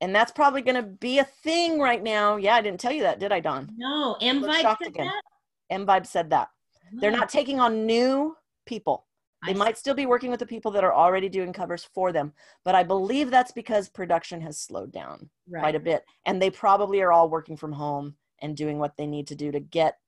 And 0.00 0.14
that's 0.14 0.30
probably 0.30 0.62
going 0.62 0.76
to 0.76 0.82
be 0.84 1.18
a 1.18 1.24
thing 1.24 1.80
right 1.80 2.00
now. 2.00 2.36
Yeah, 2.36 2.54
I 2.54 2.60
didn't 2.60 2.78
tell 2.78 2.92
you 2.92 3.02
that, 3.02 3.18
did 3.18 3.32
I, 3.32 3.40
Don? 3.40 3.68
No, 3.76 4.16
M 4.20 4.40
Vibe 4.42 4.78
said 4.78 4.86
again. 4.86 5.06
that. 5.06 5.22
M 5.70 5.86
Vibe 5.86 6.06
said 6.06 6.30
that. 6.30 6.50
They're 6.92 7.10
not 7.10 7.28
taking 7.28 7.58
on 7.58 7.84
new 7.84 8.36
people. 8.64 9.07
They 9.46 9.54
might 9.54 9.78
still 9.78 9.94
be 9.94 10.06
working 10.06 10.30
with 10.30 10.40
the 10.40 10.46
people 10.46 10.70
that 10.72 10.84
are 10.84 10.94
already 10.94 11.28
doing 11.28 11.52
covers 11.52 11.88
for 11.94 12.12
them, 12.12 12.32
but 12.64 12.74
I 12.74 12.82
believe 12.82 13.30
that's 13.30 13.52
because 13.52 13.88
production 13.88 14.40
has 14.40 14.58
slowed 14.58 14.92
down 14.92 15.30
right. 15.48 15.60
quite 15.60 15.74
a 15.76 15.80
bit. 15.80 16.04
And 16.26 16.42
they 16.42 16.50
probably 16.50 17.00
are 17.02 17.12
all 17.12 17.30
working 17.30 17.56
from 17.56 17.72
home 17.72 18.16
and 18.42 18.56
doing 18.56 18.78
what 18.78 18.96
they 18.96 19.06
need 19.06 19.28
to 19.28 19.36
do 19.36 19.52
to 19.52 19.60
get 19.60 19.98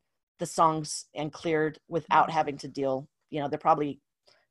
the 0.41 0.47
songs 0.47 1.07
and 1.15 1.33
cleared 1.33 1.79
without 1.89 2.29
mm-hmm. 2.29 2.37
having 2.37 2.59
to 2.59 2.69
deal, 2.69 3.09
you 3.31 3.41
know, 3.41 3.49
they're 3.49 3.59
probably 3.59 4.01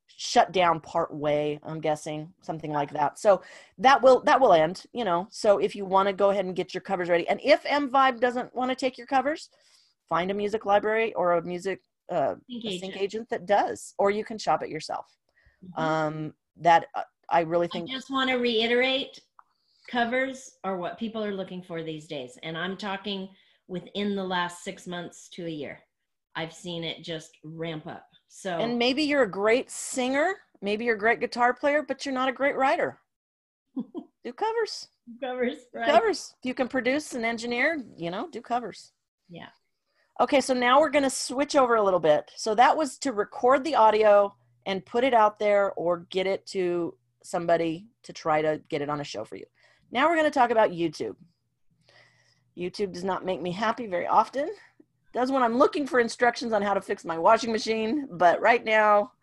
shut 0.07 0.51
down 0.51 0.79
part 0.79 1.13
way, 1.13 1.59
I'm 1.63 1.81
guessing, 1.81 2.33
something 2.41 2.71
like 2.71 2.91
that. 2.93 3.19
So 3.19 3.41
that 3.77 4.01
will 4.01 4.21
that 4.21 4.39
will 4.39 4.53
end, 4.53 4.83
you 4.93 5.03
know. 5.03 5.27
So 5.29 5.57
if 5.57 5.75
you 5.75 5.85
want 5.85 6.07
to 6.07 6.13
go 6.13 6.29
ahead 6.29 6.45
and 6.45 6.55
get 6.55 6.73
your 6.73 6.81
covers 6.81 7.09
ready. 7.09 7.27
And 7.27 7.39
if 7.43 7.65
M 7.65 7.89
Vibe 7.89 8.19
doesn't 8.19 8.53
want 8.55 8.69
to 8.71 8.75
take 8.75 8.97
your 8.97 9.07
covers, 9.07 9.49
find 10.07 10.31
a 10.31 10.33
music 10.33 10.65
library 10.65 11.13
or 11.13 11.33
a 11.33 11.43
music 11.43 11.81
uh, 12.09 12.35
sync, 12.49 12.65
agent. 12.65 12.81
sync 12.81 12.97
agent 12.97 13.29
that 13.29 13.45
does, 13.45 13.93
or 13.97 14.11
you 14.11 14.23
can 14.23 14.37
shop 14.37 14.63
it 14.63 14.69
yourself. 14.69 15.05
Mm-hmm. 15.63 15.81
Um, 15.81 16.33
that 16.57 16.87
uh, 16.95 17.03
I 17.29 17.41
really 17.41 17.67
think. 17.67 17.89
I 17.89 17.93
just 17.93 18.09
want 18.09 18.29
to 18.29 18.37
reiterate 18.37 19.19
covers 19.89 20.51
are 20.63 20.77
what 20.77 20.99
people 20.99 21.23
are 21.23 21.33
looking 21.33 21.61
for 21.61 21.83
these 21.83 22.07
days. 22.07 22.37
And 22.43 22.57
I'm 22.57 22.77
talking 22.77 23.29
within 23.67 24.15
the 24.15 24.23
last 24.23 24.63
six 24.63 24.87
months 24.87 25.29
to 25.33 25.45
a 25.45 25.49
year. 25.49 25.79
I've 26.35 26.53
seen 26.53 26.83
it 26.83 27.03
just 27.03 27.31
ramp 27.43 27.87
up. 27.87 28.05
So, 28.27 28.51
and 28.59 28.77
maybe 28.77 29.03
you're 29.03 29.23
a 29.23 29.29
great 29.29 29.71
singer, 29.71 30.35
maybe 30.61 30.85
you're 30.85 30.95
a 30.95 30.99
great 30.99 31.19
guitar 31.19 31.53
player, 31.53 31.83
but 31.87 32.05
you're 32.05 32.13
not 32.13 32.29
a 32.29 32.33
great 32.33 32.55
writer. 32.55 32.99
do 33.75 34.33
covers. 34.33 34.87
Covers, 35.21 35.57
right. 35.73 35.87
Covers. 35.89 36.35
If 36.39 36.47
you 36.47 36.53
can 36.53 36.67
produce 36.67 37.13
and 37.13 37.25
engineer, 37.25 37.83
you 37.97 38.11
know, 38.11 38.29
do 38.31 38.41
covers. 38.41 38.91
Yeah. 39.27 39.49
Okay, 40.21 40.41
so 40.41 40.53
now 40.53 40.81
we're 40.81 40.89
going 40.89 41.03
to 41.03 41.09
switch 41.09 41.55
over 41.55 41.75
a 41.75 41.83
little 41.83 41.99
bit. 41.99 42.29
So 42.35 42.53
that 42.55 42.75
was 42.75 42.97
to 42.99 43.13
record 43.13 43.63
the 43.63 43.75
audio 43.75 44.35
and 44.65 44.85
put 44.85 45.05
it 45.05 45.13
out 45.13 45.39
there 45.39 45.71
or 45.73 46.05
get 46.09 46.27
it 46.27 46.45
to 46.47 46.93
somebody 47.23 47.87
to 48.03 48.11
try 48.11 48.41
to 48.41 48.61
get 48.67 48.81
it 48.81 48.89
on 48.89 48.99
a 48.99 49.03
show 49.03 49.23
for 49.23 49.37
you. 49.37 49.45
Now 49.91 50.07
we're 50.07 50.17
going 50.17 50.29
to 50.29 50.39
talk 50.39 50.51
about 50.51 50.71
YouTube. 50.71 51.15
YouTube 52.57 52.91
does 52.91 53.05
not 53.05 53.23
make 53.23 53.41
me 53.41 53.51
happy 53.51 53.87
very 53.87 54.07
often. 54.07 54.49
It 54.49 55.13
does 55.13 55.31
when 55.31 55.41
I'm 55.41 55.57
looking 55.57 55.87
for 55.87 56.01
instructions 56.01 56.51
on 56.51 56.61
how 56.61 56.73
to 56.73 56.81
fix 56.81 57.05
my 57.05 57.17
washing 57.17 57.53
machine, 57.53 58.05
but 58.11 58.41
right 58.41 58.63
now 58.65 59.13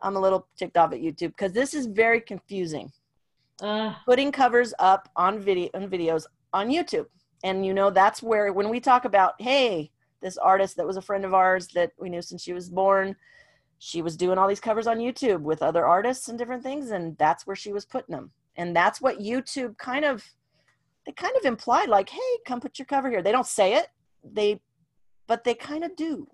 I'm 0.00 0.14
a 0.14 0.20
little 0.20 0.46
ticked 0.56 0.76
off 0.76 0.92
at 0.92 1.00
YouTube 1.00 1.30
because 1.30 1.52
this 1.52 1.74
is 1.74 1.86
very 1.86 2.20
confusing. 2.20 2.92
Uh. 3.60 3.94
Putting 4.04 4.30
covers 4.30 4.72
up 4.78 5.08
on 5.16 5.40
video 5.40 5.70
on 5.74 5.88
videos 5.88 6.24
on 6.52 6.68
YouTube. 6.68 7.06
And 7.42 7.66
you 7.66 7.74
know 7.74 7.90
that's 7.90 8.22
where 8.22 8.52
when 8.52 8.68
we 8.68 8.78
talk 8.78 9.04
about, 9.04 9.34
hey, 9.40 9.90
this 10.20 10.38
artist 10.38 10.76
that 10.76 10.86
was 10.86 10.96
a 10.96 11.02
friend 11.02 11.24
of 11.24 11.34
ours 11.34 11.68
that 11.68 11.92
we 11.98 12.08
knew 12.08 12.22
since 12.22 12.42
she 12.42 12.52
was 12.52 12.68
born. 12.68 13.16
She 13.78 14.02
was 14.02 14.16
doing 14.16 14.38
all 14.38 14.48
these 14.48 14.60
covers 14.60 14.86
on 14.86 14.98
YouTube 14.98 15.40
with 15.40 15.62
other 15.62 15.86
artists 15.86 16.28
and 16.28 16.38
different 16.38 16.62
things, 16.62 16.90
and 16.90 17.16
that's 17.18 17.46
where 17.46 17.56
she 17.56 17.72
was 17.72 17.84
putting 17.84 18.14
them. 18.14 18.30
And 18.56 18.74
that's 18.74 19.00
what 19.00 19.18
YouTube 19.18 19.76
kind 19.78 20.04
of 20.04 20.24
they 21.04 21.12
kind 21.12 21.36
of 21.36 21.44
implied, 21.44 21.88
like, 21.88 22.08
hey, 22.08 22.20
come 22.44 22.60
put 22.60 22.80
your 22.80 22.86
cover 22.86 23.08
here. 23.08 23.22
They 23.22 23.32
don't 23.32 23.46
say 23.46 23.74
it, 23.74 23.88
they 24.24 24.60
but 25.26 25.44
they 25.44 25.54
kind 25.54 25.84
of 25.84 25.94
do. 25.96 26.28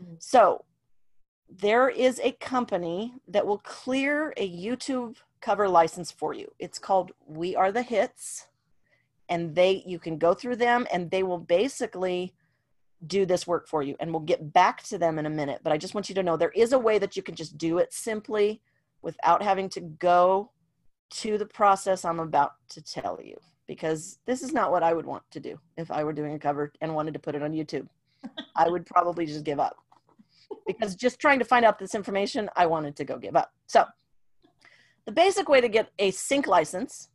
Mm-hmm. 0.00 0.14
So 0.18 0.64
there 1.48 1.88
is 1.88 2.20
a 2.22 2.32
company 2.32 3.14
that 3.28 3.46
will 3.46 3.58
clear 3.58 4.32
a 4.36 4.48
YouTube 4.48 5.16
cover 5.40 5.68
license 5.68 6.10
for 6.10 6.32
you. 6.32 6.50
It's 6.58 6.78
called 6.78 7.12
We 7.26 7.54
Are 7.54 7.70
the 7.70 7.82
Hits. 7.82 8.46
And 9.28 9.54
they 9.54 9.82
you 9.86 9.98
can 9.98 10.18
go 10.18 10.34
through 10.34 10.56
them 10.56 10.86
and 10.92 11.10
they 11.10 11.22
will 11.22 11.38
basically 11.38 12.34
do 13.06 13.26
this 13.26 13.46
work 13.46 13.68
for 13.68 13.82
you 13.82 13.96
and 14.00 14.10
we'll 14.10 14.20
get 14.20 14.52
back 14.52 14.82
to 14.82 14.98
them 14.98 15.18
in 15.18 15.26
a 15.26 15.30
minute 15.30 15.60
but 15.62 15.72
i 15.72 15.78
just 15.78 15.94
want 15.94 16.08
you 16.08 16.14
to 16.14 16.22
know 16.22 16.36
there 16.36 16.50
is 16.50 16.72
a 16.72 16.78
way 16.78 16.98
that 16.98 17.16
you 17.16 17.22
can 17.22 17.34
just 17.34 17.58
do 17.58 17.78
it 17.78 17.92
simply 17.92 18.60
without 19.02 19.42
having 19.42 19.68
to 19.68 19.80
go 19.80 20.50
to 21.10 21.38
the 21.38 21.46
process 21.46 22.04
I'm 22.04 22.18
about 22.18 22.52
to 22.70 22.82
tell 22.82 23.20
you 23.22 23.36
because 23.66 24.18
this 24.26 24.42
is 24.42 24.52
not 24.52 24.70
what 24.70 24.82
I 24.82 24.92
would 24.92 25.06
want 25.06 25.22
to 25.30 25.40
do 25.40 25.58
if 25.76 25.90
I 25.90 26.02
were 26.02 26.12
doing 26.12 26.34
a 26.34 26.38
cover 26.38 26.72
and 26.80 26.94
wanted 26.94 27.14
to 27.14 27.20
put 27.20 27.34
it 27.34 27.42
on 27.42 27.52
YouTube. 27.52 27.86
I 28.56 28.68
would 28.68 28.84
probably 28.84 29.26
just 29.26 29.44
give 29.44 29.60
up 29.60 29.76
because 30.66 30.96
just 30.96 31.20
trying 31.20 31.38
to 31.38 31.44
find 31.44 31.64
out 31.64 31.78
this 31.78 31.94
information, 31.94 32.50
I 32.56 32.66
wanted 32.66 32.96
to 32.96 33.04
go 33.04 33.16
give 33.16 33.36
up. 33.36 33.52
So, 33.66 33.84
the 35.06 35.12
basic 35.12 35.48
way 35.48 35.60
to 35.60 35.68
get 35.68 35.90
a 35.98 36.10
sync 36.10 36.46
license, 36.46 37.10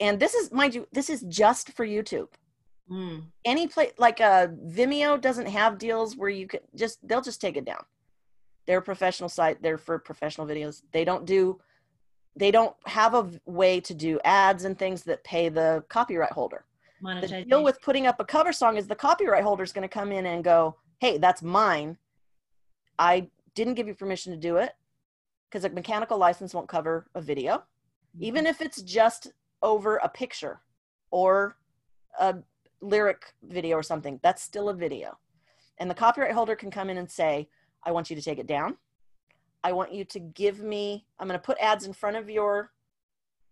and 0.00 0.18
this 0.18 0.34
is, 0.34 0.50
mind 0.50 0.74
you, 0.74 0.88
this 0.92 1.08
is 1.08 1.22
just 1.22 1.72
for 1.72 1.86
YouTube. 1.86 2.28
Mm. 2.90 3.24
Any 3.44 3.68
place 3.68 3.92
like 3.98 4.20
uh, 4.20 4.48
Vimeo 4.68 5.20
doesn't 5.20 5.46
have 5.46 5.78
deals 5.78 6.16
where 6.16 6.28
you 6.28 6.46
could 6.46 6.62
just 6.74 7.06
they'll 7.06 7.22
just 7.22 7.40
take 7.40 7.56
it 7.56 7.64
down. 7.64 7.82
They're 8.66 8.78
a 8.78 8.82
professional 8.82 9.28
site. 9.28 9.62
They're 9.62 9.78
for 9.78 9.98
professional 9.98 10.46
videos. 10.46 10.82
They 10.92 11.04
don't 11.04 11.24
do 11.24 11.60
they 12.34 12.50
don't 12.50 12.74
have 12.86 13.14
a 13.14 13.30
way 13.44 13.80
to 13.80 13.94
do 13.94 14.18
ads 14.24 14.64
and 14.64 14.78
things 14.78 15.02
that 15.04 15.22
pay 15.22 15.48
the 15.48 15.84
copyright 15.88 16.32
holder. 16.32 16.64
The 17.02 17.44
deal 17.48 17.64
with 17.64 17.82
putting 17.82 18.06
up 18.06 18.20
a 18.20 18.24
cover 18.24 18.52
song 18.52 18.76
is 18.76 18.86
the 18.86 18.94
copyright 18.94 19.42
holder 19.42 19.64
is 19.64 19.72
going 19.72 19.82
to 19.82 19.92
come 19.92 20.12
in 20.12 20.26
and 20.26 20.44
go, 20.44 20.76
"Hey, 21.00 21.18
that's 21.18 21.42
mine. 21.42 21.98
I 22.98 23.28
didn't 23.54 23.74
give 23.74 23.88
you 23.88 23.94
permission 23.94 24.32
to 24.32 24.38
do 24.38 24.56
it 24.56 24.72
because 25.50 25.64
a 25.64 25.70
mechanical 25.70 26.16
license 26.16 26.54
won't 26.54 26.68
cover 26.68 27.06
a 27.14 27.20
video, 27.20 27.56
mm-hmm. 27.56 28.22
even 28.22 28.46
if 28.46 28.60
it's 28.60 28.82
just 28.82 29.32
over 29.62 29.96
a 29.96 30.08
picture 30.08 30.60
or 31.10 31.56
a 32.18 32.36
lyric 32.82 33.32
video 33.42 33.78
or 33.78 33.82
something. 33.82 34.20
That's 34.22 34.42
still 34.42 34.68
a 34.68 34.74
video, 34.74 35.18
and 35.78 35.88
the 35.88 35.94
copyright 35.94 36.32
holder 36.32 36.54
can 36.56 36.70
come 36.70 36.90
in 36.90 36.98
and 36.98 37.10
say, 37.10 37.48
"I 37.82 37.92
want 37.92 38.10
you 38.10 38.16
to 38.16 38.22
take 38.22 38.38
it 38.38 38.46
down." 38.46 38.76
I 39.64 39.72
want 39.72 39.92
you 39.92 40.04
to 40.06 40.18
give 40.18 40.60
me, 40.60 41.06
I'm 41.18 41.28
going 41.28 41.38
to 41.38 41.44
put 41.44 41.58
ads 41.60 41.86
in 41.86 41.92
front 41.92 42.16
of 42.16 42.28
your 42.28 42.72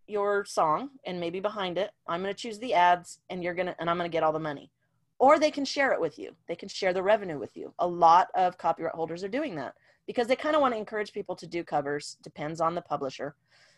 your 0.06 0.44
song 0.44 0.90
and 1.06 1.20
maybe 1.20 1.38
behind 1.38 1.78
it. 1.78 1.92
I'm 2.08 2.20
going 2.20 2.34
to 2.34 2.40
choose 2.40 2.58
the 2.58 2.74
ads 2.74 3.20
and 3.30 3.44
you're 3.44 3.54
going 3.54 3.66
to 3.66 3.80
and 3.80 3.88
I'm 3.88 3.96
going 3.96 4.10
to 4.10 4.12
get 4.12 4.24
all 4.24 4.32
the 4.32 4.40
money. 4.40 4.72
Or 5.20 5.38
they 5.38 5.52
can 5.52 5.64
share 5.64 5.92
it 5.92 6.00
with 6.00 6.18
you. 6.18 6.34
They 6.48 6.56
can 6.56 6.68
share 6.68 6.92
the 6.92 7.02
revenue 7.02 7.38
with 7.38 7.56
you. 7.56 7.72
A 7.78 7.86
lot 7.86 8.26
of 8.34 8.58
copyright 8.58 8.94
holders 8.94 9.22
are 9.22 9.28
doing 9.28 9.54
that 9.56 9.74
because 10.06 10.26
they 10.26 10.34
kind 10.34 10.56
of 10.56 10.62
want 10.62 10.74
to 10.74 10.78
encourage 10.78 11.12
people 11.12 11.36
to 11.36 11.46
do 11.46 11.62
covers. 11.62 12.16
Depends 12.24 12.60
on 12.60 12.74
the 12.74 12.82
publisher, 12.82 13.36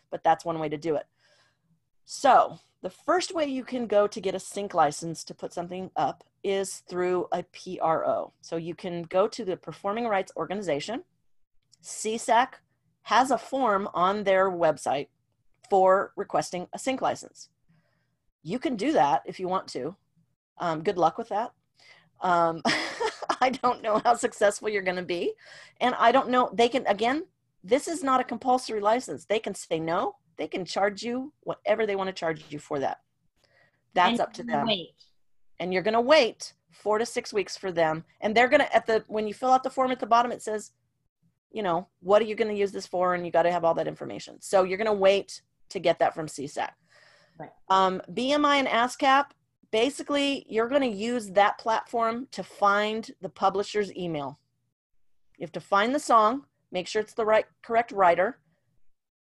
but 0.09 0.23
that's 0.23 0.43
one 0.43 0.57
way 0.57 0.69
to 0.69 0.77
do 0.77 0.95
it. 0.95 1.05
So, 2.05 2.57
the 2.83 2.91
first 2.91 3.33
way 3.33 3.45
you 3.45 3.63
can 3.63 3.87
go 3.87 4.05
to 4.05 4.21
get 4.21 4.35
a 4.35 4.39
sync 4.39 4.75
license 4.75 5.23
to 5.23 5.33
put 5.33 5.53
something 5.53 5.89
up 5.95 6.23
is 6.43 6.83
through 6.87 7.27
a 7.31 7.43
PRO. 7.43 8.33
So, 8.41 8.57
you 8.57 8.75
can 8.75 9.03
go 9.03 9.27
to 9.27 9.43
the 9.43 9.57
Performing 9.57 10.07
Rights 10.07 10.31
Organization 10.37 11.03
SESAC 11.83 12.53
has 13.03 13.31
a 13.31 13.37
form 13.37 13.89
on 13.93 14.23
their 14.23 14.49
website 14.49 15.07
for 15.69 16.13
requesting 16.15 16.67
a 16.73 16.79
sync 16.79 17.01
license. 17.01 17.49
You 18.41 18.59
can 18.59 18.75
do 18.75 18.93
that 18.93 19.23
if 19.25 19.39
you 19.39 19.47
want 19.47 19.67
to. 19.69 19.95
Um, 20.57 20.83
good 20.83 20.97
luck 20.97 21.17
with 21.17 21.29
that. 21.29 21.51
Um, 22.21 22.61
I 23.41 23.49
don't 23.49 23.81
know 23.81 24.01
how 24.03 24.15
successful 24.15 24.69
you're 24.69 24.81
going 24.81 24.97
to 24.97 25.03
be. 25.03 25.33
And 25.81 25.95
I 25.95 26.11
don't 26.11 26.29
know, 26.29 26.49
they 26.53 26.69
can, 26.69 26.85
again, 26.87 27.23
this 27.63 27.87
is 27.87 28.03
not 28.03 28.21
a 28.21 28.25
compulsory 28.25 28.79
license. 28.79 29.25
They 29.25 29.39
can 29.39 29.53
say 29.53 29.79
no, 29.79 30.15
they 30.37 30.47
can 30.47 30.65
charge 30.65 31.03
you 31.03 31.33
whatever 31.41 31.85
they 31.85 31.95
want 31.95 32.07
to 32.07 32.13
charge 32.13 32.43
you 32.49 32.59
for 32.59 32.79
that. 32.79 32.99
That's 33.93 34.11
and 34.11 34.21
up 34.21 34.33
to 34.33 34.43
them. 34.43 34.67
Wait. 34.67 34.89
And 35.59 35.73
you're 35.73 35.83
going 35.83 35.93
to 35.93 36.01
wait 36.01 36.53
four 36.71 36.97
to 36.97 37.05
six 37.05 37.31
weeks 37.31 37.55
for 37.55 37.71
them. 37.71 38.03
And 38.21 38.35
they're 38.35 38.47
going 38.47 38.61
to, 38.61 38.75
at 38.75 38.85
the, 38.85 39.03
when 39.07 39.27
you 39.27 39.33
fill 39.33 39.51
out 39.51 39.63
the 39.63 39.69
form 39.69 39.91
at 39.91 39.99
the 39.99 40.07
bottom, 40.07 40.31
it 40.31 40.41
says 40.41 40.71
you 41.53 41.61
know, 41.61 41.87
what 42.01 42.21
are 42.21 42.25
you 42.25 42.35
going 42.35 42.49
to 42.49 42.59
use 42.59 42.71
this 42.71 42.87
for? 42.87 43.13
And 43.13 43.25
you 43.25 43.31
got 43.31 43.43
to 43.43 43.51
have 43.51 43.63
all 43.63 43.75
that 43.75 43.87
information. 43.87 44.41
So 44.41 44.63
you're 44.63 44.77
going 44.77 44.87
to 44.87 44.93
wait 44.93 45.41
to 45.69 45.79
get 45.79 45.99
that 45.99 46.13
from 46.13 46.25
SESAC. 46.25 46.71
Right. 47.39 47.51
Um, 47.69 48.01
BMI 48.11 48.57
and 48.57 48.67
ASCAP, 48.67 49.25
basically, 49.71 50.45
you're 50.49 50.67
going 50.67 50.81
to 50.81 50.97
use 50.97 51.29
that 51.31 51.57
platform 51.59 52.27
to 52.31 52.43
find 52.43 53.09
the 53.21 53.29
publisher's 53.29 53.95
email. 53.95 54.39
You 55.37 55.43
have 55.43 55.51
to 55.53 55.61
find 55.61 55.93
the 55.93 55.99
song, 55.99 56.45
make 56.71 56.87
sure 56.87 57.01
it's 57.01 57.13
the 57.13 57.25
right, 57.25 57.45
correct 57.63 57.91
writer, 57.91 58.39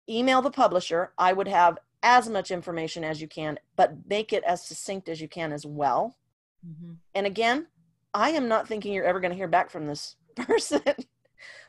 email 0.09 0.43
the 0.43 0.51
publisher. 0.51 1.13
I 1.19 1.33
would 1.33 1.49
have 1.49 1.79
as 2.03 2.29
much 2.29 2.51
information 2.51 3.05
as 3.05 3.21
you 3.21 3.29
can, 3.29 3.59
but 3.75 3.95
make 4.09 4.33
it 4.33 4.45
as 4.45 4.67
succinct 4.67 5.09
as 5.09 5.21
you 5.21 5.29
can 5.29 5.53
as 5.53 5.67
well. 5.67 6.17
Mm-hmm. 6.67 6.93
And 7.15 7.27
again, 7.27 7.67
I 8.15 8.31
am 8.31 8.49
not 8.49 8.69
thinking 8.69 8.93
you're 8.93 9.05
ever 9.05 9.21
going 9.21 9.33
to 9.33 9.37
hear 9.37 9.49
back 9.49 9.71
from 9.71 9.87
this 9.87 10.17
person. 10.37 10.83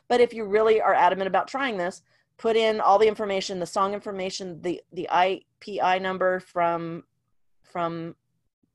But 0.08 0.20
if 0.20 0.32
you 0.32 0.44
really 0.44 0.80
are 0.80 0.94
adamant 0.94 1.28
about 1.28 1.48
trying 1.48 1.76
this, 1.76 2.02
put 2.38 2.56
in 2.56 2.80
all 2.80 2.98
the 2.98 3.08
information, 3.08 3.58
the 3.58 3.66
song 3.66 3.92
information, 3.92 4.60
the 4.62 4.80
the 4.92 5.08
IPI 5.12 6.00
number 6.00 6.40
from 6.40 7.04
from 7.64 8.14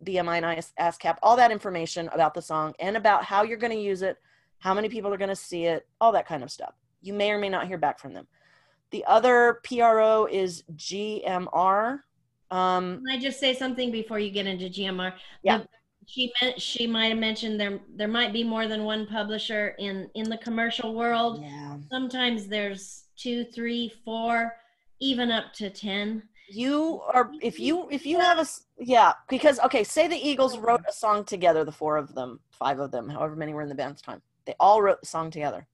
BMI 0.03 0.43
and 0.43 0.63
ASCAP, 0.79 1.17
all 1.23 1.35
that 1.37 1.51
information 1.51 2.09
about 2.13 2.33
the 2.33 2.41
song 2.41 2.73
and 2.79 2.97
about 2.97 3.23
how 3.23 3.43
you're 3.43 3.57
going 3.57 3.73
to 3.73 3.79
use 3.79 4.01
it, 4.01 4.17
how 4.59 4.73
many 4.73 4.89
people 4.89 5.13
are 5.13 5.17
going 5.17 5.29
to 5.29 5.35
see 5.35 5.65
it, 5.65 5.87
all 5.99 6.11
that 6.11 6.27
kind 6.27 6.43
of 6.43 6.51
stuff. 6.51 6.75
You 7.01 7.13
may 7.13 7.31
or 7.31 7.39
may 7.39 7.49
not 7.49 7.67
hear 7.67 7.77
back 7.77 7.99
from 7.99 8.13
them. 8.13 8.27
The 8.93 9.03
other 9.05 9.59
PRO 9.63 10.27
is 10.31 10.63
GMR. 10.75 12.01
Um, 12.51 13.01
Can 13.03 13.09
I 13.09 13.19
just 13.19 13.39
say 13.39 13.55
something 13.55 13.89
before 13.91 14.19
you 14.19 14.29
get 14.29 14.45
into 14.45 14.65
GMR? 14.65 15.13
Yeah. 15.41 15.57
The, 15.57 15.67
she 16.05 16.31
meant 16.39 16.61
she 16.61 16.85
might 16.85 17.07
have 17.07 17.17
mentioned 17.17 17.59
there 17.59 17.79
there 17.95 18.07
might 18.07 18.31
be 18.31 18.43
more 18.43 18.67
than 18.67 18.83
one 18.83 19.07
publisher 19.07 19.69
in 19.79 20.09
in 20.13 20.29
the 20.29 20.37
commercial 20.37 20.93
world 20.93 21.41
yeah 21.41 21.77
sometimes 21.89 22.47
there's 22.47 23.05
two 23.15 23.45
three 23.45 23.89
four 24.03 24.53
even 24.99 25.31
up 25.31 25.53
to 25.53 25.69
ten 25.69 26.21
you 26.49 26.99
are 27.13 27.31
if 27.41 27.57
you 27.57 27.87
if 27.89 28.05
you 28.05 28.19
have 28.19 28.37
a 28.37 28.45
yeah 28.77 29.13
because 29.29 29.61
okay 29.61 29.81
say 29.81 30.09
the 30.09 30.27
eagles 30.29 30.57
wrote 30.57 30.81
a 30.89 30.91
song 30.91 31.23
together 31.23 31.63
the 31.63 31.71
four 31.71 31.95
of 31.95 32.13
them 32.13 32.37
five 32.51 32.79
of 32.79 32.91
them 32.91 33.07
however 33.07 33.37
many 33.37 33.53
were 33.53 33.61
in 33.61 33.69
the 33.69 33.75
band's 33.75 34.01
time 34.01 34.21
they 34.43 34.55
all 34.59 34.81
wrote 34.81 34.99
the 34.99 35.07
song 35.07 35.31
together 35.31 35.65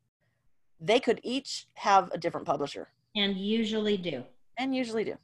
they 0.79 0.99
could 0.99 1.19
each 1.23 1.65
have 1.73 2.11
a 2.11 2.19
different 2.19 2.45
publisher 2.45 2.87
and 3.19 3.37
usually 3.37 3.97
do 3.97 4.23
and 4.57 4.75
usually 4.75 5.03
do 5.03 5.15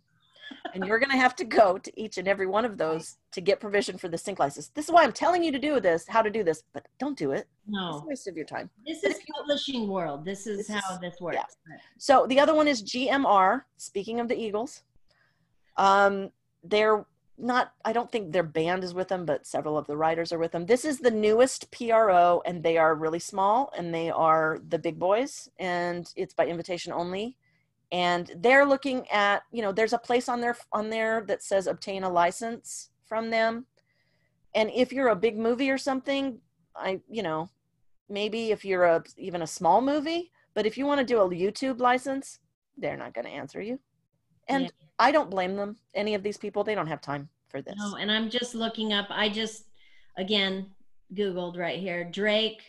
and 0.74 0.86
you're 0.86 1.00
going 1.00 1.12
to 1.12 1.18
have 1.18 1.36
to 1.36 1.46
go 1.46 1.78
to 1.78 2.00
each 2.00 2.18
and 2.18 2.28
every 2.28 2.48
one 2.48 2.66
of 2.66 2.78
those 2.78 3.18
to 3.32 3.42
get 3.42 3.60
provision 3.60 3.98
for 3.98 4.08
the 4.08 4.18
sync 4.18 4.40
license. 4.40 4.68
This 4.70 4.86
is 4.86 4.92
why 4.92 5.04
I'm 5.04 5.12
telling 5.12 5.44
you 5.44 5.52
to 5.52 5.60
do 5.60 5.80
this, 5.80 6.08
how 6.08 6.22
to 6.22 6.30
do 6.30 6.44
this, 6.44 6.64
but 6.74 6.86
don't 7.00 7.18
do 7.18 7.32
it. 7.32 7.48
No. 7.68 7.90
It's 7.90 8.04
a 8.04 8.08
waste 8.08 8.28
of 8.28 8.36
your 8.36 8.46
time. 8.46 8.70
This 8.86 9.04
is 9.04 9.20
publishing 9.38 9.88
world. 9.88 10.26
This 10.26 10.48
is 10.48 10.68
this 10.68 10.70
how 10.70 10.96
is, 10.96 11.00
this 11.00 11.16
works. 11.22 11.38
Yeah. 11.38 11.78
So 11.98 12.26
the 12.28 12.40
other 12.40 12.54
one 12.54 12.68
is 12.68 12.84
GMR. 12.84 13.62
Speaking 13.78 14.20
of 14.20 14.28
the 14.28 14.38
Eagles, 14.38 14.84
um, 15.78 16.32
they're 16.64 17.06
not, 17.38 17.74
I 17.84 17.92
don't 17.92 18.12
think 18.12 18.32
their 18.32 18.44
band 18.44 18.84
is 18.84 18.94
with 18.94 19.10
them, 19.10 19.26
but 19.26 19.46
several 19.46 19.78
of 19.78 19.88
the 19.88 19.98
writers 19.98 20.32
are 20.32 20.40
with 20.40 20.52
them. 20.52 20.66
This 20.66 20.86
is 20.86 21.00
the 21.00 21.12
newest 21.12 21.70
PRO, 21.72 22.42
and 22.46 22.64
they 22.64 22.78
are 22.78 22.96
really 22.96 23.20
small, 23.20 23.74
and 23.78 23.94
they 23.94 24.10
are 24.10 24.60
the 24.70 24.80
big 24.80 24.98
boys, 24.98 25.50
and 25.60 26.12
it's 26.16 26.34
by 26.34 26.48
invitation 26.48 26.94
only 26.94 27.38
and 27.92 28.32
they're 28.38 28.66
looking 28.66 29.08
at 29.10 29.44
you 29.52 29.62
know 29.62 29.72
there's 29.72 29.94
a 29.94 29.98
place 29.98 30.28
on 30.30 30.42
there 30.42 30.58
on 30.72 30.90
there 30.90 31.24
that 31.28 31.44
says 31.44 31.68
obtain 31.68 32.04
a 32.04 32.10
license 32.10 32.90
from 33.06 33.30
them. 33.30 33.66
And 34.56 34.72
if 34.74 34.94
you're 34.94 35.10
a 35.10 35.16
big 35.16 35.38
movie 35.38 35.70
or 35.70 35.78
something 35.78 36.40
i 36.76 37.00
you 37.10 37.24
know 37.24 37.50
maybe 38.10 38.52
if 38.52 38.66
you're 38.66 38.86
a 38.86 39.04
even 39.18 39.42
a 39.42 39.48
small 39.48 39.82
movie 39.82 40.32
but 40.54 40.66
if 40.66 40.78
you 40.78 40.86
want 40.86 41.00
to 41.00 41.06
do 41.06 41.20
a 41.20 41.30
youtube 41.30 41.80
license 41.80 42.40
they're 42.78 42.98
not 42.98 43.14
going 43.14 43.26
to 43.26 43.32
answer 43.32 43.62
you. 43.62 43.80
And 44.48 44.66
yeah. 44.66 44.70
i 45.00 45.12
don't 45.12 45.30
blame 45.30 45.56
them 45.56 45.78
any 45.94 46.14
of 46.14 46.24
these 46.24 46.38
people 46.38 46.64
they 46.64 46.76
don't 46.76 46.88
have 46.88 47.02
time 47.02 47.30
for 47.50 47.62
this. 47.62 47.76
No 47.78 47.96
and 47.96 48.12
i'm 48.12 48.30
just 48.30 48.54
looking 48.54 48.94
up 48.94 49.08
i 49.10 49.30
just 49.30 49.66
again 50.18 50.72
googled 51.14 51.58
right 51.58 51.80
here 51.80 52.04
drake 52.04 52.62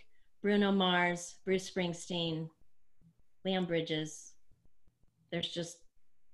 bruno 0.42 0.70
mars 0.70 1.36
bruce 1.44 1.70
springsteen 1.70 2.48
leon 3.44 3.64
bridges 3.64 4.32
there's 5.30 5.48
just 5.48 5.78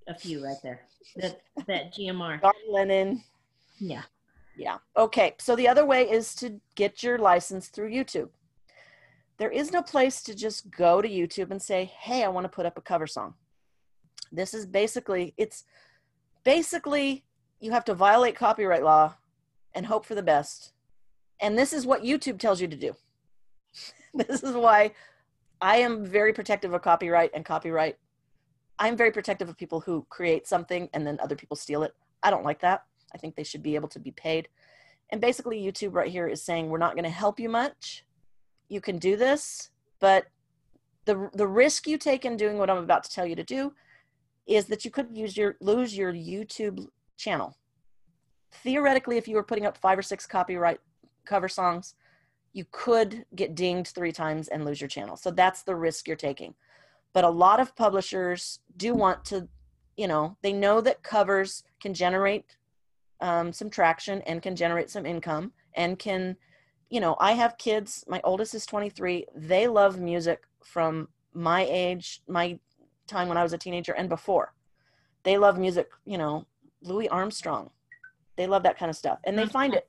a 0.09 0.15
few 0.15 0.45
right 0.45 0.57
there. 0.63 0.83
That 1.17 1.41
that 1.67 1.95
GMR. 1.95 2.41
John 2.41 2.53
Lennon. 2.69 3.23
Yeah. 3.79 4.03
Yeah. 4.57 4.79
Okay. 4.97 5.35
So 5.39 5.57
the 5.57 5.69
other 5.69 5.87
way 5.87 6.11
is 6.11 6.35
to 6.37 6.61
get 6.75 7.03
your 7.03 7.19
license 7.19 7.69
through 7.69 7.91
YouTube. 7.91 8.29
There 9.39 9.51
is 9.51 9.73
no 9.73 9.83
place 9.83 10.23
to 10.25 10.35
just 10.35 10.71
go 10.71 11.03
to 11.03 11.09
YouTube 11.09 11.51
and 11.51 11.61
say, 11.61 11.85
"Hey, 11.85 12.23
I 12.23 12.29
want 12.29 12.45
to 12.45 12.49
put 12.49 12.67
up 12.67 12.79
a 12.79 12.83
cover 12.83 13.07
song." 13.07 13.35
This 14.31 14.55
is 14.55 14.67
basically 14.67 15.35
it's 15.37 15.65
basically 16.45 17.25
you 17.61 17.71
have 17.71 17.85
to 17.87 17.95
violate 17.95 18.35
copyright 18.35 18.83
law 18.83 19.15
and 19.75 19.87
hope 19.87 20.05
for 20.05 20.15
the 20.15 20.23
best. 20.23 20.73
And 21.41 21.59
this 21.59 21.73
is 21.73 21.87
what 21.87 22.03
YouTube 22.03 22.39
tells 22.39 22.61
you 22.61 22.69
to 22.69 22.77
do. 22.77 22.95
this 24.15 24.43
is 24.43 24.55
why 24.55 24.93
I 25.61 25.77
am 25.77 26.05
very 26.05 26.33
protective 26.33 26.75
of 26.75 26.83
copyright 26.83 27.31
and 27.35 27.45
copyright 27.45 27.97
I'm 28.79 28.97
very 28.97 29.13
protective 29.13 29.49
of 29.49 29.57
people 29.57 29.81
who 29.81 30.07
create 30.09 30.47
something 30.47 30.89
and 30.93 31.07
then 31.07 31.19
other 31.23 31.37
people 31.37 31.57
steal 31.57 31.83
it. 31.83 31.95
I 32.23 32.31
don't 32.31 32.45
like 32.45 32.61
that. 32.61 32.85
I 33.15 33.19
think 33.19 33.37
they 33.37 33.45
should 33.45 33.63
be 33.63 33.75
able 33.75 33.89
to 33.89 33.99
be 33.99 34.11
paid. 34.11 34.49
And 35.11 35.21
basically, 35.21 35.63
YouTube 35.63 35.95
right 35.95 36.11
here 36.11 36.27
is 36.27 36.43
saying 36.43 36.69
we're 36.69 36.79
not 36.79 36.95
going 36.95 37.05
to 37.05 37.11
help 37.11 37.39
you 37.39 37.49
much. 37.49 38.05
You 38.69 38.81
can 38.81 38.99
do 38.99 39.17
this, 39.17 39.71
but 40.01 40.27
the 41.05 41.29
the 41.35 41.47
risk 41.47 41.87
you 41.87 41.99
take 41.99 42.25
in 42.25 42.37
doing 42.37 42.59
what 42.59 42.71
I'm 42.71 42.79
about 42.79 43.05
to 43.05 43.11
tell 43.11 43.27
you 43.27 43.37
to 43.37 43.45
do 43.45 43.75
is 44.47 44.67
that 44.67 44.85
you 44.85 44.91
could 44.91 45.17
use 45.17 45.37
your 45.37 45.57
lose 45.61 45.97
your 45.97 46.13
YouTube 46.13 46.87
channel. 47.17 47.57
Theoretically, 48.53 49.19
if 49.19 49.29
you 49.29 49.37
were 49.37 49.43
putting 49.43 49.67
up 49.67 49.77
five 49.77 49.99
or 49.99 50.03
six 50.03 50.27
copyright 50.27 50.81
cover 51.25 51.49
songs, 51.49 51.95
you 52.53 52.65
could 52.71 53.25
get 53.35 53.55
dinged 53.55 53.95
three 53.95 54.13
times 54.13 54.49
and 54.49 54.65
lose 54.65 54.81
your 54.81 54.89
channel. 54.89 55.17
So 55.17 55.31
that's 55.31 55.63
the 55.63 55.75
risk 55.75 56.07
you're 56.07 56.17
taking. 56.17 56.55
But 57.13 57.25
a 57.25 57.31
lot 57.31 57.61
of 57.61 57.77
publishers 57.77 58.61
do 58.77 58.95
want 58.95 59.25
to, 59.27 59.49
you 59.97 60.07
know, 60.07 60.37
they 60.43 60.53
know 60.53 60.81
that 60.81 61.03
covers 61.03 61.65
can 61.81 61.95
generate 61.95 62.57
um, 63.21 63.53
some 63.53 63.71
traction 63.71 64.23
and 64.23 64.43
can 64.43 64.57
generate 64.57 64.91
some 64.91 65.07
income 65.07 65.53
and 65.75 65.99
can, 65.99 66.37
you 66.91 67.01
know, 67.01 67.17
I 67.21 67.33
have 67.33 67.59
kids, 67.59 68.05
my 68.09 68.21
oldest 68.25 68.55
is 68.55 68.67
23, 68.67 69.27
they 69.35 69.69
love 69.69 70.01
music 70.01 70.43
from 70.65 71.09
my 71.33 71.67
age, 71.69 72.23
my 72.27 72.59
time 73.07 73.29
when 73.29 73.37
I 73.37 73.43
was 73.43 73.53
a 73.53 73.59
teenager 73.59 73.93
and 73.93 74.09
before. 74.09 74.53
They 75.23 75.39
love 75.39 75.59
music, 75.59 75.89
you 76.05 76.19
know, 76.19 76.47
Louis 76.83 77.09
Armstrong. 77.09 77.71
They 78.37 78.47
love 78.47 78.63
that 78.65 78.79
kind 78.79 78.91
of 78.91 78.97
stuff. 78.97 79.19
And 79.25 79.39
they 79.39 79.47
find 79.47 79.75
it 79.75 79.87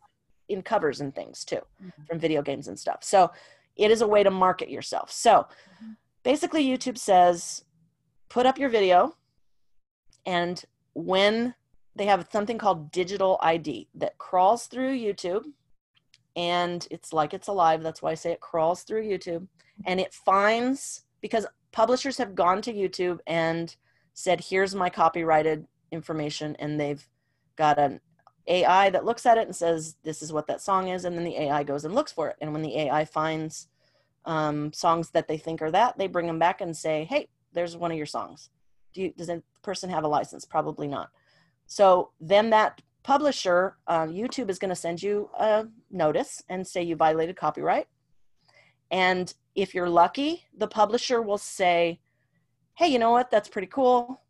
in 0.50 0.62
covers 0.62 1.02
and 1.02 1.14
things 1.16 1.44
too 1.44 1.62
mm-hmm. 1.84 2.04
from 2.08 2.20
video 2.20 2.42
games 2.42 2.68
and 2.68 2.78
stuff. 2.78 3.00
So 3.02 3.32
it 3.76 3.90
is 3.90 4.02
a 4.02 4.08
way 4.08 4.24
to 4.24 4.30
market 4.30 4.70
yourself. 4.70 5.12
So 5.12 5.32
mm-hmm. 5.32 5.92
Basically, 6.24 6.66
YouTube 6.66 6.98
says 6.98 7.64
put 8.30 8.46
up 8.46 8.58
your 8.58 8.70
video, 8.70 9.16
and 10.26 10.64
when 10.94 11.54
they 11.96 12.06
have 12.06 12.28
something 12.32 12.58
called 12.58 12.92
digital 12.92 13.40
ID 13.42 13.88
that 13.96 14.18
crawls 14.18 14.66
through 14.66 14.98
YouTube, 14.98 15.46
and 16.36 16.88
it's 16.90 17.14
like 17.14 17.34
it's 17.34 17.48
alive. 17.48 17.84
That's 17.84 18.02
why 18.02 18.12
I 18.12 18.16
say 18.16 18.32
it 18.32 18.42
crawls 18.42 18.84
through 18.84 19.08
YouTube, 19.08 19.48
and 19.86 20.00
it 20.00 20.14
finds 20.14 21.04
because 21.22 21.46
publishers 21.72 22.18
have 22.18 22.36
gone 22.36 22.62
to 22.62 22.74
YouTube 22.74 23.20
and 23.28 23.76
said, 24.14 24.42
here's 24.42 24.76
my 24.76 24.90
copyrighted 24.90 25.68
information, 25.92 26.56
and 26.60 26.80
they've 26.80 27.08
got 27.56 27.78
an 27.80 28.00
AI 28.48 28.90
that 28.90 29.06
looks 29.06 29.26
at 29.26 29.38
it 29.38 29.48
and 29.48 29.56
says, 29.56 29.96
this 30.04 30.22
is 30.22 30.34
what 30.34 30.48
that 30.48 30.62
song 30.62 30.90
is, 30.90 31.06
and 31.06 31.16
then 31.18 31.24
the 31.24 31.40
AI 31.44 31.64
goes 31.64 31.86
and 31.86 31.96
looks 31.96 32.12
for 32.12 32.30
it. 32.30 32.36
And 32.42 32.52
when 32.52 32.62
the 32.62 32.78
AI 32.78 33.06
finds 33.06 33.68
um, 34.26 34.72
songs 34.74 35.10
that 35.12 35.28
they 35.28 35.38
think 35.38 35.62
are 35.62 35.72
that, 35.72 35.98
they 35.98 36.08
bring 36.08 36.28
them 36.28 36.40
back 36.40 36.62
and 36.62 36.76
say, 36.76 37.06
hey, 37.06 37.28
there's 37.54 37.78
one 37.78 37.92
of 37.92 37.98
your 37.98 38.06
songs. 38.06 38.50
Do 38.94 39.02
you, 39.02 39.14
does 39.18 39.28
the 39.28 39.42
person 39.62 39.90
have 39.90 40.04
a 40.04 40.08
license? 40.08 40.46
Probably 40.46 40.88
not. 40.88 41.10
So 41.66 42.12
then 42.20 42.50
that 42.52 42.82
publisher, 43.04 43.78
uh, 43.88 44.06
YouTube 44.06 44.50
is 44.50 44.60
going 44.60 44.70
to 44.70 44.76
send 44.76 45.02
you 45.02 45.30
a 45.38 45.66
notice 45.92 46.44
and 46.50 46.66
say 46.66 46.84
you 46.84 46.96
violated 46.96 47.36
copyright. 47.36 47.88
And 48.92 49.34
if 49.56 49.74
you're 49.74 49.90
lucky, 49.90 50.44
the 50.58 50.68
publisher 50.68 51.22
will 51.22 51.38
say, 51.38 52.00
hey, 52.76 52.88
you 52.88 53.00
know 53.00 53.12
what? 53.12 53.32
That's 53.32 53.50
pretty 53.50 53.68
cool. 53.68 54.22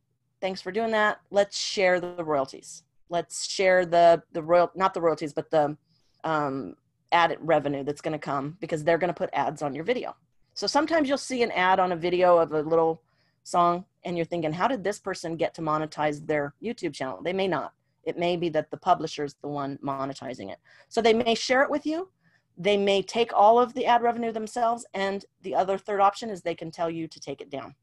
Thanks 0.41 0.61
for 0.61 0.71
doing 0.71 0.91
that. 0.91 1.19
Let's 1.31 1.57
share 1.57 1.99
the 1.99 2.23
royalties. 2.23 2.83
Let's 3.09 3.45
share 3.45 3.85
the 3.85 4.23
the 4.31 4.41
royal 4.41 4.71
not 4.75 4.93
the 4.93 5.01
royalties, 5.01 5.33
but 5.33 5.51
the 5.51 5.77
um, 6.23 6.75
added 7.14 7.38
revenue 7.41 7.84
that's 7.84 8.01
going 8.01 8.14
to 8.14 8.20
come 8.20 8.57
because 8.59 8.84
they're 8.84 8.97
going 8.97 9.14
to 9.14 9.14
put 9.14 9.30
ads 9.34 9.61
on 9.61 9.74
your 9.74 9.84
video. 9.84 10.16
So 10.53 10.68
sometimes 10.68 11.07
you'll 11.07 11.18
see 11.18 11.43
an 11.43 11.51
ad 11.51 11.80
on 11.80 11.91
a 11.91 11.95
video 11.95 12.38
of 12.38 12.51
a 12.51 12.61
little 12.61 13.01
song 13.43 13.86
and 14.03 14.18
you're 14.18 14.26
thinking, 14.26 14.51
how 14.51 14.68
did 14.68 14.84
this 14.84 14.99
person 14.99 15.38
get 15.38 15.53
to 15.55 15.61
monetize 15.61 16.26
their 16.26 16.53
YouTube 16.61 16.93
channel? 16.93 17.22
They 17.24 17.34
may 17.34 17.47
not. 17.47 17.74
It 18.03 18.18
may 18.18 18.36
be 18.36 18.49
that 18.49 18.70
the 18.70 18.78
publisher 18.78 19.24
is 19.24 19.36
the 19.41 19.47
one 19.47 19.80
monetizing 19.84 20.51
it. 20.51 20.59
So 20.89 21.01
they 21.01 21.14
may 21.14 21.36
share 21.36 21.64
it 21.64 21.70
with 21.70 21.86
you, 21.86 22.09
they 22.57 22.78
may 22.78 23.01
take 23.01 23.34
all 23.34 23.59
of 23.59 23.74
the 23.74 23.86
ad 23.86 24.01
revenue 24.01 24.32
themselves 24.32 24.86
and 24.93 25.26
the 25.41 25.55
other 25.55 25.78
third 25.78 26.01
option 26.01 26.30
is 26.30 26.41
they 26.41 26.55
can 26.55 26.72
tell 26.72 26.89
you 26.89 27.07
to 27.07 27.20
take 27.20 27.41
it 27.41 27.49
down 27.49 27.74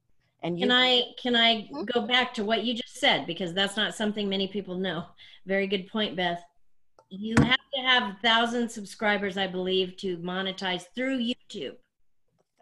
and 0.43 0.59
you 0.59 0.66
can 0.66 0.76
i 0.76 1.03
can 1.20 1.35
i 1.35 1.62
hmm? 1.62 1.85
go 1.93 2.07
back 2.07 2.33
to 2.33 2.45
what 2.45 2.64
you 2.64 2.74
just 2.74 2.97
said 2.97 3.26
because 3.26 3.53
that's 3.53 3.76
not 3.76 3.95
something 3.95 4.28
many 4.28 4.47
people 4.47 4.76
know 4.76 5.05
very 5.47 5.66
good 5.66 5.89
point 5.89 6.16
beth 6.16 6.43
you 7.11 7.34
have 7.40 7.58
to 7.74 7.80
have 7.80 8.16
thousand 8.22 8.70
subscribers 8.70 9.36
i 9.36 9.46
believe 9.46 9.96
to 9.96 10.16
monetize 10.18 10.84
through 10.94 11.18
youtube. 11.18 11.76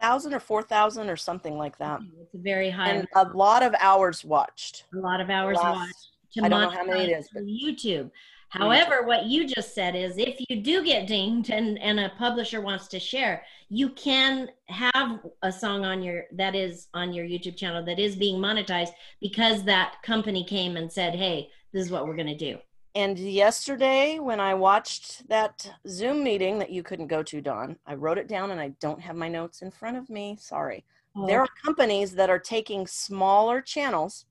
Thousand 0.01 0.33
or 0.33 0.39
four 0.39 0.63
thousand 0.63 1.09
or 1.09 1.17
something 1.17 1.57
like 1.57 1.77
that. 1.77 1.99
It's 2.21 2.33
a 2.33 2.37
very 2.37 2.69
high 2.69 2.89
and 2.91 3.07
a 3.15 3.25
lot 3.35 3.63
of 3.63 3.75
hours 3.79 4.23
watched. 4.23 4.85
A 4.93 4.97
lot 4.97 5.19
of 5.19 5.29
hours 5.29 5.57
Last, 5.57 5.75
watched 5.75 6.07
to 6.33 6.45
I 6.45 6.49
don't 6.49 6.61
know 6.61 6.69
how 6.69 6.85
many 6.85 7.11
it 7.11 7.17
is, 7.17 7.29
but 7.33 7.43
youtube. 7.43 8.09
However, 8.49 9.03
what 9.03 9.25
you 9.25 9.45
just 9.47 9.75
said 9.75 9.95
is 9.95 10.17
if 10.17 10.39
you 10.49 10.61
do 10.61 10.83
get 10.83 11.05
dinged 11.05 11.51
and, 11.51 11.77
and 11.79 11.99
a 11.99 12.09
publisher 12.17 12.61
wants 12.61 12.87
to 12.87 12.99
share, 12.99 13.43
you 13.69 13.89
can 13.89 14.49
have 14.65 15.19
a 15.43 15.51
song 15.51 15.85
on 15.85 16.01
your 16.01 16.23
that 16.31 16.55
is 16.55 16.87
on 16.95 17.13
your 17.13 17.25
YouTube 17.25 17.55
channel 17.55 17.85
that 17.85 17.99
is 17.99 18.15
being 18.15 18.41
monetized 18.41 18.93
because 19.21 19.63
that 19.63 20.01
company 20.01 20.43
came 20.43 20.77
and 20.77 20.91
said, 20.91 21.13
Hey, 21.13 21.49
this 21.73 21.85
is 21.85 21.91
what 21.91 22.07
we're 22.07 22.15
gonna 22.15 22.35
do. 22.35 22.57
And 22.95 23.19
yesterday, 23.19 24.19
when 24.19 24.39
I 24.39 24.53
watched 24.55 25.27
that 25.29 25.69
Zoom 25.87 26.23
meeting 26.23 26.57
that 26.59 26.71
you 26.71 26.81
couldn't 26.81 27.07
go 27.07 27.21
to, 27.23 27.39
Don, 27.39 27.77
I 27.85 27.93
wrote 27.93 28.17
it 28.17 28.27
down 28.27 28.51
and 28.51 28.59
I 28.59 28.69
don't 28.79 28.99
have 29.01 29.15
my 29.15 29.29
notes 29.29 29.61
in 29.61 29.69
front 29.69 29.97
of 29.97 30.09
me. 30.09 30.37
Sorry. 30.39 30.85
Oh. 31.15 31.27
There 31.27 31.39
are 31.39 31.47
companies 31.63 32.15
that 32.15 32.29
are 32.29 32.39
taking 32.39 32.87
smaller 32.87 33.61
channels 33.61 34.25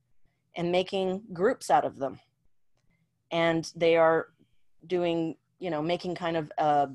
and 0.57 0.73
making 0.73 1.23
groups 1.33 1.71
out 1.71 1.85
of 1.85 1.99
them 1.99 2.19
and 3.31 3.73
they 3.77 3.97
are 3.97 4.29
doing 4.87 5.37
you 5.59 5.71
know 5.71 5.83
making 5.83 6.15
kind 6.15 6.37
of 6.37 6.51
a, 6.59 6.89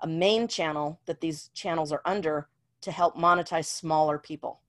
a 0.00 0.06
main 0.06 0.48
channel 0.48 1.00
that 1.06 1.20
these 1.20 1.50
channels 1.54 1.92
are 1.92 2.02
under 2.04 2.48
to 2.80 2.90
help 2.90 3.16
monetize 3.16 3.66
smaller 3.66 4.18
people 4.18 4.60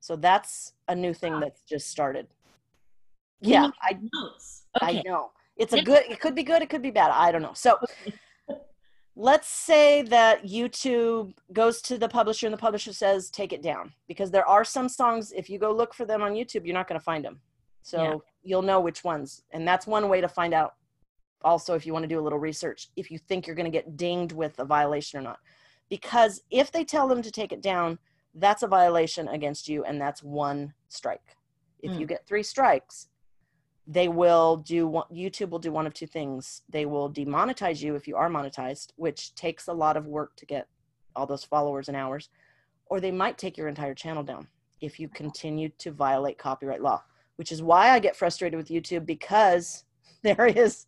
so 0.00 0.16
that's 0.16 0.72
a 0.88 0.94
new 0.94 1.14
thing 1.14 1.38
that's 1.40 1.62
just 1.62 1.88
started 1.88 2.26
yeah 3.40 3.70
i 3.82 3.98
notes. 4.12 4.64
Okay. 4.82 4.98
i 4.98 5.02
know 5.04 5.30
it's 5.56 5.72
a 5.72 5.82
good 5.82 6.04
it 6.08 6.20
could 6.20 6.34
be 6.34 6.42
good 6.42 6.62
it 6.62 6.70
could 6.70 6.82
be 6.82 6.90
bad 6.90 7.10
i 7.10 7.30
don't 7.30 7.42
know 7.42 7.52
so 7.54 7.78
let's 9.16 9.48
say 9.48 10.02
that 10.02 10.44
youtube 10.44 11.34
goes 11.52 11.82
to 11.82 11.98
the 11.98 12.08
publisher 12.08 12.46
and 12.46 12.54
the 12.54 12.58
publisher 12.58 12.92
says 12.92 13.30
take 13.30 13.52
it 13.52 13.62
down 13.62 13.92
because 14.08 14.30
there 14.30 14.46
are 14.46 14.64
some 14.64 14.88
songs 14.88 15.32
if 15.32 15.50
you 15.50 15.58
go 15.58 15.70
look 15.70 15.92
for 15.94 16.04
them 16.06 16.22
on 16.22 16.32
youtube 16.32 16.64
you're 16.64 16.74
not 16.74 16.88
going 16.88 16.98
to 16.98 17.04
find 17.04 17.24
them 17.24 17.40
so 17.82 18.02
yeah. 18.02 18.16
you'll 18.42 18.62
know 18.62 18.80
which 18.80 19.04
ones. 19.04 19.42
And 19.50 19.66
that's 19.66 19.86
one 19.86 20.08
way 20.08 20.20
to 20.20 20.28
find 20.28 20.54
out 20.54 20.74
also 21.44 21.74
if 21.74 21.84
you 21.84 21.92
want 21.92 22.04
to 22.04 22.08
do 22.08 22.20
a 22.20 22.22
little 22.22 22.38
research 22.38 22.88
if 22.94 23.10
you 23.10 23.18
think 23.18 23.46
you're 23.46 23.56
going 23.56 23.70
to 23.70 23.70
get 23.70 23.96
dinged 23.96 24.32
with 24.32 24.58
a 24.58 24.64
violation 24.64 25.18
or 25.18 25.22
not. 25.22 25.38
Because 25.90 26.40
if 26.50 26.72
they 26.72 26.84
tell 26.84 27.08
them 27.08 27.20
to 27.20 27.30
take 27.30 27.52
it 27.52 27.60
down, 27.60 27.98
that's 28.34 28.62
a 28.62 28.68
violation 28.68 29.28
against 29.28 29.68
you 29.68 29.84
and 29.84 30.00
that's 30.00 30.22
one 30.22 30.72
strike. 30.88 31.36
If 31.80 31.92
mm. 31.92 32.00
you 32.00 32.06
get 32.06 32.26
3 32.26 32.42
strikes, 32.42 33.08
they 33.86 34.08
will 34.08 34.58
do 34.58 34.86
one, 34.86 35.06
YouTube 35.12 35.50
will 35.50 35.58
do 35.58 35.72
one 35.72 35.86
of 35.86 35.94
two 35.94 36.06
things. 36.06 36.62
They 36.68 36.86
will 36.86 37.10
demonetize 37.10 37.82
you 37.82 37.94
if 37.94 38.06
you 38.06 38.16
are 38.16 38.30
monetized, 38.30 38.92
which 38.96 39.34
takes 39.34 39.66
a 39.66 39.72
lot 39.72 39.96
of 39.96 40.06
work 40.06 40.36
to 40.36 40.46
get 40.46 40.68
all 41.16 41.26
those 41.26 41.44
followers 41.44 41.88
and 41.88 41.96
hours, 41.96 42.30
or 42.86 43.00
they 43.00 43.10
might 43.10 43.38
take 43.38 43.56
your 43.56 43.68
entire 43.68 43.94
channel 43.94 44.22
down 44.22 44.46
if 44.80 44.98
you 44.98 45.08
continue 45.08 45.68
to 45.78 45.90
violate 45.90 46.38
copyright 46.38 46.82
law 46.82 47.02
which 47.36 47.52
is 47.52 47.62
why 47.62 47.90
I 47.90 47.98
get 47.98 48.16
frustrated 48.16 48.56
with 48.56 48.68
YouTube 48.68 49.06
because 49.06 49.84
there 50.22 50.46
is 50.46 50.86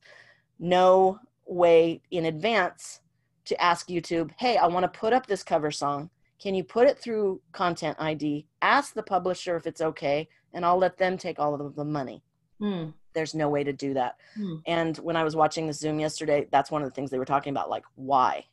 no 0.59 1.18
way 1.47 2.01
in 2.11 2.26
advance 2.26 3.01
to 3.47 3.61
ask 3.61 3.88
YouTube, 3.88 4.30
hey, 4.38 4.57
I 4.57 4.66
want 4.66 4.84
to 4.84 4.99
put 4.99 5.12
up 5.12 5.26
this 5.26 5.42
cover 5.42 5.70
song. 5.70 6.11
Can 6.40 6.55
you 6.55 6.64
put 6.64 6.88
it 6.88 6.99
through 6.99 7.40
Content 7.53 7.97
ID? 7.99 8.47
Ask 8.62 8.95
the 8.95 9.03
publisher 9.03 9.57
if 9.57 9.66
it's 9.66 9.80
okay, 9.80 10.28
and 10.53 10.64
I'll 10.64 10.78
let 10.78 10.97
them 10.97 11.18
take 11.18 11.38
all 11.38 11.55
of 11.55 11.74
the 11.74 11.84
money. 11.84 12.22
Hmm. 12.64 12.84
There's 13.12 13.34
no 13.34 13.50
way 13.50 13.62
to 13.62 13.74
do 13.74 13.92
that. 13.92 14.16
Hmm. 14.34 14.56
And 14.66 14.96
when 14.98 15.16
I 15.16 15.24
was 15.24 15.36
watching 15.36 15.66
the 15.66 15.74
Zoom 15.74 16.00
yesterday, 16.00 16.48
that's 16.50 16.70
one 16.70 16.82
of 16.82 16.88
the 16.88 16.94
things 16.94 17.10
they 17.10 17.18
were 17.18 17.26
talking 17.26 17.50
about 17.50 17.68
like, 17.68 17.84
why? 17.94 18.46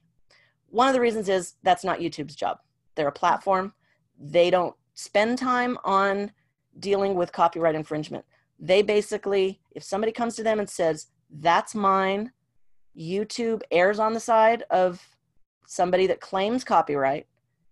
One 0.68 0.89
of 0.89 0.93
the 0.93 0.99
reasons 0.99 1.30
is 1.30 1.53
that's 1.64 1.86
not 1.86 1.99
YouTube's 1.99 2.36
job. 2.36 2.57
They're 2.95 3.07
a 3.07 3.14
platform. 3.14 3.74
They 4.20 4.49
don't 4.49 4.76
spend 4.95 5.38
time 5.38 5.78
on 5.86 6.34
dealing 6.80 7.16
with 7.16 7.32
copyright 7.32 7.74
infringement. 7.74 8.26
They 8.59 8.82
basically, 8.82 9.62
if 9.72 9.82
somebody 9.82 10.12
comes 10.12 10.36
to 10.36 10.43
them 10.43 10.59
and 10.59 10.70
says, 10.70 11.07
that's 11.30 11.74
mine, 11.74 12.34
YouTube 12.99 13.62
errs 13.72 13.97
on 13.97 14.14
the 14.14 14.20
side 14.20 14.64
of 14.72 15.01
somebody 15.68 16.05
that 16.07 16.20
claims 16.20 16.66
copyright 16.66 17.28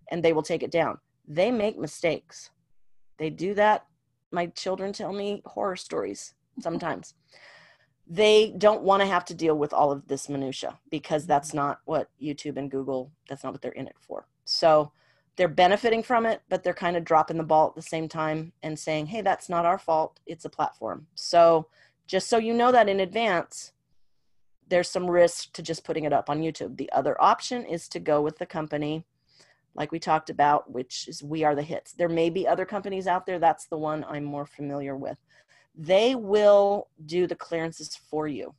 and 0.09 0.23
they 0.23 0.31
will 0.31 0.41
take 0.41 0.63
it 0.63 0.71
down. 0.71 0.99
They 1.27 1.51
make 1.51 1.77
mistakes. 1.77 2.49
They 3.17 3.29
do 3.29 3.53
that. 3.55 3.85
My 4.31 4.47
children 4.47 4.93
tell 4.93 5.13
me 5.13 5.41
horror 5.45 5.75
stories 5.75 6.33
sometimes. 6.59 7.13
they 8.09 8.51
don't 8.57 8.81
want 8.81 9.01
to 9.01 9.07
have 9.07 9.23
to 9.23 9.35
deal 9.35 9.55
with 9.55 9.71
all 9.71 9.91
of 9.91 10.07
this 10.07 10.27
minutia 10.27 10.79
because 10.89 11.27
that's 11.27 11.53
not 11.53 11.79
what 11.85 12.09
YouTube 12.19 12.57
and 12.57 12.71
Google, 12.71 13.11
that's 13.29 13.43
not 13.43 13.53
what 13.53 13.61
they're 13.61 13.71
in 13.71 13.87
it 13.87 13.95
for. 13.99 14.27
So 14.45 14.91
they're 15.35 15.47
benefiting 15.47 16.01
from 16.01 16.25
it, 16.25 16.41
but 16.49 16.63
they're 16.63 16.73
kind 16.73 16.97
of 16.97 17.05
dropping 17.05 17.37
the 17.37 17.43
ball 17.43 17.67
at 17.67 17.75
the 17.75 17.83
same 17.83 18.09
time 18.09 18.51
and 18.63 18.77
saying, 18.77 19.05
hey, 19.05 19.21
that's 19.21 19.47
not 19.47 19.65
our 19.65 19.77
fault. 19.77 20.19
It's 20.25 20.43
a 20.43 20.49
platform. 20.49 21.05
So 21.13 21.67
just 22.07 22.27
so 22.27 22.37
you 22.39 22.53
know 22.53 22.71
that 22.71 22.89
in 22.89 22.99
advance, 22.99 23.73
there's 24.67 24.89
some 24.89 25.09
risk 25.09 25.53
to 25.53 25.61
just 25.61 25.83
putting 25.83 26.03
it 26.03 26.13
up 26.13 26.31
on 26.31 26.41
YouTube. 26.41 26.77
The 26.77 26.91
other 26.91 27.15
option 27.21 27.63
is 27.63 27.87
to 27.89 27.99
go 27.99 28.21
with 28.21 28.39
the 28.39 28.45
company, 28.47 29.05
like 29.75 29.91
we 29.91 29.99
talked 29.99 30.29
about, 30.29 30.71
which 30.71 31.07
is 31.07 31.23
We 31.23 31.43
Are 31.43 31.55
the 31.55 31.63
Hits. 31.63 31.93
There 31.93 32.09
may 32.09 32.29
be 32.29 32.47
other 32.47 32.65
companies 32.65 33.07
out 33.07 33.25
there. 33.25 33.39
That's 33.39 33.67
the 33.67 33.77
one 33.77 34.05
I'm 34.09 34.23
more 34.23 34.45
familiar 34.45 34.95
with. 34.97 35.17
they 35.75 36.15
will 36.15 36.89
do 37.05 37.27
the 37.27 37.35
clearances 37.35 37.95
for 38.09 38.27
you 38.27 38.53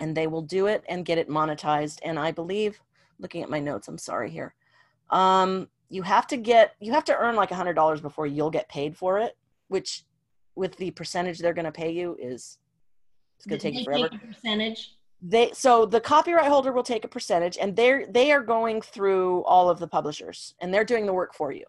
and 0.00 0.16
they 0.16 0.26
will 0.26 0.42
do 0.42 0.66
it 0.66 0.82
and 0.88 1.04
get 1.04 1.18
it 1.18 1.28
monetized 1.28 1.98
and 2.04 2.18
i 2.18 2.30
believe 2.30 2.80
looking 3.18 3.42
at 3.42 3.50
my 3.50 3.60
notes 3.60 3.88
i'm 3.88 3.98
sorry 3.98 4.30
here 4.30 4.54
um, 5.10 5.68
you 5.90 6.02
have 6.02 6.26
to 6.26 6.36
get 6.36 6.74
you 6.80 6.92
have 6.92 7.04
to 7.04 7.16
earn 7.16 7.36
like 7.36 7.50
a 7.50 7.54
hundred 7.54 7.74
dollars 7.74 8.00
before 8.00 8.26
you'll 8.26 8.50
get 8.50 8.68
paid 8.68 8.96
for 8.96 9.18
it 9.18 9.36
which 9.68 10.04
with 10.56 10.76
the 10.76 10.90
percentage 10.92 11.38
they're 11.38 11.52
going 11.52 11.64
to 11.64 11.72
pay 11.72 11.90
you 11.90 12.16
is 12.18 12.58
it's 13.36 13.46
going 13.46 13.58
to 13.58 13.62
take 13.62 13.74
you 13.78 13.84
forever 13.84 14.08
percentage 14.26 14.94
they 15.26 15.50
so 15.52 15.86
the 15.86 16.00
copyright 16.00 16.48
holder 16.48 16.72
will 16.72 16.82
take 16.82 17.04
a 17.04 17.08
percentage 17.08 17.56
and 17.60 17.74
they're 17.74 18.06
they 18.06 18.30
are 18.30 18.42
going 18.42 18.80
through 18.80 19.42
all 19.44 19.70
of 19.70 19.78
the 19.78 19.88
publishers 19.88 20.54
and 20.60 20.72
they're 20.72 20.84
doing 20.84 21.06
the 21.06 21.12
work 21.12 21.34
for 21.34 21.50
you 21.50 21.64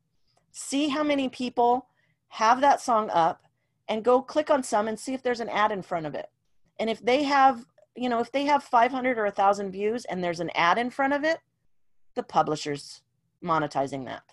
See 0.51 0.87
how 0.87 1.03
many 1.03 1.27
people 1.27 1.87
have 2.29 2.61
that 2.61 2.79
song 2.79 3.09
up 3.11 3.43
and 3.89 4.05
go 4.05 4.21
click 4.21 4.49
on 4.49 4.63
some 4.63 4.87
and 4.87 4.97
see 4.97 5.13
if 5.13 5.21
there's 5.21 5.41
an 5.41 5.49
ad 5.49 5.73
in 5.73 5.81
front 5.81 6.05
of 6.05 6.15
it. 6.15 6.27
And 6.79 6.89
if 6.89 7.03
they 7.03 7.23
have, 7.23 7.65
you 7.97 8.07
know, 8.07 8.19
if 8.19 8.31
they 8.31 8.45
have 8.45 8.63
500 8.63 9.17
or 9.17 9.25
1000 9.25 9.71
views 9.71 10.05
and 10.05 10.23
there's 10.23 10.39
an 10.39 10.51
ad 10.55 10.77
in 10.77 10.89
front 10.89 11.11
of 11.11 11.25
it, 11.25 11.39
the 12.15 12.23
publisher's 12.23 13.01
monetizing 13.43 14.05
that. 14.05 14.23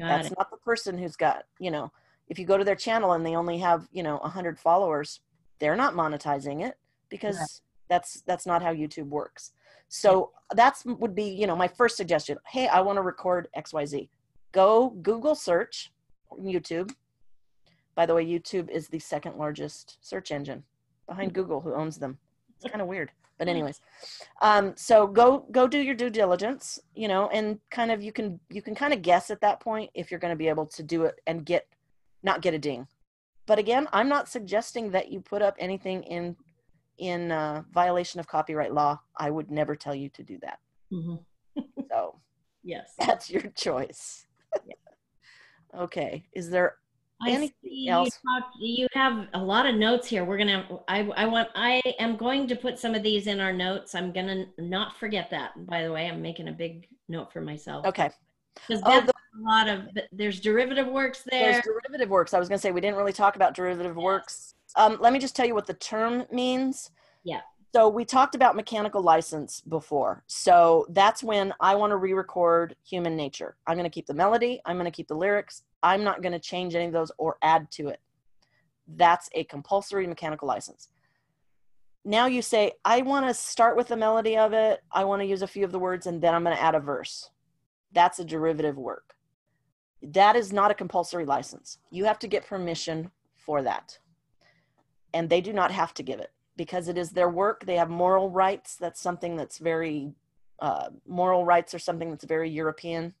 Got 0.00 0.08
That's 0.08 0.28
it. 0.28 0.38
not 0.38 0.50
the 0.50 0.56
person 0.56 0.96
who's 0.96 1.16
got, 1.16 1.44
you 1.60 1.70
know, 1.70 1.92
if 2.28 2.38
you 2.38 2.44
go 2.44 2.58
to 2.58 2.64
their 2.64 2.76
channel 2.76 3.12
and 3.12 3.24
they 3.24 3.36
only 3.36 3.58
have, 3.58 3.88
you 3.92 4.02
know, 4.02 4.18
100 4.18 4.58
followers, 4.58 5.20
they're 5.58 5.76
not 5.76 5.94
monetizing 5.94 6.66
it 6.66 6.76
because 7.08 7.62
that's 7.88 8.22
that's 8.26 8.46
not 8.46 8.62
how 8.62 8.72
youtube 8.72 9.08
works. 9.08 9.52
So 9.88 10.32
that's 10.54 10.84
would 10.84 11.14
be 11.14 11.24
you 11.24 11.46
know 11.46 11.56
my 11.56 11.68
first 11.68 11.96
suggestion. 11.96 12.38
Hey 12.46 12.68
i 12.68 12.80
want 12.80 12.96
to 12.96 13.02
record 13.02 13.48
xyz 13.56 14.08
go 14.52 14.90
google 15.02 15.34
search 15.34 15.92
youtube. 16.40 16.92
By 17.94 18.06
the 18.06 18.14
way 18.14 18.24
youtube 18.24 18.70
is 18.70 18.88
the 18.88 18.98
second 18.98 19.36
largest 19.36 19.98
search 20.00 20.30
engine 20.30 20.62
behind 21.06 21.32
google 21.32 21.60
who 21.60 21.74
owns 21.74 21.98
them. 21.98 22.18
It's 22.56 22.70
kind 22.70 22.82
of 22.82 22.88
weird 22.88 23.10
but 23.38 23.46
anyways. 23.46 23.80
Um, 24.42 24.74
so 24.76 25.06
go 25.06 25.46
go 25.52 25.68
do 25.68 25.78
your 25.78 25.94
due 25.94 26.10
diligence 26.10 26.78
you 26.94 27.08
know 27.08 27.28
and 27.28 27.58
kind 27.70 27.90
of 27.90 28.02
you 28.02 28.12
can 28.12 28.38
you 28.50 28.62
can 28.62 28.74
kind 28.74 28.92
of 28.92 29.02
guess 29.02 29.30
at 29.30 29.40
that 29.40 29.60
point 29.60 29.90
if 29.94 30.10
you're 30.10 30.20
going 30.20 30.32
to 30.32 30.36
be 30.36 30.48
able 30.48 30.66
to 30.66 30.82
do 30.82 31.04
it 31.04 31.20
and 31.26 31.46
get 31.46 31.66
not 32.22 32.42
get 32.42 32.54
a 32.54 32.58
ding 32.58 32.86
but 33.46 33.58
again 33.58 33.86
i'm 33.92 34.08
not 34.08 34.28
suggesting 34.28 34.90
that 34.90 35.10
you 35.10 35.20
put 35.20 35.42
up 35.42 35.54
anything 35.58 36.02
in 36.04 36.36
in 36.98 37.30
uh, 37.32 37.62
violation 37.72 38.20
of 38.20 38.26
copyright 38.26 38.74
law, 38.74 39.00
I 39.16 39.30
would 39.30 39.50
never 39.50 39.74
tell 39.76 39.94
you 39.94 40.08
to 40.10 40.22
do 40.22 40.38
that. 40.42 40.58
Mm-hmm. 40.92 41.62
so, 41.90 42.16
yes, 42.62 42.94
that's 42.98 43.30
your 43.30 43.42
choice. 43.54 44.26
okay, 45.76 46.24
is 46.32 46.50
there 46.50 46.76
I 47.22 47.30
anything 47.30 47.88
else? 47.88 48.18
You, 48.24 48.40
talk, 48.40 48.50
you, 48.60 48.86
have 48.94 49.26
a 49.34 49.42
lot 49.42 49.66
of 49.66 49.76
notes 49.76 50.06
here. 50.06 50.24
We're 50.24 50.38
gonna. 50.38 50.66
I 50.88 51.00
I 51.16 51.26
want. 51.26 51.48
I 51.54 51.80
am 51.98 52.16
going 52.16 52.46
to 52.48 52.56
put 52.56 52.78
some 52.78 52.94
of 52.94 53.02
these 53.02 53.26
in 53.26 53.40
our 53.40 53.52
notes. 53.52 53.94
I'm 53.94 54.12
gonna 54.12 54.46
not 54.58 54.96
forget 54.98 55.30
that. 55.30 55.66
By 55.66 55.82
the 55.82 55.92
way, 55.92 56.08
I'm 56.08 56.22
making 56.22 56.48
a 56.48 56.52
big 56.52 56.88
note 57.08 57.32
for 57.32 57.40
myself. 57.40 57.86
Okay. 57.86 58.10
Because 58.66 58.82
oh, 58.84 59.00
the, 59.00 59.12
a 59.38 59.42
lot 59.42 59.68
of 59.68 59.88
there's 60.12 60.40
derivative 60.40 60.88
works 60.88 61.22
there. 61.30 61.52
There's 61.52 61.64
derivative 61.64 62.10
works. 62.10 62.34
I 62.34 62.38
was 62.38 62.48
gonna 62.48 62.58
say 62.58 62.72
we 62.72 62.80
didn't 62.80 62.96
really 62.96 63.12
talk 63.12 63.36
about 63.36 63.54
derivative 63.54 63.96
works 63.96 64.54
um, 64.76 64.98
let 65.00 65.12
me 65.12 65.18
just 65.18 65.34
tell 65.34 65.46
you 65.46 65.54
what 65.54 65.66
the 65.66 65.74
term 65.74 66.24
means. 66.30 66.90
Yeah. 67.24 67.40
So 67.74 67.88
we 67.88 68.04
talked 68.04 68.34
about 68.34 68.56
mechanical 68.56 69.02
license 69.02 69.60
before. 69.60 70.24
So 70.26 70.86
that's 70.90 71.22
when 71.22 71.52
I 71.60 71.74
want 71.74 71.90
to 71.90 71.96
re-record 71.96 72.76
human 72.82 73.14
nature. 73.16 73.56
I'm 73.66 73.76
going 73.76 73.84
to 73.84 73.90
keep 73.90 74.06
the 74.06 74.14
melody. 74.14 74.60
I'm 74.64 74.76
going 74.76 74.86
to 74.86 74.90
keep 74.90 75.08
the 75.08 75.14
lyrics. 75.14 75.62
I'm 75.82 76.02
not 76.02 76.22
going 76.22 76.32
to 76.32 76.38
change 76.38 76.74
any 76.74 76.86
of 76.86 76.92
those 76.92 77.12
or 77.18 77.36
add 77.42 77.70
to 77.72 77.88
it. 77.88 78.00
That's 78.96 79.28
a 79.34 79.44
compulsory 79.44 80.06
mechanical 80.06 80.48
license. 80.48 80.88
Now 82.04 82.26
you 82.26 82.40
say, 82.40 82.72
I 82.86 83.02
want 83.02 83.26
to 83.26 83.34
start 83.34 83.76
with 83.76 83.88
the 83.88 83.96
melody 83.96 84.38
of 84.38 84.54
it. 84.54 84.80
I 84.90 85.04
want 85.04 85.20
to 85.20 85.26
use 85.26 85.42
a 85.42 85.46
few 85.46 85.64
of 85.64 85.72
the 85.72 85.78
words 85.78 86.06
and 86.06 86.22
then 86.22 86.34
I'm 86.34 86.44
going 86.44 86.56
to 86.56 86.62
add 86.62 86.74
a 86.74 86.80
verse. 86.80 87.30
That's 87.92 88.18
a 88.18 88.24
derivative 88.24 88.78
work. 88.78 89.14
That 90.02 90.36
is 90.36 90.52
not 90.52 90.70
a 90.70 90.74
compulsory 90.74 91.24
license. 91.24 91.78
You 91.90 92.04
have 92.04 92.18
to 92.20 92.28
get 92.28 92.46
permission 92.46 93.10
for 93.34 93.62
that 93.62 93.98
and 95.14 95.28
they 95.28 95.40
do 95.40 95.52
not 95.52 95.70
have 95.70 95.94
to 95.94 96.02
give 96.02 96.20
it 96.20 96.32
because 96.56 96.88
it 96.88 96.98
is 96.98 97.10
their 97.10 97.30
work. 97.30 97.64
They 97.64 97.76
have 97.76 97.90
moral 97.90 98.30
rights. 98.30 98.76
That's 98.76 99.00
something 99.00 99.36
that's 99.36 99.58
very, 99.58 100.12
uh, 100.58 100.90
moral 101.06 101.44
rights 101.44 101.74
are 101.74 101.78
something 101.78 102.10
that's 102.10 102.24
very 102.24 102.50
European. 102.50 103.14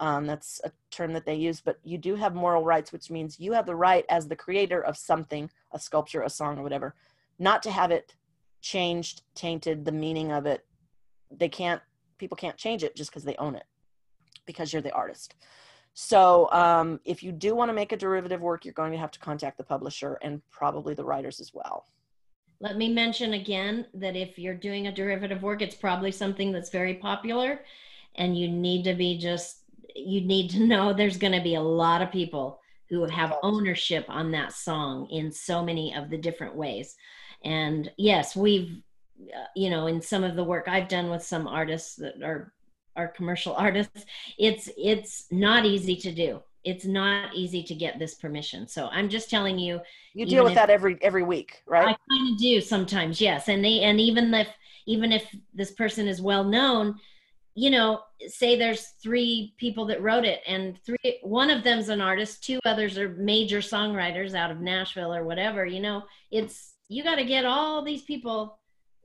Um, 0.00 0.26
that's 0.26 0.60
a 0.64 0.72
term 0.90 1.12
that 1.12 1.24
they 1.24 1.36
use, 1.36 1.60
but 1.60 1.78
you 1.84 1.98
do 1.98 2.16
have 2.16 2.34
moral 2.34 2.64
rights, 2.64 2.92
which 2.92 3.10
means 3.10 3.38
you 3.38 3.52
have 3.52 3.64
the 3.64 3.76
right 3.76 4.04
as 4.08 4.26
the 4.26 4.34
creator 4.34 4.84
of 4.84 4.96
something, 4.96 5.48
a 5.70 5.78
sculpture, 5.78 6.22
a 6.22 6.30
song, 6.30 6.58
or 6.58 6.64
whatever, 6.64 6.96
not 7.38 7.62
to 7.62 7.70
have 7.70 7.92
it 7.92 8.16
changed, 8.60 9.22
tainted, 9.36 9.84
the 9.84 9.92
meaning 9.92 10.32
of 10.32 10.46
it. 10.46 10.66
They 11.30 11.48
can't, 11.48 11.80
people 12.18 12.36
can't 12.36 12.56
change 12.56 12.82
it 12.82 12.96
just 12.96 13.10
because 13.10 13.22
they 13.22 13.36
own 13.36 13.54
it 13.54 13.66
because 14.46 14.72
you're 14.72 14.82
the 14.82 14.92
artist. 14.92 15.36
So 15.94 16.50
um, 16.50 17.00
if 17.04 17.22
you 17.22 17.30
do 17.30 17.54
want 17.54 17.68
to 17.68 17.72
make 17.72 17.92
a 17.92 17.96
derivative 17.96 18.40
work, 18.40 18.64
you're 18.64 18.74
going 18.74 18.92
to 18.92 18.98
have 18.98 19.12
to 19.12 19.20
contact 19.20 19.56
the 19.56 19.64
publisher 19.64 20.18
and 20.22 20.42
probably 20.50 20.92
the 20.92 21.04
writers 21.04 21.40
as 21.40 21.54
well. 21.54 21.86
Let 22.60 22.76
me 22.76 22.92
mention 22.92 23.34
again 23.34 23.86
that 23.94 24.16
if 24.16 24.38
you're 24.38 24.54
doing 24.54 24.88
a 24.88 24.92
derivative 24.92 25.42
work, 25.42 25.62
it's 25.62 25.74
probably 25.74 26.10
something 26.10 26.50
that's 26.50 26.70
very 26.70 26.94
popular 26.94 27.60
and 28.16 28.36
you 28.36 28.48
need 28.48 28.84
to 28.84 28.94
be 28.94 29.18
just, 29.18 29.58
you 29.94 30.20
need 30.20 30.50
to 30.50 30.60
know 30.66 30.92
there's 30.92 31.16
going 31.16 31.32
to 31.32 31.42
be 31.42 31.54
a 31.54 31.60
lot 31.60 32.02
of 32.02 32.10
people 32.10 32.60
who 32.88 33.04
have 33.06 33.38
ownership 33.42 34.04
on 34.08 34.32
that 34.32 34.52
song 34.52 35.08
in 35.10 35.30
so 35.30 35.64
many 35.64 35.94
of 35.94 36.10
the 36.10 36.18
different 36.18 36.56
ways. 36.56 36.96
And 37.44 37.90
yes, 37.96 38.34
we've, 38.34 38.82
uh, 39.34 39.46
you 39.54 39.70
know, 39.70 39.86
in 39.86 40.02
some 40.02 40.24
of 40.24 40.34
the 40.34 40.44
work 40.44 40.66
I've 40.66 40.88
done 40.88 41.08
with 41.08 41.22
some 41.22 41.46
artists 41.46 41.96
that 41.96 42.22
are 42.22 42.52
are 42.96 43.08
commercial 43.08 43.54
artists 43.58 44.04
it's 44.38 44.68
it's 44.76 45.26
not 45.30 45.64
easy 45.64 45.96
to 45.96 46.12
do 46.12 46.40
it's 46.64 46.86
not 46.86 47.34
easy 47.34 47.62
to 47.62 47.74
get 47.74 47.98
this 47.98 48.14
permission 48.14 48.66
so 48.66 48.88
i'm 48.92 49.08
just 49.08 49.30
telling 49.30 49.58
you 49.58 49.80
you 50.14 50.26
deal 50.26 50.44
with 50.44 50.54
that 50.54 50.70
every 50.70 50.98
every 51.02 51.22
week 51.22 51.62
right 51.66 51.88
i 51.88 51.96
kind 52.14 52.32
of 52.32 52.38
do 52.38 52.60
sometimes 52.60 53.20
yes 53.20 53.48
and 53.48 53.64
they 53.64 53.80
and 53.80 54.00
even 54.00 54.32
if 54.32 54.48
even 54.86 55.12
if 55.12 55.24
this 55.54 55.72
person 55.72 56.06
is 56.08 56.20
well 56.20 56.44
known 56.44 56.98
you 57.54 57.70
know, 57.70 58.00
say 58.26 58.58
there's 58.58 58.88
three 59.00 59.54
people 59.58 59.84
that 59.86 60.02
wrote 60.02 60.24
it, 60.24 60.40
and 60.46 60.78
three 60.84 61.20
one 61.22 61.50
of 61.50 61.62
them's 61.62 61.88
an 61.88 62.00
artist, 62.00 62.42
two 62.42 62.58
others 62.64 62.98
are 62.98 63.10
major 63.10 63.58
songwriters 63.58 64.34
out 64.34 64.50
of 64.50 64.60
Nashville 64.60 65.14
or 65.14 65.24
whatever. 65.24 65.64
You 65.64 65.80
know, 65.80 66.02
it's 66.32 66.74
you 66.88 67.04
got 67.04 67.16
to 67.16 67.24
get 67.24 67.44
all 67.44 67.82
these 67.82 68.02
people 68.02 68.58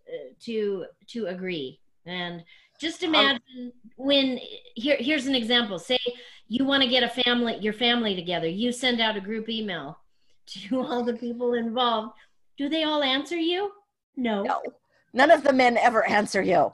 uh, 0.08 0.34
to 0.46 0.86
to 1.10 1.28
agree. 1.28 1.80
And 2.08 2.44
just 2.80 3.04
imagine 3.04 3.42
um, 3.58 3.72
when 3.98 4.40
here 4.76 4.98
here's 5.00 5.28
an 5.28 5.36
example. 5.36 5.80
Say 5.80 6.00
you 6.48 6.66
want 6.66 6.82
to 6.84 6.90
get 6.90 7.04
a 7.04 7.24
family 7.24 7.58
your 7.60 7.74
family 7.74 8.16
together. 8.16 8.48
You 8.48 8.72
send 8.72 9.02
out 9.02 9.18
a 9.18 9.22
group 9.22 9.50
email 9.50 10.00
to 10.48 10.82
all 10.82 11.04
the 11.04 11.14
people 11.14 11.54
involved. 11.54 12.14
Do 12.58 12.70
they 12.70 12.84
all 12.84 13.04
answer 13.04 13.38
you? 13.38 13.72
No. 14.16 14.44
No. 14.44 14.62
None 15.14 15.32
of 15.32 15.44
the 15.44 15.54
men 15.54 15.78
ever 15.78 16.08
answer 16.08 16.42
you. 16.42 16.72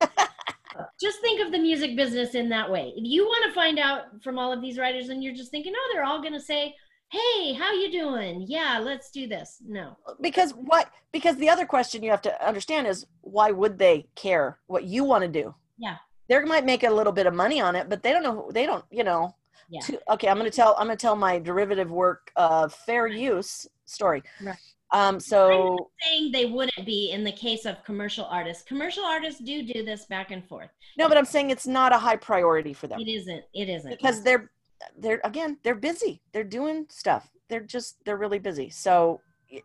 just 1.00 1.20
think 1.20 1.44
of 1.44 1.52
the 1.52 1.58
music 1.58 1.96
business 1.96 2.34
in 2.34 2.48
that 2.48 2.70
way. 2.70 2.92
If 2.96 3.04
you 3.04 3.24
want 3.24 3.44
to 3.46 3.54
find 3.54 3.78
out 3.78 4.22
from 4.22 4.38
all 4.38 4.52
of 4.52 4.62
these 4.62 4.78
writers 4.78 5.08
and 5.08 5.22
you're 5.22 5.34
just 5.34 5.50
thinking, 5.50 5.72
oh, 5.76 5.90
they're 5.92 6.04
all 6.04 6.20
going 6.20 6.32
to 6.32 6.40
say, 6.40 6.74
hey, 7.10 7.52
how 7.54 7.72
you 7.72 7.90
doing? 7.90 8.44
Yeah, 8.46 8.80
let's 8.82 9.10
do 9.10 9.26
this. 9.26 9.58
No. 9.66 9.96
Because 10.20 10.52
what 10.52 10.90
because 11.12 11.36
the 11.36 11.48
other 11.48 11.66
question 11.66 12.02
you 12.02 12.10
have 12.10 12.22
to 12.22 12.46
understand 12.46 12.86
is 12.86 13.06
why 13.22 13.50
would 13.50 13.78
they 13.78 14.06
care 14.14 14.58
what 14.66 14.84
you 14.84 15.04
want 15.04 15.22
to 15.22 15.28
do? 15.28 15.54
Yeah. 15.78 15.96
They 16.28 16.38
might 16.44 16.64
make 16.64 16.84
a 16.84 16.90
little 16.90 17.12
bit 17.12 17.26
of 17.26 17.34
money 17.34 17.60
on 17.60 17.74
it, 17.74 17.88
but 17.88 18.02
they 18.02 18.12
don't 18.12 18.22
know 18.22 18.50
they 18.52 18.66
don't, 18.66 18.84
you 18.90 19.04
know. 19.04 19.34
Yeah. 19.68 19.80
Okay, 20.10 20.28
I'm 20.28 20.38
going 20.38 20.50
to 20.50 20.56
tell 20.56 20.74
I'm 20.78 20.86
going 20.86 20.96
to 20.96 21.00
tell 21.00 21.16
my 21.16 21.38
derivative 21.38 21.90
work 21.90 22.30
uh 22.36 22.68
fair 22.68 23.06
use 23.06 23.66
story. 23.86 24.22
Right. 24.42 24.56
Um, 24.92 25.20
so 25.20 25.72
I'm 25.72 25.78
saying 26.02 26.32
they 26.32 26.46
wouldn't 26.46 26.84
be 26.84 27.12
in 27.12 27.22
the 27.22 27.30
case 27.30 27.64
of 27.64 27.82
commercial 27.84 28.24
artists. 28.24 28.64
Commercial 28.64 29.04
artists 29.04 29.40
do 29.40 29.62
do 29.62 29.84
this 29.84 30.06
back 30.06 30.32
and 30.32 30.44
forth. 30.44 30.70
No, 30.98 31.08
but 31.08 31.16
I'm 31.16 31.24
saying 31.24 31.50
it's 31.50 31.66
not 31.66 31.92
a 31.92 31.98
high 31.98 32.16
priority 32.16 32.72
for 32.72 32.88
them. 32.88 33.00
It 33.00 33.08
isn't. 33.08 33.44
It 33.54 33.68
isn't 33.68 33.90
because 33.90 34.22
they're 34.22 34.50
they're 34.98 35.20
again 35.24 35.58
they're 35.62 35.74
busy. 35.74 36.20
They're 36.32 36.44
doing 36.44 36.86
stuff. 36.88 37.30
They're 37.48 37.60
just 37.60 37.96
they're 38.04 38.16
really 38.16 38.38
busy. 38.38 38.70
So 38.70 39.20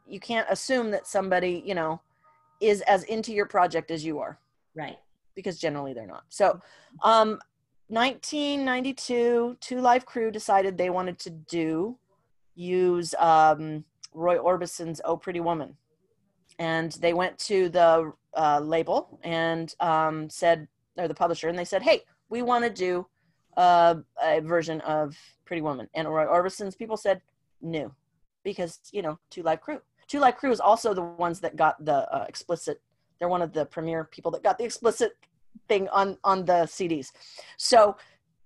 you 0.08 0.20
can't 0.20 0.48
assume 0.50 0.92
that 0.92 1.08
somebody 1.08 1.64
you 1.66 1.76
know 1.76 2.02
is 2.62 2.82
as 2.82 3.04
into 3.04 3.34
your 3.34 3.46
project 3.46 3.92
as 3.92 4.04
you 4.04 4.20
are. 4.20 4.40
Right. 4.76 4.98
Because 5.36 5.60
generally 5.60 5.94
they're 5.94 6.08
not. 6.08 6.24
So, 6.30 6.62
um, 7.04 7.40
1992, 7.88 9.58
Two 9.60 9.82
Live 9.82 10.06
Crew 10.06 10.32
decided 10.32 10.78
they 10.78 10.90
wanted 10.90 11.20
to 11.20 11.30
do 11.30 11.98
use 12.56 13.14
um 13.20 13.84
Roy 14.14 14.38
Orbison's 14.38 15.02
"Oh 15.04 15.18
Pretty 15.18 15.42
Woman," 15.42 15.76
and 16.58 16.94
they 16.94 17.14
went 17.14 17.38
to 17.40 17.70
the 17.70 18.14
uh, 18.34 18.60
label 18.60 19.20
and 19.24 19.74
um, 19.80 20.30
said, 20.30 20.68
or 20.98 21.08
the 21.08 21.14
publisher, 21.14 21.50
and 21.50 21.60
they 21.60 21.66
said, 21.66 21.84
"Hey, 21.84 22.04
we 22.30 22.42
want 22.42 22.64
to 22.64 22.70
do 22.70 23.06
uh, 23.58 23.96
a 24.22 24.40
version 24.42 24.82
of 24.82 25.16
Pretty 25.46 25.62
Woman." 25.62 25.88
And 25.94 26.08
Roy 26.08 26.26
Orbison's 26.26 26.76
people 26.76 26.98
said, 26.98 27.22
"No," 27.62 27.94
because 28.44 28.80
you 28.92 29.02
know, 29.02 29.20
Two 29.30 29.44
Live 29.44 29.62
Crew. 29.62 29.80
Two 30.08 30.20
Live 30.20 30.38
Crew 30.38 30.52
is 30.52 30.60
also 30.60 30.94
the 30.94 31.04
ones 31.04 31.40
that 31.42 31.56
got 31.56 31.84
the 31.84 32.10
uh, 32.14 32.26
explicit. 32.28 32.82
They're 33.20 33.30
one 33.30 33.42
of 33.42 33.54
the 33.54 33.66
premier 33.66 34.04
people 34.06 34.32
that 34.32 34.44
got 34.44 34.58
the 34.58 34.66
explicit 34.66 35.14
thing 35.68 35.88
on 35.90 36.18
on 36.24 36.46
the 36.46 36.64
CDs. 36.66 37.12
So, 37.58 37.98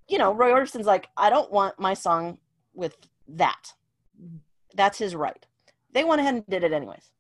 you 0.08 0.18
know, 0.18 0.34
Roy 0.34 0.52
Orbison's 0.52 0.86
like, 0.86 1.08
I 1.18 1.30
don't 1.30 1.52
want 1.52 1.80
my 1.80 1.94
song 1.94 2.38
with 2.74 2.96
that. 3.28 3.74
That's 4.76 5.00
his 5.00 5.16
right 5.16 5.46
they 5.94 6.04
went 6.04 6.22
ahead 6.22 6.36
and 6.36 6.46
did 6.48 6.64
it 6.64 6.74
anyways. 6.74 7.12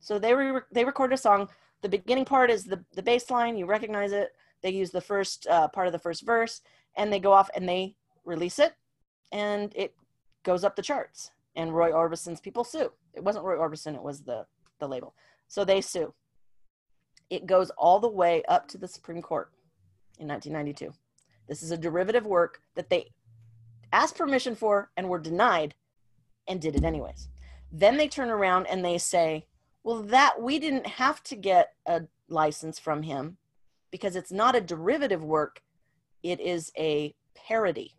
So 0.00 0.18
they 0.18 0.34
re- 0.34 0.60
they 0.72 0.84
recorded 0.84 1.14
a 1.14 1.18
song. 1.18 1.48
The 1.82 1.88
beginning 1.88 2.24
part 2.24 2.50
is 2.50 2.64
the 2.64 2.84
the 2.94 3.02
bass 3.02 3.30
line. 3.30 3.56
You 3.56 3.66
recognize 3.66 4.12
it. 4.12 4.30
They 4.62 4.70
use 4.70 4.90
the 4.90 5.00
first 5.00 5.46
uh, 5.46 5.68
part 5.68 5.86
of 5.86 5.92
the 5.92 5.98
first 5.98 6.24
verse, 6.24 6.60
and 6.96 7.12
they 7.12 7.20
go 7.20 7.32
off 7.32 7.50
and 7.54 7.68
they 7.68 7.94
release 8.24 8.58
it, 8.58 8.74
and 9.32 9.72
it 9.76 9.94
goes 10.42 10.64
up 10.64 10.76
the 10.76 10.82
charts. 10.82 11.30
And 11.54 11.74
Roy 11.74 11.92
Orbison's 11.92 12.40
people 12.40 12.64
sue. 12.64 12.92
It 13.14 13.24
wasn't 13.24 13.44
Roy 13.44 13.56
Orbison. 13.56 13.94
It 13.94 14.02
was 14.02 14.22
the 14.22 14.46
the 14.78 14.88
label. 14.88 15.14
So 15.48 15.64
they 15.64 15.80
sue. 15.80 16.12
It 17.30 17.46
goes 17.46 17.70
all 17.70 17.98
the 17.98 18.08
way 18.08 18.42
up 18.48 18.68
to 18.68 18.78
the 18.78 18.88
Supreme 18.88 19.22
Court 19.22 19.50
in 20.18 20.28
1992. 20.28 20.92
This 21.48 21.62
is 21.62 21.70
a 21.70 21.76
derivative 21.76 22.26
work 22.26 22.60
that 22.74 22.90
they 22.90 23.12
asked 23.92 24.16
permission 24.16 24.54
for 24.54 24.90
and 24.96 25.08
were 25.08 25.18
denied 25.18 25.74
and 26.46 26.60
did 26.60 26.76
it 26.76 26.84
anyways. 26.84 27.28
Then 27.72 27.96
they 27.96 28.08
turn 28.08 28.30
around 28.30 28.66
and 28.66 28.84
they 28.84 28.98
say, 28.98 29.46
well, 29.82 30.02
that 30.02 30.40
we 30.40 30.58
didn't 30.58 30.86
have 30.86 31.22
to 31.24 31.36
get 31.36 31.74
a 31.86 32.02
license 32.28 32.78
from 32.78 33.02
him 33.02 33.38
because 33.96 34.14
it's 34.14 34.30
not 34.30 34.54
a 34.54 34.60
derivative 34.60 35.24
work, 35.24 35.62
it 36.22 36.38
is 36.38 36.70
a 36.76 37.14
parody. 37.34 37.94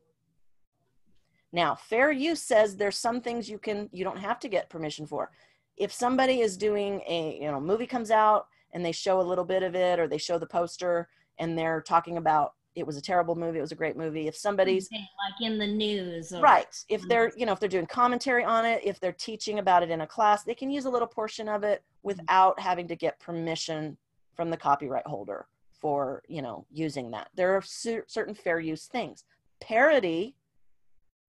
Now, 1.52 1.74
fair 1.74 2.12
use 2.12 2.44
says 2.44 2.76
there's 2.76 3.00
some 3.00 3.20
things 3.20 3.50
you 3.50 3.58
can 3.58 3.90
you 3.92 4.04
don't 4.04 4.20
have 4.20 4.40
to 4.42 4.48
get 4.48 4.70
permission 4.70 5.08
for. 5.08 5.32
If 5.76 5.92
somebody 5.92 6.42
is 6.42 6.56
doing 6.56 7.02
a, 7.08 7.40
you 7.42 7.50
know, 7.50 7.60
movie 7.60 7.88
comes 7.88 8.12
out 8.12 8.46
and 8.74 8.86
they 8.86 8.92
show 8.92 9.20
a 9.20 9.30
little 9.30 9.44
bit 9.44 9.64
of 9.64 9.76
it 9.76 10.00
or 10.00 10.08
they 10.08 10.20
show 10.20 10.38
the 10.38 10.46
poster 10.46 11.08
and 11.40 11.58
they're 11.58 11.82
talking 11.82 12.18
about 12.18 12.54
it 12.76 12.86
was 12.86 12.96
a 12.96 13.02
terrible 13.02 13.36
movie 13.36 13.58
it 13.58 13.62
was 13.62 13.72
a 13.72 13.82
great 13.84 13.98
movie 13.98 14.28
if 14.28 14.36
somebody's 14.38 14.88
like 14.92 15.50
in 15.50 15.58
the 15.58 15.66
news 15.66 16.32
or, 16.32 16.42
right 16.42 16.68
if 16.90 17.02
they're 17.08 17.32
you 17.36 17.44
know 17.44 17.52
if 17.52 17.60
they're 17.60 17.68
doing 17.68 17.88
commentary 17.88 18.44
on 18.44 18.66
it 18.66 18.80
if 18.84 19.00
they're 19.00 19.14
teaching 19.14 19.58
about 19.58 19.82
it 19.82 19.90
in 19.90 20.02
a 20.02 20.08
class 20.08 20.44
they 20.44 20.54
can 20.54 20.70
use 20.70 20.86
a 20.86 20.90
little 20.90 21.08
portion 21.08 21.50
of 21.50 21.64
it 21.64 21.84
without 22.04 22.60
having 22.60 22.88
to 22.88 22.96
get 22.96 23.20
permission 23.20 23.98
from 24.36 24.52
the 24.52 24.58
copyright 24.58 25.08
holder 25.08 25.48
for 25.80 26.24
you 26.28 26.42
know 26.42 26.66
using 26.72 27.12
that 27.12 27.30
there 27.36 27.56
are 27.56 27.62
certain 27.62 28.34
fair 28.34 28.60
use 28.60 28.86
things 28.86 29.24
parody 29.62 30.36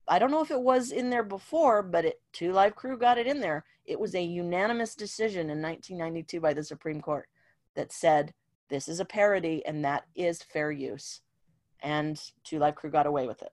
i 0.09 0.19
don't 0.19 0.31
know 0.31 0.43
if 0.43 0.51
it 0.51 0.61
was 0.61 0.91
in 0.91 1.11
there 1.11 1.23
before 1.23 1.83
but 1.83 2.05
it 2.05 2.21
two 2.33 2.53
live 2.53 2.75
crew 2.75 2.97
got 2.97 3.19
it 3.19 3.27
in 3.27 3.41
there 3.41 3.65
it 3.85 3.99
was 3.99 4.15
a 4.15 4.23
unanimous 4.23 4.95
decision 4.95 5.51
in 5.51 5.63
1992 5.63 6.41
by 6.41 6.53
the 6.53 6.63
supreme 6.63 7.01
court 7.01 7.29
that 7.75 7.93
said 7.93 8.33
this 8.69 8.89
is 8.89 9.01
a 9.01 9.05
parody 9.05 9.65
and 9.67 9.85
that 9.85 10.05
is 10.15 10.43
fair 10.43 10.71
use 10.71 11.21
and 11.83 12.21
Two 12.45 12.59
Live 12.59 12.75
Crew 12.75 12.91
got 12.91 13.07
away 13.07 13.27
with 13.27 13.43
it. 13.43 13.53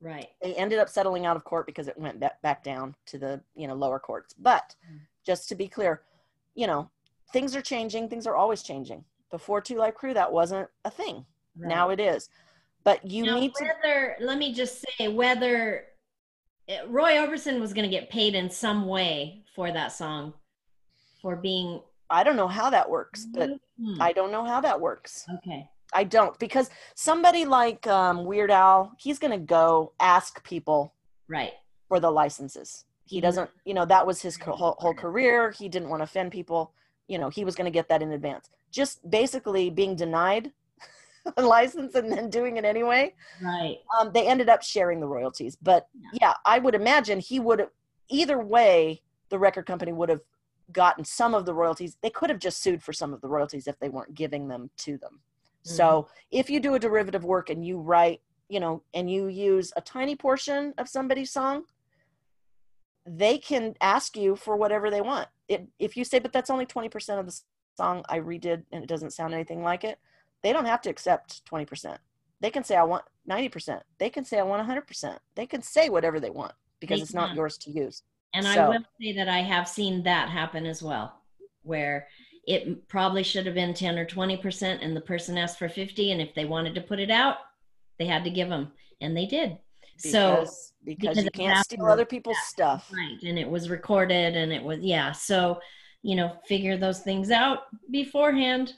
Right. 0.00 0.28
They 0.42 0.54
ended 0.54 0.78
up 0.78 0.88
settling 0.88 1.26
out 1.26 1.36
of 1.36 1.44
court 1.44 1.66
because 1.66 1.88
it 1.88 1.98
went 1.98 2.20
back 2.42 2.62
down 2.62 2.94
to 3.06 3.18
the 3.18 3.40
you 3.54 3.66
know 3.66 3.74
lower 3.74 3.98
courts. 3.98 4.34
But 4.38 4.74
mm. 4.90 4.98
just 5.24 5.48
to 5.48 5.54
be 5.54 5.68
clear, 5.68 6.02
you 6.54 6.66
know 6.66 6.90
things 7.32 7.56
are 7.56 7.62
changing. 7.62 8.08
Things 8.08 8.26
are 8.26 8.36
always 8.36 8.62
changing. 8.62 9.04
Before 9.30 9.60
Two 9.60 9.76
Live 9.76 9.94
Crew, 9.94 10.14
that 10.14 10.32
wasn't 10.32 10.68
a 10.84 10.90
thing. 10.90 11.24
Right. 11.58 11.68
Now 11.68 11.90
it 11.90 12.00
is. 12.00 12.28
But 12.84 13.04
you 13.04 13.24
now, 13.24 13.40
need 13.40 13.52
whether, 13.60 14.16
to. 14.18 14.24
Let 14.24 14.38
me 14.38 14.52
just 14.52 14.84
say 14.98 15.08
whether 15.08 15.84
eh, 16.68 16.82
Roy 16.86 17.14
Orbison 17.14 17.60
was 17.60 17.72
going 17.72 17.88
to 17.88 17.90
get 17.90 18.10
paid 18.10 18.34
in 18.34 18.48
some 18.48 18.86
way 18.86 19.42
for 19.54 19.72
that 19.72 19.88
song, 19.88 20.34
for 21.20 21.36
being. 21.36 21.80
I 22.08 22.22
don't 22.22 22.36
know 22.36 22.46
how 22.46 22.70
that 22.70 22.88
works, 22.88 23.26
but 23.32 23.50
mm-hmm. 23.50 24.00
I 24.00 24.12
don't 24.12 24.30
know 24.30 24.44
how 24.44 24.60
that 24.60 24.80
works. 24.80 25.26
Okay. 25.38 25.68
I 25.92 26.04
don't 26.04 26.38
because 26.38 26.70
somebody 26.94 27.44
like 27.44 27.86
um, 27.86 28.24
Weird 28.24 28.50
Al, 28.50 28.92
he's 28.98 29.18
going 29.18 29.32
to 29.32 29.44
go 29.44 29.92
ask 29.98 30.42
people 30.44 30.94
right 31.28 31.52
for 31.88 32.00
the 32.00 32.10
licenses. 32.10 32.84
He 33.04 33.20
doesn't, 33.20 33.50
you 33.64 33.74
know, 33.74 33.84
that 33.84 34.06
was 34.06 34.20
his 34.20 34.36
whole, 34.36 34.76
whole 34.78 34.94
career. 34.94 35.52
He 35.52 35.68
didn't 35.68 35.88
want 35.88 36.00
to 36.00 36.04
offend 36.04 36.32
people. 36.32 36.72
You 37.06 37.18
know, 37.18 37.28
he 37.28 37.44
was 37.44 37.54
going 37.54 37.66
to 37.66 37.70
get 37.70 37.88
that 37.88 38.02
in 38.02 38.12
advance. 38.12 38.50
Just 38.76 39.08
basically 39.08 39.70
being 39.70 39.96
denied 39.96 40.52
a 41.38 41.42
license 41.42 41.94
and 41.94 42.12
then 42.12 42.28
doing 42.28 42.58
it 42.58 42.64
anyway. 42.66 43.14
Right. 43.42 43.78
Um, 43.98 44.10
they 44.12 44.26
ended 44.26 44.50
up 44.50 44.62
sharing 44.62 45.00
the 45.00 45.08
royalties. 45.08 45.56
But 45.56 45.88
yeah, 45.94 46.10
yeah 46.20 46.34
I 46.44 46.58
would 46.58 46.74
imagine 46.74 47.18
he 47.18 47.40
would 47.40 47.60
have, 47.60 47.70
either 48.10 48.38
way, 48.38 49.00
the 49.30 49.38
record 49.38 49.64
company 49.64 49.94
would 49.94 50.10
have 50.10 50.20
gotten 50.72 51.06
some 51.06 51.34
of 51.34 51.46
the 51.46 51.54
royalties. 51.54 51.96
They 52.02 52.10
could 52.10 52.28
have 52.28 52.38
just 52.38 52.62
sued 52.62 52.82
for 52.82 52.92
some 52.92 53.14
of 53.14 53.22
the 53.22 53.28
royalties 53.28 53.66
if 53.66 53.78
they 53.78 53.88
weren't 53.88 54.14
giving 54.14 54.46
them 54.46 54.68
to 54.80 54.98
them. 54.98 55.20
Mm-hmm. 55.66 55.74
So 55.74 56.08
if 56.30 56.50
you 56.50 56.60
do 56.60 56.74
a 56.74 56.78
derivative 56.78 57.24
work 57.24 57.48
and 57.48 57.64
you 57.64 57.78
write, 57.78 58.20
you 58.50 58.60
know, 58.60 58.82
and 58.92 59.10
you 59.10 59.28
use 59.28 59.72
a 59.74 59.80
tiny 59.80 60.16
portion 60.16 60.74
of 60.76 60.86
somebody's 60.86 61.32
song, 61.32 61.64
they 63.06 63.38
can 63.38 63.74
ask 63.80 64.18
you 64.18 64.36
for 64.36 64.54
whatever 64.56 64.90
they 64.90 65.00
want. 65.00 65.28
It, 65.48 65.66
if 65.78 65.96
you 65.96 66.04
say, 66.04 66.18
but 66.18 66.32
that's 66.32 66.50
only 66.50 66.66
20% 66.66 67.18
of 67.18 67.26
the 67.26 67.40
song 67.76 68.04
I 68.08 68.20
redid 68.20 68.64
and 68.72 68.82
it 68.82 68.88
doesn't 68.88 69.12
sound 69.12 69.34
anything 69.34 69.62
like 69.62 69.84
it, 69.84 69.98
they 70.42 70.52
don't 70.52 70.66
have 70.66 70.82
to 70.82 70.90
accept 70.90 71.44
20%. 71.46 71.96
They 72.40 72.50
can 72.50 72.64
say, 72.64 72.76
I 72.76 72.82
want 72.84 73.04
90%. 73.28 73.80
They 73.98 74.10
can 74.10 74.24
say, 74.24 74.38
I 74.38 74.42
want 74.42 74.66
100%. 74.66 75.18
They 75.34 75.46
can 75.46 75.62
say 75.62 75.88
whatever 75.88 76.20
they 76.20 76.30
want 76.30 76.52
because 76.80 76.98
they 76.98 77.02
it's 77.02 77.14
not 77.14 77.34
yours 77.34 77.56
to 77.58 77.70
use. 77.70 78.02
And 78.34 78.44
so, 78.44 78.50
I 78.50 78.68
will 78.68 78.84
say 79.00 79.12
that 79.14 79.28
I 79.28 79.38
have 79.38 79.66
seen 79.66 80.02
that 80.02 80.28
happen 80.28 80.66
as 80.66 80.82
well, 80.82 81.22
where 81.62 82.08
it 82.46 82.86
probably 82.88 83.22
should 83.22 83.46
have 83.46 83.54
been 83.54 83.74
10 83.74 83.98
or 83.98 84.06
20% 84.06 84.78
and 84.80 84.96
the 84.96 85.00
person 85.00 85.36
asked 85.36 85.58
for 85.58 85.68
50 85.68 86.12
and 86.12 86.20
if 86.20 86.34
they 86.34 86.44
wanted 86.44 86.74
to 86.74 86.80
put 86.80 87.00
it 87.00 87.10
out 87.10 87.36
they 87.98 88.06
had 88.06 88.24
to 88.24 88.30
give 88.30 88.48
them 88.48 88.72
and 89.00 89.16
they 89.16 89.26
did 89.26 89.58
because, 89.96 90.12
so 90.12 90.38
because, 90.84 91.08
because 91.08 91.24
you 91.24 91.30
can't 91.30 91.64
steal 91.64 91.86
other 91.86 92.04
people's 92.04 92.38
stuff 92.46 92.90
right 92.92 93.22
and 93.22 93.38
it 93.38 93.48
was 93.48 93.68
recorded 93.68 94.36
and 94.36 94.52
it 94.52 94.62
was 94.62 94.78
yeah 94.80 95.12
so 95.12 95.58
you 96.06 96.16
know 96.16 96.30
figure 96.46 96.76
those 96.76 97.00
things 97.00 97.30
out 97.30 97.60
beforehand 97.90 98.74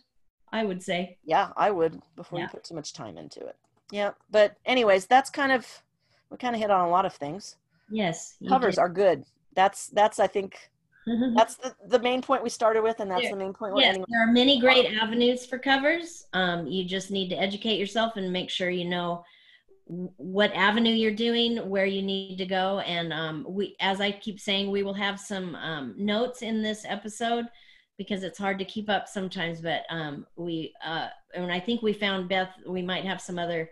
I 0.52 0.64
would 0.64 0.82
say. 0.82 1.18
Yeah, 1.24 1.50
I 1.56 1.70
would 1.70 2.00
before 2.16 2.38
yeah. 2.38 2.46
you 2.46 2.50
put 2.50 2.64
too 2.64 2.74
much 2.74 2.92
time 2.92 3.18
into 3.18 3.40
it. 3.40 3.56
Yeah, 3.90 4.12
but 4.30 4.56
anyways, 4.66 5.06
that's 5.06 5.30
kind 5.30 5.52
of 5.52 5.66
we 6.30 6.36
kind 6.36 6.54
of 6.54 6.60
hit 6.60 6.70
on 6.70 6.86
a 6.86 6.90
lot 6.90 7.06
of 7.06 7.14
things. 7.14 7.56
Yes, 7.90 8.36
covers 8.48 8.76
did. 8.76 8.80
are 8.80 8.88
good. 8.88 9.24
That's 9.54 9.88
that's 9.88 10.18
I 10.18 10.26
think 10.26 10.70
that's 11.36 11.56
the, 11.56 11.74
the 11.86 11.98
main 11.98 12.20
point 12.20 12.42
we 12.42 12.50
started 12.50 12.82
with, 12.82 13.00
and 13.00 13.10
that's 13.10 13.22
there, 13.22 13.30
the 13.30 13.36
main 13.36 13.52
point 13.52 13.74
we're 13.74 13.80
yes, 13.80 13.96
There 14.08 14.22
are 14.22 14.32
many 14.32 14.60
great 14.60 14.86
avenues 14.86 15.46
for 15.46 15.58
covers. 15.58 16.26
Um, 16.32 16.66
you 16.66 16.84
just 16.84 17.10
need 17.10 17.28
to 17.30 17.36
educate 17.36 17.78
yourself 17.78 18.16
and 18.16 18.32
make 18.32 18.50
sure 18.50 18.70
you 18.70 18.84
know 18.84 19.24
what 19.88 20.52
avenue 20.54 20.92
you're 20.92 21.14
doing, 21.14 21.56
where 21.68 21.86
you 21.86 22.02
need 22.02 22.36
to 22.38 22.46
go. 22.46 22.80
And 22.80 23.12
um, 23.12 23.46
we, 23.48 23.74
as 23.80 24.00
I 24.00 24.12
keep 24.12 24.38
saying, 24.38 24.70
we 24.70 24.82
will 24.82 24.94
have 24.94 25.18
some 25.18 25.54
um, 25.56 25.94
notes 25.96 26.42
in 26.42 26.62
this 26.62 26.84
episode 26.86 27.46
because 27.96 28.22
it's 28.22 28.38
hard 28.38 28.58
to 28.58 28.64
keep 28.64 28.88
up 28.88 29.08
sometimes. 29.08 29.60
But 29.60 29.82
um, 29.90 30.26
we, 30.36 30.74
uh, 30.84 31.08
and 31.34 31.50
I 31.50 31.58
think 31.58 31.82
we 31.82 31.92
found 31.92 32.28
Beth, 32.28 32.50
we 32.66 32.82
might 32.82 33.04
have 33.04 33.20
some 33.20 33.38
other 33.38 33.70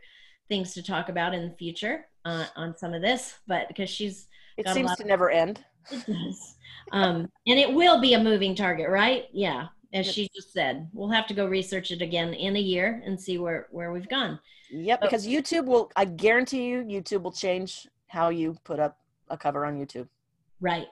things 0.49 0.75
to 0.75 0.83
talk 0.83 1.09
about 1.09 1.35
in 1.35 1.49
the 1.49 1.57
future 1.57 2.07
uh, 2.25 2.47
on 2.57 2.77
some 2.77 2.95
of 2.95 3.03
this, 3.03 3.35
but 3.47 3.69
because 3.69 3.91
she's, 3.91 4.27
it 4.57 4.69
seems 4.69 4.97
to 4.97 5.05
never 5.05 5.31
end. 5.31 5.63
It 5.91 6.07
does. 6.07 6.57
Um, 6.93 7.29
and 7.47 7.59
it 7.59 7.73
will 7.73 8.01
be 8.01 8.15
a 8.15 8.23
moving 8.23 8.55
target, 8.55 8.89
right? 8.89 9.25
Yeah, 9.33 9.67
as 9.97 10.11
she 10.11 10.29
just 10.35 10.53
said. 10.53 10.89
We'll 10.93 11.11
have 11.11 11.27
to 11.29 11.35
go 11.35 11.47
research 11.47 11.91
it 11.91 12.03
again 12.03 12.35
in 12.35 12.57
a 12.57 12.61
year 12.61 13.03
and 13.05 13.21
see 13.21 13.39
where 13.39 13.69
where 13.71 13.93
we've 13.93 14.09
gone. 14.09 14.39
Yep, 14.71 15.01
so, 15.01 15.07
because 15.07 15.27
YouTube 15.27 15.67
will 15.67 15.91
I 15.97 16.05
guarantee 16.05 16.67
you 16.67 16.83
YouTube 16.83 17.23
will 17.23 17.33
change 17.33 17.87
how 18.09 18.29
you 18.29 18.57
put 18.65 18.79
up 18.79 18.99
a 19.29 19.37
cover 19.37 19.65
on 19.67 19.77
YouTube. 19.77 20.09
Right. 20.61 20.87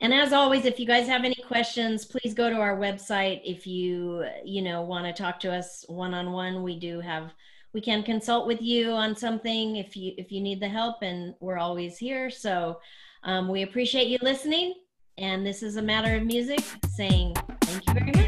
And 0.00 0.12
as 0.12 0.32
always, 0.32 0.64
if 0.64 0.78
you 0.80 0.86
guys 0.86 1.06
have 1.06 1.24
any 1.24 1.36
questions, 1.46 2.04
please 2.04 2.34
go 2.34 2.50
to 2.50 2.56
our 2.56 2.76
website. 2.76 3.40
If 3.44 3.66
you, 3.66 4.24
you 4.44 4.60
know, 4.60 4.82
want 4.82 5.06
to 5.06 5.12
talk 5.12 5.38
to 5.40 5.52
us 5.52 5.84
one-on-one, 5.88 6.62
we 6.62 6.78
do 6.78 7.00
have 7.00 7.32
we 7.72 7.80
can 7.80 8.02
consult 8.02 8.46
with 8.46 8.62
you 8.62 8.90
on 8.90 9.16
something 9.16 9.76
if 9.76 9.96
you 9.96 10.14
if 10.16 10.30
you 10.30 10.40
need 10.40 10.60
the 10.60 10.68
help 10.68 11.02
and 11.02 11.34
we're 11.40 11.58
always 11.58 11.98
here. 11.98 12.30
So 12.30 12.80
um, 13.24 13.48
we 13.48 13.62
appreciate 13.62 14.08
you 14.08 14.18
listening. 14.22 14.74
And 15.18 15.46
this 15.46 15.62
is 15.62 15.76
a 15.76 15.82
matter 15.82 16.16
of 16.16 16.24
music 16.24 16.60
saying 16.88 17.34
thank 17.62 17.86
you 17.86 17.94
very 17.94 18.12
much. 18.12 18.23